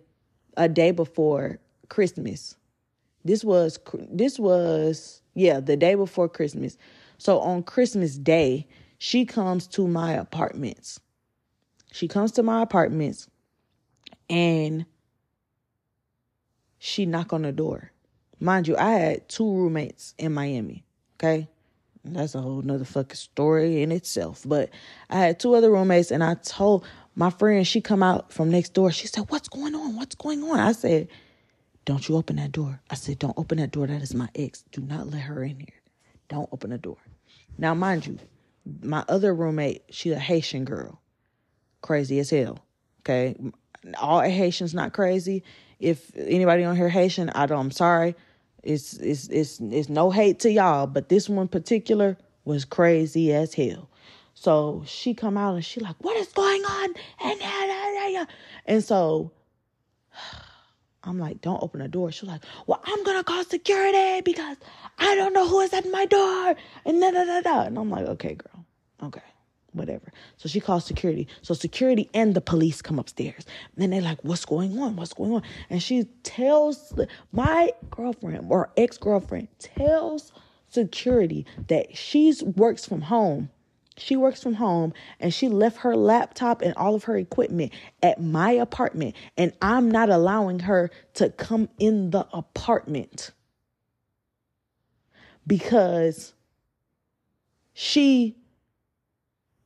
a 0.56 0.70
day 0.70 0.92
before 0.92 1.60
Christmas. 1.90 2.56
This 3.26 3.44
was 3.44 3.80
this 4.10 4.40
was 4.40 5.22
yeah, 5.34 5.60
the 5.60 5.78
day 5.78 5.96
before 5.96 6.30
Christmas. 6.30 6.78
So 7.18 7.40
on 7.40 7.64
Christmas 7.64 8.18
Day, 8.18 8.68
she 8.98 9.26
comes 9.26 9.68
to 9.68 9.88
my 9.88 10.14
apartments. 10.14 11.00
She 11.92 12.08
comes 12.08 12.32
to 12.34 12.44
my 12.44 12.62
apartments 12.62 13.28
and 14.30 14.86
she 16.80 17.06
knock 17.06 17.34
on 17.34 17.44
the 17.44 17.52
door. 17.52 17.92
Mind 18.40 18.68
you, 18.68 18.78
I 18.78 18.92
had 18.92 19.30
two 19.30 19.52
roommates 19.52 20.14
in 20.18 20.34
Miami. 20.34 20.86
Okay. 21.16 21.48
That's 22.04 22.36
a 22.36 22.42
whole 22.42 22.62
nother 22.62 22.86
fucking 22.86 23.16
story 23.16 23.82
in 23.82 23.92
itself. 23.92 24.44
But 24.46 24.70
I 25.10 25.20
had 25.20 25.40
two 25.40 25.56
other 25.56 25.72
roommates 25.72 26.12
and 26.12 26.24
I 26.24 26.36
told 26.36 26.86
my 27.18 27.32
friend, 27.32 27.68
she 27.68 27.82
come 27.82 28.04
out 28.04 28.32
from 28.32 28.52
next 28.52 28.76
door. 28.76 28.92
She 28.92 29.08
said, 29.08 29.26
What's 29.30 29.50
going 29.50 29.74
on? 29.74 29.96
What's 29.96 30.14
going 30.14 30.44
on? 30.44 30.60
I 30.60 30.72
said, 30.72 31.08
Don't 31.84 32.08
you 32.08 32.16
open 32.16 32.36
that 32.36 32.52
door. 32.52 32.80
I 32.92 32.96
said, 32.96 33.18
Don't 33.18 33.38
open 33.38 33.58
that 33.58 33.72
door. 33.72 33.88
That 33.88 34.04
is 34.04 34.14
my 34.14 34.30
ex. 34.36 34.64
Do 34.72 34.82
not 34.82 35.08
let 35.08 35.22
her 35.22 35.44
in 35.44 35.58
here. 35.58 35.82
Don't 36.30 36.48
open 36.52 36.70
the 36.70 36.78
door. 36.78 36.98
Now, 37.58 37.74
mind 37.74 38.06
you, 38.06 38.20
my 38.84 39.04
other 39.10 39.34
roommate, 39.34 39.82
she's 39.90 40.14
a 40.14 40.20
Haitian 40.20 40.64
girl. 40.64 41.02
Crazy 41.82 42.20
as 42.20 42.30
hell. 42.30 42.60
Okay. 43.02 43.36
All 44.00 44.22
Haitians 44.22 44.76
not 44.76 44.94
crazy. 44.94 45.44
If 45.80 46.12
anybody 46.16 46.66
on 46.66 46.76
here 46.76 46.90
Haitian, 46.90 47.32
I 47.32 47.48
don't 47.48 47.60
I'm 47.60 47.72
sorry. 47.72 48.16
It's 48.62 48.94
it's 48.94 49.28
it's 49.30 49.60
it's 49.60 49.90
no 49.90 50.12
hate 50.12 50.40
to 50.42 50.52
y'all, 50.52 50.86
but 50.86 51.10
this 51.10 51.28
one 51.28 51.48
particular 51.48 52.16
was 52.46 52.64
crazy 52.64 53.34
as 53.34 53.56
hell. 53.56 53.90
So 54.40 54.84
she 54.86 55.16
come 55.16 55.36
out 55.36 55.56
and 55.56 55.66
she 55.66 55.80
like, 55.80 55.96
what 55.98 56.16
is 56.16 56.28
going 56.28 56.64
on? 56.64 56.94
And, 57.24 58.28
and 58.68 58.84
so 58.84 59.32
I'm 61.04 61.18
like, 61.18 61.42
don't 61.42 61.62
open 61.64 61.80
the 61.80 61.88
door. 61.88 62.12
She's 62.12 62.30
like, 62.30 62.44
well, 62.68 62.80
I'm 62.86 63.04
gonna 63.04 63.24
call 63.24 63.44
security 63.44 64.22
because 64.22 64.58
I 65.00 65.16
don't 65.16 65.34
know 65.34 65.48
who 65.48 65.62
is 65.62 65.74
at 65.74 65.90
my 65.90 66.06
door. 66.06 66.56
And 66.86 67.02
da 67.02 67.10
da 67.10 67.26
da 67.26 67.42
da. 67.42 67.62
And 67.64 67.80
I'm 67.80 67.90
like, 67.90 68.06
okay, 68.06 68.36
girl, 68.36 68.64
okay, 69.02 69.24
whatever. 69.72 70.14
So 70.38 70.48
she 70.48 70.60
calls 70.60 70.86
security. 70.86 71.28
So 71.42 71.56
security 71.56 72.08
and 72.14 72.36
the 72.36 72.42
police 72.42 72.80
come 72.84 73.00
upstairs. 73.00 73.44
And 73.74 73.82
then 73.82 73.90
they're 73.90 74.02
like, 74.02 74.24
what's 74.24 74.46
going 74.46 74.78
on? 74.78 74.98
What's 74.98 75.16
going 75.16 75.34
on? 75.34 75.42
And 75.72 75.82
she 75.82 76.04
tells 76.22 76.94
my 77.32 77.72
girlfriend 77.90 78.52
or 78.52 78.70
ex 78.78 79.00
girlfriend 79.00 79.48
tells 79.58 80.32
security 80.70 81.44
that 81.70 81.98
she's 81.98 82.44
works 82.44 82.86
from 82.86 83.02
home 83.02 83.50
she 83.98 84.16
works 84.16 84.42
from 84.42 84.54
home 84.54 84.94
and 85.20 85.34
she 85.34 85.50
left 85.50 85.78
her 85.78 85.96
laptop 85.96 86.62
and 86.62 86.74
all 86.76 86.96
of 86.96 87.06
her 87.06 87.18
equipment 87.18 87.74
at 88.02 88.22
my 88.22 88.52
apartment, 88.52 89.16
and 89.38 89.54
I'm 89.62 89.90
not 89.90 90.10
allowing 90.10 90.60
her 90.60 90.92
to 91.16 91.30
come 91.30 91.70
in 91.80 92.12
the 92.12 92.28
apartment 92.32 93.32
because 95.46 96.34
she 97.74 98.36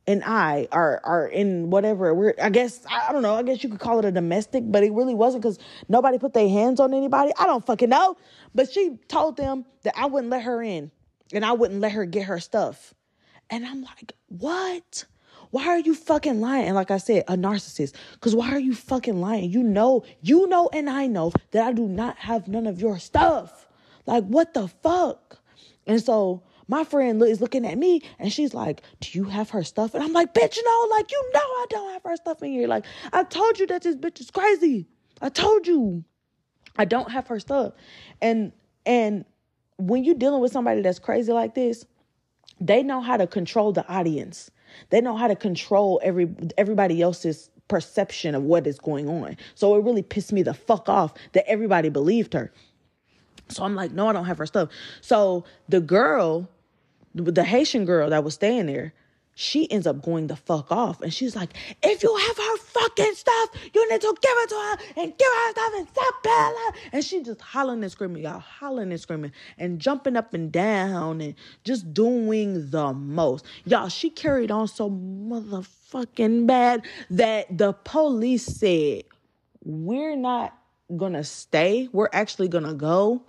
and 0.08 0.24
I 0.24 0.68
are 0.72 1.02
are 1.04 1.28
in 1.28 1.70
whatever 1.70 2.14
we're 2.14 2.34
I 2.42 2.50
guess 2.50 2.84
I 2.90 3.12
don't 3.12 3.22
know, 3.22 3.36
I 3.36 3.44
guess 3.44 3.64
you 3.64 3.70
could 3.70 3.80
call 3.80 4.00
it 4.00 4.06
a 4.06 4.12
domestic, 4.12 4.64
but 4.66 4.84
it 4.84 4.92
really 4.94 5.14
wasn't 5.14 5.44
because 5.44 5.60
nobody 5.88 6.18
put 6.18 6.34
their 6.34 6.50
hands 6.50 6.80
on 6.80 6.94
anybody. 6.94 7.32
I 7.38 7.46
don't 7.46 7.66
fucking 7.66 7.90
know. 7.90 8.18
But 8.56 8.72
she 8.72 8.98
told 9.08 9.38
them 9.38 9.66
that 9.84 9.94
I 9.98 10.08
wouldn't 10.08 10.32
let 10.32 10.44
her 10.44 10.62
in 10.62 10.92
and 11.34 11.46
I 11.46 11.54
wouldn't 11.54 11.82
let 11.82 11.92
her 11.94 12.06
get 12.06 12.26
her 12.26 12.40
stuff. 12.40 12.94
And 13.52 13.66
I'm 13.66 13.82
like, 13.82 14.14
what? 14.30 15.04
Why 15.52 15.68
are 15.68 15.80
you 15.80 15.94
fucking 15.94 16.40
lying? 16.40 16.68
And 16.68 16.76
like 16.76 16.90
I 16.90 16.98
said, 16.98 17.26
a 17.28 17.36
narcissist. 17.36 17.94
Because 18.14 18.34
why 18.34 18.50
are 18.52 18.60
you 18.60 18.74
fucking 18.74 19.20
lying? 19.20 19.52
You 19.52 19.62
know, 19.62 20.06
you 20.22 20.48
know, 20.48 20.70
and 20.72 20.90
I 20.90 21.08
know 21.08 21.34
that 21.52 21.68
I 21.68 21.74
do 21.74 21.88
not 21.88 22.18
have 22.18 22.48
none 22.48 22.66
of 22.66 22.80
your 22.80 22.98
stuff. 22.98 23.68
Like, 24.06 24.24
what 24.24 24.54
the 24.54 24.70
fuck? 24.70 25.40
And 25.86 26.02
so 26.02 26.44
my 26.70 26.86
friend 26.86 27.22
is 27.22 27.42
looking 27.42 27.66
at 27.66 27.78
me 27.78 28.02
and 28.18 28.32
she's 28.32 28.54
like, 28.54 28.82
Do 29.02 29.10
you 29.12 29.26
have 29.26 29.50
her 29.50 29.64
stuff? 29.64 29.94
And 29.94 30.04
I'm 30.04 30.14
like, 30.14 30.34
Bitch, 30.34 30.58
no, 30.64 30.88
like, 30.90 31.12
you 31.12 31.32
know, 31.34 31.40
I 31.40 31.66
don't 31.70 31.92
have 31.92 32.04
her 32.04 32.16
stuff 32.16 32.42
in 32.42 32.52
here. 32.52 32.68
Like, 32.70 32.86
I 33.12 33.24
told 33.26 33.60
you 33.60 33.68
that 33.68 33.84
this 33.84 33.98
bitch 33.98 34.22
is 34.22 34.32
crazy. 34.32 34.88
I 35.22 35.28
told 35.28 35.68
you 35.68 36.06
I 36.78 36.86
don't 36.86 37.12
have 37.12 37.28
her 37.28 37.40
stuff. 37.42 37.74
And, 38.22 38.54
and, 38.86 39.26
when 39.82 40.04
you're 40.04 40.16
dealing 40.16 40.42
with 40.42 40.52
somebody 40.52 40.82
that's 40.82 41.00
crazy 41.00 41.32
like 41.32 41.56
this, 41.56 41.86
they 42.62 42.84
know 42.84 43.02
how 43.02 43.18
to 43.18 43.28
control 43.28 43.74
the 43.74 43.86
audience. 43.88 44.52
They 44.92 45.02
know 45.02 45.18
how 45.18 45.28
to 45.28 45.36
control 45.36 46.00
every 46.04 46.30
everybody 46.58 47.02
else's 47.02 47.50
perception 47.68 48.36
of 48.36 48.44
what 48.44 48.68
is 48.68 48.80
going 48.80 49.10
on. 49.10 49.36
So 49.56 49.76
it 49.76 49.84
really 49.84 50.04
pissed 50.04 50.32
me 50.32 50.44
the 50.44 50.54
fuck 50.54 50.88
off 50.88 51.14
that 51.34 51.50
everybody 51.50 51.90
believed 51.90 52.34
her. 52.34 52.52
So 53.50 53.64
I'm 53.64 53.76
like, 53.76 53.92
no, 53.92 54.08
I 54.08 54.14
don't 54.14 54.26
have 54.26 54.38
her 54.38 54.46
stuff. 54.46 54.70
So 55.02 55.44
the 55.68 55.82
girl, 55.82 56.50
the 57.16 57.44
Haitian 57.44 57.86
girl 57.86 58.10
that 58.10 58.24
was 58.24 58.36
staying 58.36 58.68
there, 58.68 58.94
she 59.36 59.70
ends 59.72 59.88
up 59.88 60.02
going 60.02 60.28
the 60.28 60.36
fuck 60.36 60.72
off. 60.72 61.02
And 61.02 61.14
she's 61.14 61.36
like, 61.36 61.54
if 61.82 62.04
you 62.04 62.16
have 62.16 62.38
her 62.38 62.58
fucking 62.58 63.14
stuff, 63.16 63.50
you 63.74 63.90
need 63.90 64.02
to 64.02 64.16
give 64.22 64.32
it 64.32 64.50
to 64.50 64.56
her 64.56 65.02
and 65.02 65.18
give 65.18 65.28
her 65.28 65.52
stuff 65.52 65.74
and 65.78 65.88
stop 65.88 66.24
Bella. 66.24 66.74
And 66.92 67.04
she 67.04 67.24
just 67.24 67.42
hollering 67.42 67.84
and 67.84 67.92
screaming, 67.92 68.24
y'all, 68.24 68.40
hollering 68.40 68.92
and 68.92 69.00
screaming 69.00 69.32
and 69.58 69.80
jumping 69.80 70.16
up 70.16 70.34
and 70.34 70.52
down 70.52 71.22
and 71.22 71.36
just 71.64 71.94
doing 71.94 72.70
the 72.70 72.94
most. 72.94 73.46
Y'all, 73.66 73.90
she 73.90 74.10
carried 74.10 74.52
on 74.52 74.68
so 74.68 74.90
motherfucking 74.90 76.46
bad 76.46 76.86
that 77.10 77.58
the 77.58 77.74
police 77.74 78.46
said, 78.46 79.04
we're 79.64 80.16
not 80.16 80.58
gonna 80.98 81.24
stay. 81.24 81.88
We're 81.94 82.10
actually 82.12 82.48
gonna 82.48 82.74
go 82.74 83.24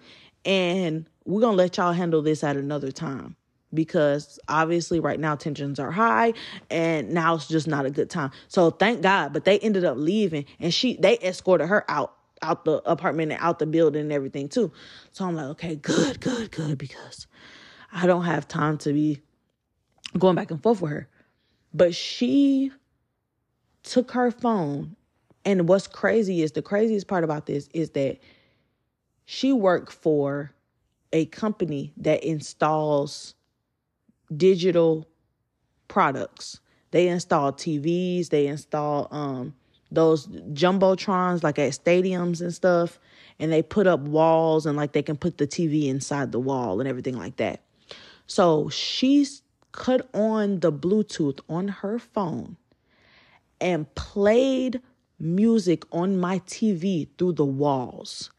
and 0.45 1.07
we're 1.25 1.41
gonna 1.41 1.57
let 1.57 1.77
y'all 1.77 1.93
handle 1.93 2.23
this 2.23 2.43
at 2.43 2.57
another 2.57 2.91
time 2.91 3.37
because 3.75 4.39
obviously 4.49 5.01
right 5.01 5.19
now 5.19 5.35
tensions 5.35 5.79
are 5.79 5.91
high 5.91 6.35
and 6.71 7.11
now 7.11 7.35
it's 7.35 7.49
just 7.49 7.67
not 7.67 7.87
a 7.87 7.91
good 7.91 8.11
time. 8.11 8.31
So 8.49 8.71
thank 8.71 9.03
God, 9.03 9.33
but 9.33 9.45
they 9.45 9.59
ended 9.59 9.85
up 9.85 9.97
leaving 9.97 10.45
and 10.61 10.73
she 10.73 10.97
they 10.97 11.19
escorted 11.19 11.69
her 11.69 11.85
out 11.91 12.15
out 12.43 12.65
the 12.65 12.83
apartment 12.91 13.33
and 13.33 13.41
out 13.41 13.59
the 13.59 13.67
building 13.67 14.03
and 14.03 14.13
everything 14.13 14.49
too. 14.49 14.73
So 15.13 15.25
I'm 15.25 15.37
like, 15.37 15.47
okay, 15.47 15.77
good, 15.77 16.21
good, 16.21 16.51
good 16.51 16.77
because 16.77 17.27
I 17.93 18.07
don't 18.07 18.25
have 18.25 18.49
time 18.49 18.79
to 18.79 18.93
be 18.93 19.21
going 20.19 20.35
back 20.35 20.51
and 20.51 20.63
forth 20.63 20.83
with 20.83 20.91
her. 20.91 21.09
But 21.73 21.95
she 21.95 22.73
took 23.83 24.13
her 24.13 24.31
phone 24.31 24.97
and 25.45 25.69
what's 25.69 25.87
crazy 25.87 26.43
is 26.43 26.53
the 26.53 26.63
craziest 26.63 27.07
part 27.07 27.25
about 27.25 27.47
this 27.47 27.69
is 27.73 27.91
that 27.91 28.19
she 29.25 29.53
worked 29.53 29.93
for 29.93 30.53
a 31.13 31.27
company 31.27 31.93
that 31.99 32.25
installs 32.25 33.35
digital 34.35 35.07
products. 35.89 36.61
They 36.91 37.09
install 37.09 37.53
TVs, 37.53 38.29
they 38.29 38.47
install 38.47 39.09
um 39.11 39.55
those 39.91 40.27
jumbotrons 40.27 41.43
like 41.43 41.59
at 41.59 41.73
stadiums 41.73 42.41
and 42.41 42.55
stuff 42.55 42.99
and 43.39 43.53
they 43.53 43.63
put 43.63 43.87
up 43.87 44.01
walls 44.01 44.65
and 44.65 44.77
like 44.77 44.93
they 44.93 45.03
can 45.03 45.17
put 45.17 45.37
the 45.37 45.47
TV 45.47 45.89
inside 45.89 46.33
the 46.33 46.41
wall 46.41 46.81
and 46.81 46.89
everything 46.89 47.17
like 47.17 47.37
that. 47.37 47.61
So 48.27 48.69
she's 48.71 49.43
cut 49.73 50.09
on 50.15 50.61
the 50.61 50.73
Bluetooth 50.73 51.41
on 51.49 51.69
her 51.69 51.99
phone 51.99 52.57
and 53.61 53.93
played 53.95 54.81
music 55.19 55.85
on 55.93 56.19
my 56.19 56.39
TV 56.41 57.09
through 57.19 57.33
the 57.33 57.45
walls. 57.45 58.31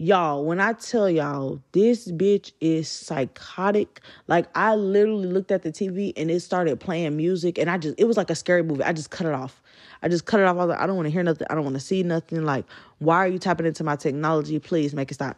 Y'all, 0.00 0.44
when 0.44 0.60
I 0.60 0.74
tell 0.74 1.10
y'all 1.10 1.60
this 1.72 2.08
bitch 2.12 2.52
is 2.60 2.88
psychotic, 2.88 4.00
like 4.28 4.46
I 4.54 4.76
literally 4.76 5.26
looked 5.26 5.50
at 5.50 5.62
the 5.62 5.72
TV 5.72 6.12
and 6.16 6.30
it 6.30 6.38
started 6.38 6.78
playing 6.78 7.16
music 7.16 7.58
and 7.58 7.68
I 7.68 7.78
just 7.78 7.98
it 7.98 8.04
was 8.04 8.16
like 8.16 8.30
a 8.30 8.36
scary 8.36 8.62
movie. 8.62 8.84
I 8.84 8.92
just 8.92 9.10
cut 9.10 9.26
it 9.26 9.34
off. 9.34 9.60
I 10.00 10.08
just 10.08 10.24
cut 10.24 10.38
it 10.38 10.46
off. 10.46 10.54
I 10.54 10.60
was 10.60 10.68
like, 10.68 10.80
I 10.80 10.86
don't 10.86 10.94
want 10.94 11.06
to 11.06 11.10
hear 11.10 11.24
nothing. 11.24 11.48
I 11.50 11.56
don't 11.56 11.64
want 11.64 11.74
to 11.74 11.80
see 11.80 12.04
nothing. 12.04 12.44
Like, 12.44 12.64
why 13.00 13.16
are 13.16 13.26
you 13.26 13.40
tapping 13.40 13.66
into 13.66 13.82
my 13.82 13.96
technology? 13.96 14.60
Please 14.60 14.94
make 14.94 15.10
it 15.10 15.14
stop. 15.14 15.36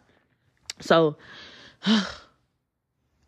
So 0.82 1.16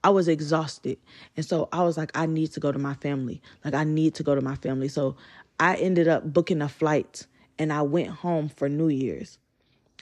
I 0.05 0.11
was 0.11 0.29
exhausted. 0.29 0.99
And 1.35 1.47
so 1.47 1.71
I 1.73 1.83
was 1.83 1.97
like, 1.97 2.11
I 2.15 2.27
need 2.27 2.53
to 2.53 2.61
go 2.61 2.73
to 2.73 2.79
my 2.79 2.93
family. 2.93 3.41
Like, 3.65 3.73
I 3.73 3.85
need 3.85 4.17
to 4.17 4.23
go 4.23 4.35
to 4.35 4.43
my 4.43 4.57
family. 4.57 4.89
So 4.89 5.17
I 5.59 5.77
ended 5.77 6.09
up 6.09 6.31
booking 6.31 6.61
a 6.61 6.69
flight 6.69 7.27
and 7.59 7.73
I 7.73 7.81
went 7.81 8.09
home 8.09 8.51
for 8.51 8.69
New 8.69 8.91
Year's. 8.91 9.39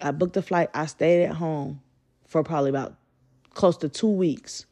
I 0.00 0.10
booked 0.12 0.36
a 0.36 0.42
flight. 0.42 0.70
I 0.74 0.86
stayed 0.86 1.24
at 1.24 1.34
home 1.34 1.80
for 2.26 2.42
probably 2.42 2.70
about 2.70 2.94
close 3.54 3.76
to 3.78 3.88
two 3.88 4.08
weeks. 4.08 4.66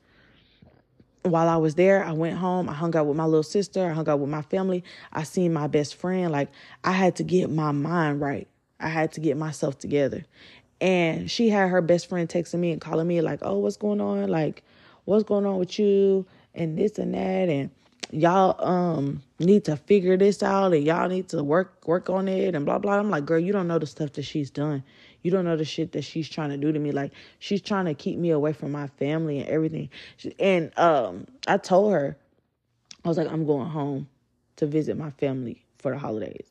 While 1.22 1.48
I 1.48 1.56
was 1.56 1.74
there, 1.74 2.04
I 2.04 2.12
went 2.12 2.38
home. 2.38 2.68
I 2.68 2.74
hung 2.74 2.96
out 2.96 3.06
with 3.06 3.16
my 3.16 3.24
little 3.24 3.42
sister. 3.42 3.90
I 3.90 3.92
hung 3.92 4.08
out 4.08 4.20
with 4.20 4.30
my 4.30 4.42
family. 4.42 4.84
I 5.12 5.24
seen 5.24 5.52
my 5.52 5.66
best 5.66 5.96
friend. 5.96 6.32
Like, 6.32 6.48
I 6.84 6.92
had 6.92 7.16
to 7.16 7.22
get 7.22 7.50
my 7.50 7.72
mind 7.72 8.20
right. 8.20 8.48
I 8.80 8.88
had 8.88 9.12
to 9.12 9.20
get 9.20 9.36
myself 9.36 9.78
together. 9.78 10.24
And 10.80 11.30
she 11.30 11.48
had 11.48 11.68
her 11.68 11.82
best 11.82 12.08
friend 12.08 12.28
texting 12.28 12.60
me 12.60 12.70
and 12.70 12.80
calling 12.80 13.08
me, 13.08 13.20
like, 13.20 13.40
oh, 13.42 13.58
what's 13.58 13.76
going 13.76 14.00
on? 14.00 14.28
Like, 14.28 14.62
what's 15.04 15.24
going 15.24 15.44
on 15.44 15.58
with 15.58 15.78
you? 15.78 16.24
And 16.54 16.78
this 16.78 16.98
and 16.98 17.14
that. 17.14 17.48
And 17.48 17.70
y'all 18.10 18.56
um 18.66 19.22
need 19.38 19.64
to 19.66 19.76
figure 19.76 20.16
this 20.16 20.42
out 20.42 20.72
and 20.72 20.82
y'all 20.82 21.08
need 21.08 21.28
to 21.28 21.42
work 21.42 21.86
work 21.86 22.08
on 22.08 22.28
it 22.28 22.54
and 22.54 22.64
blah 22.64 22.78
blah. 22.78 22.98
I'm 22.98 23.10
like, 23.10 23.26
girl, 23.26 23.38
you 23.38 23.52
don't 23.52 23.68
know 23.68 23.78
the 23.78 23.86
stuff 23.86 24.12
that 24.14 24.22
she's 24.22 24.50
done. 24.50 24.82
You 25.22 25.30
don't 25.30 25.44
know 25.44 25.56
the 25.56 25.64
shit 25.64 25.92
that 25.92 26.02
she's 26.02 26.28
trying 26.28 26.50
to 26.50 26.56
do 26.56 26.72
to 26.72 26.78
me. 26.78 26.92
Like 26.92 27.12
she's 27.38 27.60
trying 27.60 27.86
to 27.86 27.94
keep 27.94 28.18
me 28.18 28.30
away 28.30 28.52
from 28.52 28.72
my 28.72 28.86
family 28.86 29.40
and 29.40 29.48
everything. 29.48 29.90
And 30.38 30.76
um, 30.78 31.26
I 31.46 31.56
told 31.56 31.92
her, 31.92 32.16
I 33.04 33.08
was 33.08 33.18
like, 33.18 33.30
I'm 33.30 33.46
going 33.46 33.68
home 33.68 34.08
to 34.56 34.66
visit 34.66 34.96
my 34.96 35.10
family 35.12 35.64
for 35.78 35.92
the 35.92 35.98
holidays. 35.98 36.50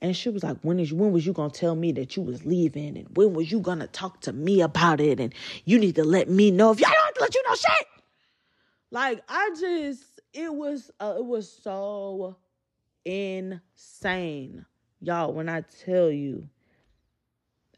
And 0.00 0.14
she 0.14 0.28
was 0.28 0.42
like, 0.42 0.58
when 0.62 0.78
is 0.80 0.92
when 0.92 1.12
was 1.12 1.24
you 1.24 1.32
gonna 1.32 1.50
tell 1.50 1.74
me 1.74 1.90
that 1.92 2.16
you 2.16 2.22
was 2.22 2.44
leaving? 2.44 2.98
And 2.98 3.16
when 3.16 3.32
was 3.32 3.50
you 3.50 3.60
gonna 3.60 3.86
talk 3.86 4.20
to 4.22 4.32
me 4.32 4.60
about 4.60 5.00
it? 5.00 5.18
And 5.18 5.32
you 5.64 5.78
need 5.78 5.94
to 5.94 6.04
let 6.04 6.28
me 6.28 6.50
know 6.50 6.72
if 6.72 6.80
y'all 6.80 6.90
don't 6.92 7.20
let 7.20 7.34
you 7.34 7.42
know 7.48 7.54
shit. 7.54 7.86
Like 8.90 9.22
I 9.28 9.50
just 9.58 10.20
it 10.34 10.52
was 10.52 10.90
uh, 11.00 11.14
it 11.16 11.24
was 11.24 11.50
so 11.50 12.36
insane. 13.04 14.66
Y'all, 15.00 15.32
when 15.32 15.48
I 15.48 15.62
tell 15.62 16.10
you 16.10 16.48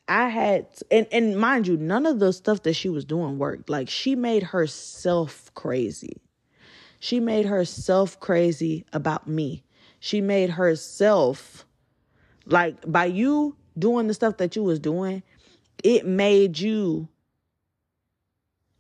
I 0.09 0.29
had 0.29 0.67
and 0.91 1.07
and 1.11 1.39
mind 1.39 1.67
you, 1.67 1.77
none 1.77 2.07
of 2.07 2.19
the 2.19 2.33
stuff 2.33 2.63
that 2.63 2.75
she 2.75 2.89
was 2.89 3.05
doing 3.05 3.39
worked. 3.39 3.69
Like 3.69 3.89
she 3.89 4.15
made 4.15 4.43
herself 4.45 5.53
crazy. 5.55 6.21
She 7.01 7.21
made 7.21 7.47
herself 7.47 8.19
crazy 8.21 8.85
about 8.93 9.29
me. 9.29 9.65
She 9.99 10.21
made 10.21 10.51
herself 10.51 11.67
like 12.47 12.77
by 12.91 13.07
you 13.07 13.57
doing 13.79 14.07
the 14.07 14.15
stuff 14.15 14.37
that 14.39 14.57
you 14.57 14.63
was 14.63 14.79
doing, 14.79 15.23
it 15.83 16.07
made 16.07 16.59
you 16.59 17.09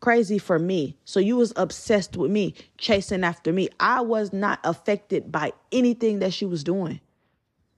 crazy 0.00 0.38
for 0.38 0.58
me. 0.58 0.96
So 1.04 1.20
you 1.20 1.36
was 1.36 1.52
obsessed 1.56 2.16
with 2.16 2.30
me, 2.30 2.54
chasing 2.78 3.24
after 3.24 3.52
me. 3.52 3.68
I 3.80 4.00
was 4.00 4.32
not 4.32 4.60
affected 4.64 5.32
by 5.32 5.52
anything 5.72 6.20
that 6.20 6.32
she 6.32 6.44
was 6.44 6.62
doing. 6.62 7.00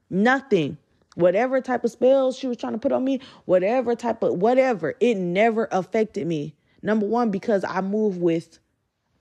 Nothing 0.09 0.77
whatever 1.19 1.61
type 1.61 1.83
of 1.83 1.91
spells 1.91 2.37
she 2.37 2.47
was 2.47 2.57
trying 2.57 2.73
to 2.73 2.79
put 2.79 2.91
on 2.91 3.03
me, 3.03 3.19
whatever 3.45 3.95
type 3.95 4.23
of 4.23 4.35
whatever, 4.35 4.95
it 4.99 5.15
never 5.15 5.67
affected 5.71 6.25
me. 6.25 6.55
Number 6.81 7.05
one, 7.05 7.29
because 7.29 7.63
I 7.63 7.81
move 7.81 8.17
with 8.17 8.59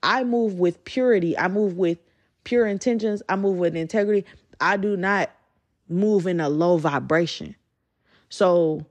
I 0.02 0.22
move 0.22 0.60
with 0.60 0.84
purity. 0.84 1.36
I 1.36 1.48
move 1.48 1.76
with 1.76 1.98
pure 2.44 2.66
intentions. 2.66 3.20
I 3.28 3.34
move 3.34 3.56
with 3.58 3.74
integrity. 3.74 4.24
I 4.60 4.76
do 4.76 4.96
not 4.96 5.30
move 5.88 6.26
in 6.26 6.40
a 6.40 6.48
low 6.48 6.76
vibration. 6.76 7.56
So 8.28 8.86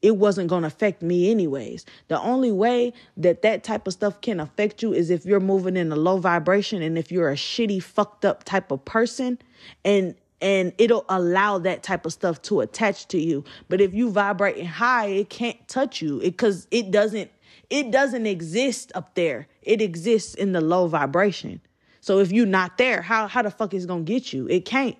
it 0.00 0.16
wasn't 0.16 0.48
going 0.48 0.62
to 0.62 0.66
affect 0.66 1.00
me 1.00 1.30
anyways. 1.30 1.86
The 2.08 2.20
only 2.20 2.50
way 2.50 2.92
that 3.16 3.42
that 3.42 3.62
type 3.62 3.86
of 3.86 3.92
stuff 3.92 4.20
can 4.20 4.40
affect 4.40 4.82
you 4.82 4.92
is 4.92 5.10
if 5.10 5.24
you're 5.24 5.38
moving 5.38 5.76
in 5.76 5.92
a 5.92 5.96
low 5.96 6.16
vibration 6.16 6.82
and 6.82 6.98
if 6.98 7.12
you're 7.12 7.30
a 7.30 7.36
shitty 7.36 7.80
fucked 7.80 8.24
up 8.24 8.42
type 8.42 8.72
of 8.72 8.84
person 8.84 9.38
and 9.84 10.16
and 10.42 10.74
it'll 10.76 11.06
allow 11.08 11.58
that 11.58 11.82
type 11.82 12.04
of 12.04 12.12
stuff 12.12 12.42
to 12.42 12.60
attach 12.60 13.06
to 13.08 13.18
you. 13.18 13.44
But 13.68 13.80
if 13.80 13.94
you 13.94 14.10
vibrating 14.10 14.66
high, 14.66 15.06
it 15.06 15.30
can't 15.30 15.56
touch 15.68 16.02
you 16.02 16.18
because 16.20 16.66
it, 16.70 16.86
it 16.86 16.90
doesn't 16.90 17.30
it 17.70 17.90
doesn't 17.90 18.26
exist 18.26 18.92
up 18.94 19.14
there. 19.14 19.46
It 19.62 19.80
exists 19.80 20.34
in 20.34 20.52
the 20.52 20.60
low 20.60 20.88
vibration. 20.88 21.62
So 22.00 22.18
if 22.18 22.32
you're 22.32 22.44
not 22.44 22.76
there, 22.76 23.00
how 23.00 23.28
how 23.28 23.42
the 23.42 23.50
fuck 23.50 23.72
is 23.72 23.84
it 23.84 23.86
gonna 23.86 24.02
get 24.02 24.32
you? 24.32 24.48
It 24.48 24.64
can't. 24.64 24.96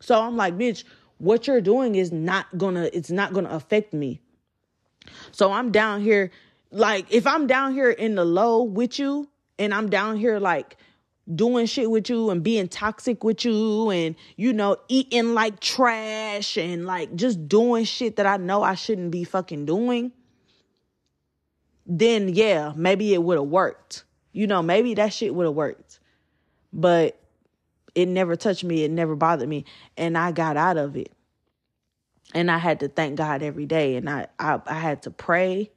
So 0.00 0.20
I'm 0.20 0.36
like, 0.36 0.56
bitch, 0.56 0.84
what 1.18 1.46
you're 1.46 1.60
doing 1.60 1.94
is 1.94 2.10
not 2.10 2.46
gonna 2.56 2.88
it's 2.92 3.10
not 3.10 3.34
gonna 3.34 3.50
affect 3.50 3.92
me. 3.92 4.20
So 5.30 5.52
I'm 5.52 5.70
down 5.70 6.00
here, 6.00 6.30
like 6.70 7.12
if 7.12 7.26
I'm 7.26 7.46
down 7.46 7.74
here 7.74 7.90
in 7.90 8.14
the 8.14 8.24
low 8.24 8.62
with 8.62 8.98
you, 8.98 9.28
and 9.58 9.74
I'm 9.74 9.90
down 9.90 10.16
here 10.16 10.38
like 10.38 10.76
doing 11.34 11.66
shit 11.66 11.90
with 11.90 12.08
you 12.08 12.30
and 12.30 12.42
being 12.42 12.68
toxic 12.68 13.22
with 13.22 13.44
you 13.44 13.90
and 13.90 14.16
you 14.36 14.52
know 14.52 14.76
eating 14.88 15.34
like 15.34 15.60
trash 15.60 16.56
and 16.56 16.86
like 16.86 17.14
just 17.14 17.48
doing 17.48 17.84
shit 17.84 18.16
that 18.16 18.26
I 18.26 18.38
know 18.38 18.62
I 18.62 18.74
shouldn't 18.74 19.10
be 19.10 19.24
fucking 19.24 19.66
doing 19.66 20.12
then 21.86 22.28
yeah 22.28 22.72
maybe 22.76 23.14
it 23.14 23.22
would 23.22 23.38
have 23.38 23.48
worked. 23.48 24.04
You 24.32 24.46
know 24.46 24.62
maybe 24.62 24.94
that 24.94 25.12
shit 25.12 25.34
would 25.34 25.44
have 25.44 25.54
worked. 25.54 26.00
But 26.72 27.18
it 27.94 28.06
never 28.06 28.36
touched 28.36 28.64
me 28.64 28.84
it 28.84 28.90
never 28.90 29.16
bothered 29.16 29.48
me 29.48 29.64
and 29.96 30.16
I 30.16 30.32
got 30.32 30.56
out 30.56 30.76
of 30.76 30.96
it. 30.96 31.12
And 32.34 32.50
I 32.50 32.58
had 32.58 32.80
to 32.80 32.88
thank 32.88 33.16
God 33.16 33.42
every 33.42 33.66
day 33.66 33.96
and 33.96 34.08
I 34.08 34.28
I, 34.38 34.60
I 34.66 34.78
had 34.78 35.02
to 35.02 35.10
pray. 35.10 35.70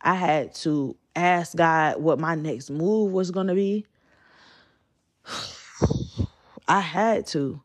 I 0.00 0.14
had 0.14 0.54
to 0.56 0.96
ask 1.14 1.56
God 1.56 2.00
what 2.00 2.18
my 2.18 2.34
next 2.34 2.70
move 2.70 3.12
was 3.12 3.30
going 3.30 3.46
to 3.46 3.54
be 3.54 3.86
I 6.68 6.80
had 6.80 7.26
to. 7.28 7.62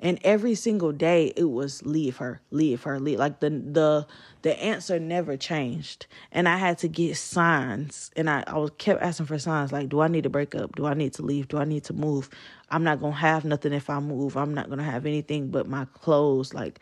And 0.00 0.20
every 0.22 0.54
single 0.54 0.92
day 0.92 1.32
it 1.36 1.50
was 1.50 1.84
leave 1.84 2.18
her, 2.18 2.40
leave 2.52 2.84
her, 2.84 3.00
leave. 3.00 3.18
Like 3.18 3.40
the 3.40 3.50
the 3.50 4.06
the 4.42 4.62
answer 4.62 5.00
never 5.00 5.36
changed. 5.36 6.06
And 6.30 6.48
I 6.48 6.56
had 6.56 6.78
to 6.78 6.88
get 6.88 7.16
signs. 7.16 8.10
And 8.14 8.30
I, 8.30 8.44
I 8.46 8.58
was 8.58 8.70
kept 8.78 9.02
asking 9.02 9.26
for 9.26 9.38
signs 9.40 9.72
like, 9.72 9.88
do 9.88 10.00
I 10.00 10.08
need 10.08 10.22
to 10.22 10.30
break 10.30 10.54
up? 10.54 10.76
Do 10.76 10.86
I 10.86 10.94
need 10.94 11.14
to 11.14 11.22
leave? 11.22 11.48
Do 11.48 11.58
I 11.58 11.64
need 11.64 11.82
to 11.84 11.94
move? 11.94 12.30
I'm 12.70 12.84
not 12.84 13.00
gonna 13.00 13.16
have 13.16 13.44
nothing 13.44 13.72
if 13.72 13.90
I 13.90 13.98
move. 13.98 14.36
I'm 14.36 14.54
not 14.54 14.68
gonna 14.70 14.84
have 14.84 15.04
anything 15.04 15.48
but 15.48 15.68
my 15.68 15.84
clothes. 15.86 16.54
Like, 16.54 16.78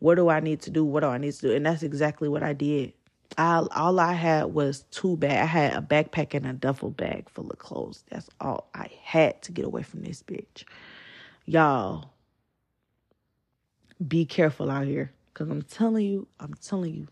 what 0.00 0.16
do 0.16 0.28
I 0.28 0.40
need 0.40 0.60
to 0.62 0.70
do? 0.70 0.84
What 0.84 1.00
do 1.00 1.06
I 1.06 1.18
need 1.18 1.32
to 1.32 1.40
do? 1.40 1.52
And 1.52 1.64
that's 1.64 1.82
exactly 1.82 2.28
what 2.28 2.42
I 2.42 2.52
did. 2.52 2.92
I, 3.36 3.66
all 3.74 4.00
I 4.00 4.14
had 4.14 4.46
was 4.46 4.84
two 4.90 5.16
bags. 5.16 5.42
I 5.42 5.46
had 5.46 5.74
a 5.74 5.82
backpack 5.82 6.34
and 6.34 6.46
a 6.46 6.52
duffel 6.52 6.90
bag 6.90 7.28
full 7.28 7.50
of 7.50 7.58
clothes. 7.58 8.04
That's 8.10 8.28
all 8.40 8.68
I 8.74 8.90
had 9.02 9.42
to 9.42 9.52
get 9.52 9.64
away 9.64 9.82
from 9.82 10.02
this 10.02 10.22
bitch. 10.22 10.64
Y'all, 11.44 12.10
be 14.06 14.24
careful 14.24 14.70
out 14.70 14.86
here. 14.86 15.12
Cause 15.34 15.48
I'm 15.50 15.62
telling 15.62 16.04
you, 16.04 16.26
I'm 16.40 16.54
telling 16.54 16.94
you, 16.94 17.06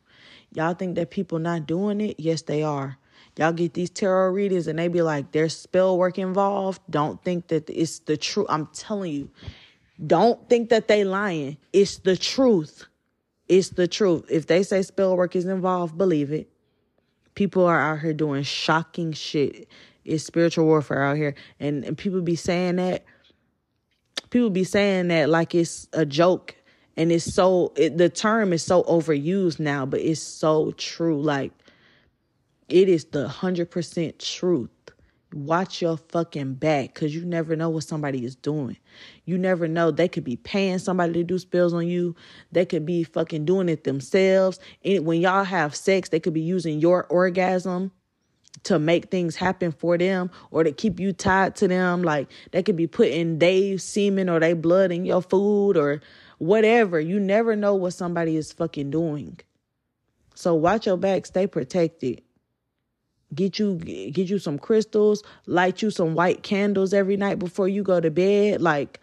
y'all 0.53 0.75
think 0.75 0.97
that 0.97 1.11
people 1.12 1.39
not 1.39 1.67
doing 1.67 2.01
it? 2.01 2.19
Yes, 2.19 2.43
they 2.43 2.64
are. 2.64 2.99
Y'all 3.37 3.53
get 3.53 3.75
these 3.75 3.91
tarot 3.91 4.31
readings 4.31 4.67
and 4.67 4.79
they 4.79 4.89
be 4.89 5.03
like, 5.03 5.31
there's 5.31 5.57
spell 5.57 5.97
work 5.97 6.19
involved. 6.19 6.81
Don't 6.91 7.23
think 7.23 7.49
that 7.49 7.71
it's 7.71 8.01
the 8.01 8.17
truth. 8.17 8.47
I'm 8.49 8.67
telling 8.69 9.12
you, 9.12 9.31
don't 10.05 10.49
think 10.49 10.71
that 10.71 10.89
they 10.89 11.05
lying. 11.05 11.57
It's 11.73 11.99
the 11.99 12.17
truth. 12.17 12.87
It's 13.49 13.71
the 13.71 13.87
truth. 13.87 14.27
If 14.31 14.47
they 14.47 14.63
say 14.63 14.83
spell 14.83 15.17
work 15.17 15.37
is 15.37 15.45
involved, 15.45 15.97
believe 15.97 16.33
it. 16.33 16.49
People 17.35 17.65
are 17.65 17.81
out 17.81 18.01
here 18.01 18.13
doing 18.13 18.43
shocking 18.43 19.13
shit. 19.13 19.69
It's 20.05 20.25
spiritual 20.25 20.67
warfare 20.67 21.03
out 21.03 21.17
here. 21.17 21.35
And, 21.61 21.85
and 21.85 21.97
people 21.97 22.23
be 22.23 22.37
saying 22.37 22.77
that. 22.77 23.05
People 24.31 24.51
be 24.51 24.65
saying 24.65 25.09
that 25.09 25.29
like 25.29 25.55
it's 25.55 25.89
a 25.93 26.05
joke 26.05 26.57
and 26.97 27.13
it's 27.13 27.33
so 27.33 27.73
it, 27.77 27.97
the 27.99 28.09
term 28.09 28.53
is 28.53 28.63
so 28.63 28.83
overused 28.85 29.61
now 29.61 29.87
but 29.87 30.01
it's 30.01 30.21
so 30.21 30.73
true 30.73 31.21
like 31.21 31.53
it 32.69 32.89
is 32.89 33.05
the 33.07 33.29
100% 33.29 34.19
truth 34.19 34.71
watch 35.37 35.82
your 35.82 35.97
fucking 35.97 36.55
back 36.55 36.95
because 36.95 37.14
you 37.14 37.24
never 37.24 37.55
know 37.57 37.68
what 37.68 37.84
somebody 37.84 38.24
is 38.24 38.34
doing 38.34 38.76
you 39.24 39.37
never 39.39 39.68
know 39.68 39.91
they 39.91 40.09
could 40.09 40.24
be 40.24 40.37
paying 40.37 40.78
somebody 40.78 41.12
to 41.12 41.24
do 41.24 41.39
spells 41.39 41.72
on 41.72 41.87
you 41.87 42.14
they 42.53 42.64
could 42.64 42.87
be 42.87 43.05
fucking 43.05 43.45
doing 43.45 43.68
it 43.68 43.84
themselves 43.84 44.59
and 44.84 45.05
when 45.05 45.20
y'all 45.20 45.45
have 45.45 45.74
sex 45.74 46.09
they 46.09 46.20
could 46.20 46.34
be 46.34 46.41
using 46.41 46.80
your 46.80 47.05
orgasm 47.05 47.91
to 48.62 48.78
make 48.78 49.11
things 49.11 49.37
happen 49.37 49.70
for 49.70 49.97
them 49.99 50.30
or 50.51 50.64
to 50.64 50.72
keep 50.72 50.99
you 50.99 51.12
tied 51.12 51.55
to 51.57 51.68
them 51.68 52.03
like 52.03 52.28
they 52.53 52.62
could 52.62 52.76
be 52.76 52.87
putting 52.87 53.39
their 53.39 53.78
semen 53.78 54.28
or 54.28 54.41
their 54.41 54.57
blood 54.57 54.91
in 54.91 55.05
your 55.05 55.22
food 55.22 55.76
or 55.76 56.01
whatever. 56.39 56.99
You 57.01 57.20
never 57.20 57.55
know 57.55 57.74
what 57.74 57.93
somebody 57.93 58.37
is 58.37 58.53
fucking 58.53 58.91
doing. 58.91 59.39
So 60.34 60.55
watch 60.55 60.87
your 60.87 60.97
back, 60.97 61.26
stay 61.26 61.47
protected. 61.47 62.22
Get 63.35 63.59
you 63.59 63.77
get 63.77 64.29
you 64.29 64.39
some 64.39 64.59
crystals, 64.59 65.22
light 65.47 65.83
you 65.83 65.91
some 65.91 66.14
white 66.14 66.43
candles 66.43 66.95
every 66.95 67.16
night 67.16 67.39
before 67.39 67.68
you 67.68 67.83
go 67.83 68.01
to 68.01 68.11
bed. 68.11 68.62
Like 68.62 69.01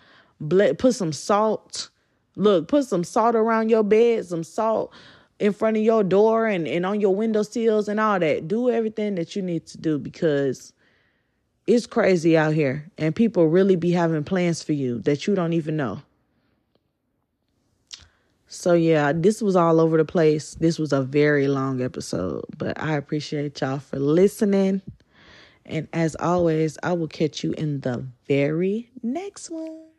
put 0.77 0.95
some 0.95 1.11
salt. 1.11 1.89
Look, 2.35 2.67
put 2.67 2.85
some 2.85 3.03
salt 3.03 3.35
around 3.35 3.69
your 3.69 3.83
bed, 3.83 4.25
some 4.25 4.43
salt 4.43 4.91
in 5.39 5.53
front 5.53 5.77
of 5.77 5.83
your 5.83 6.03
door 6.03 6.47
and, 6.47 6.67
and 6.67 6.85
on 6.85 7.01
your 7.01 7.13
window 7.15 7.43
sills 7.43 7.87
and 7.87 7.99
all 7.99 8.19
that. 8.19 8.47
Do 8.47 8.69
everything 8.69 9.15
that 9.15 9.35
you 9.35 9.41
need 9.41 9.65
to 9.67 9.77
do 9.77 9.99
because 9.99 10.73
it's 11.67 11.85
crazy 11.85 12.37
out 12.37 12.53
here 12.53 12.89
and 12.97 13.15
people 13.15 13.47
really 13.47 13.75
be 13.75 13.91
having 13.91 14.23
plans 14.23 14.63
for 14.63 14.73
you 14.73 14.99
that 15.01 15.27
you 15.27 15.35
don't 15.35 15.53
even 15.53 15.77
know. 15.77 16.01
So 18.53 18.73
yeah, 18.73 19.13
this 19.15 19.41
was 19.41 19.55
all 19.55 19.81
over 19.81 19.97
the 19.97 20.05
place. 20.05 20.53
This 20.55 20.77
was 20.77 20.93
a 20.93 21.01
very 21.01 21.47
long 21.47 21.81
episode, 21.81 22.45
but 22.55 22.79
I 22.79 22.95
appreciate 22.97 23.59
y'all 23.59 23.79
for 23.79 23.97
listening. 23.97 24.83
And 25.65 25.87
as 25.91 26.15
always, 26.19 26.77
I 26.83 26.93
will 26.93 27.07
catch 27.07 27.43
you 27.43 27.53
in 27.53 27.79
the 27.79 28.05
very 28.27 28.91
next 29.01 29.49
one. 29.49 29.92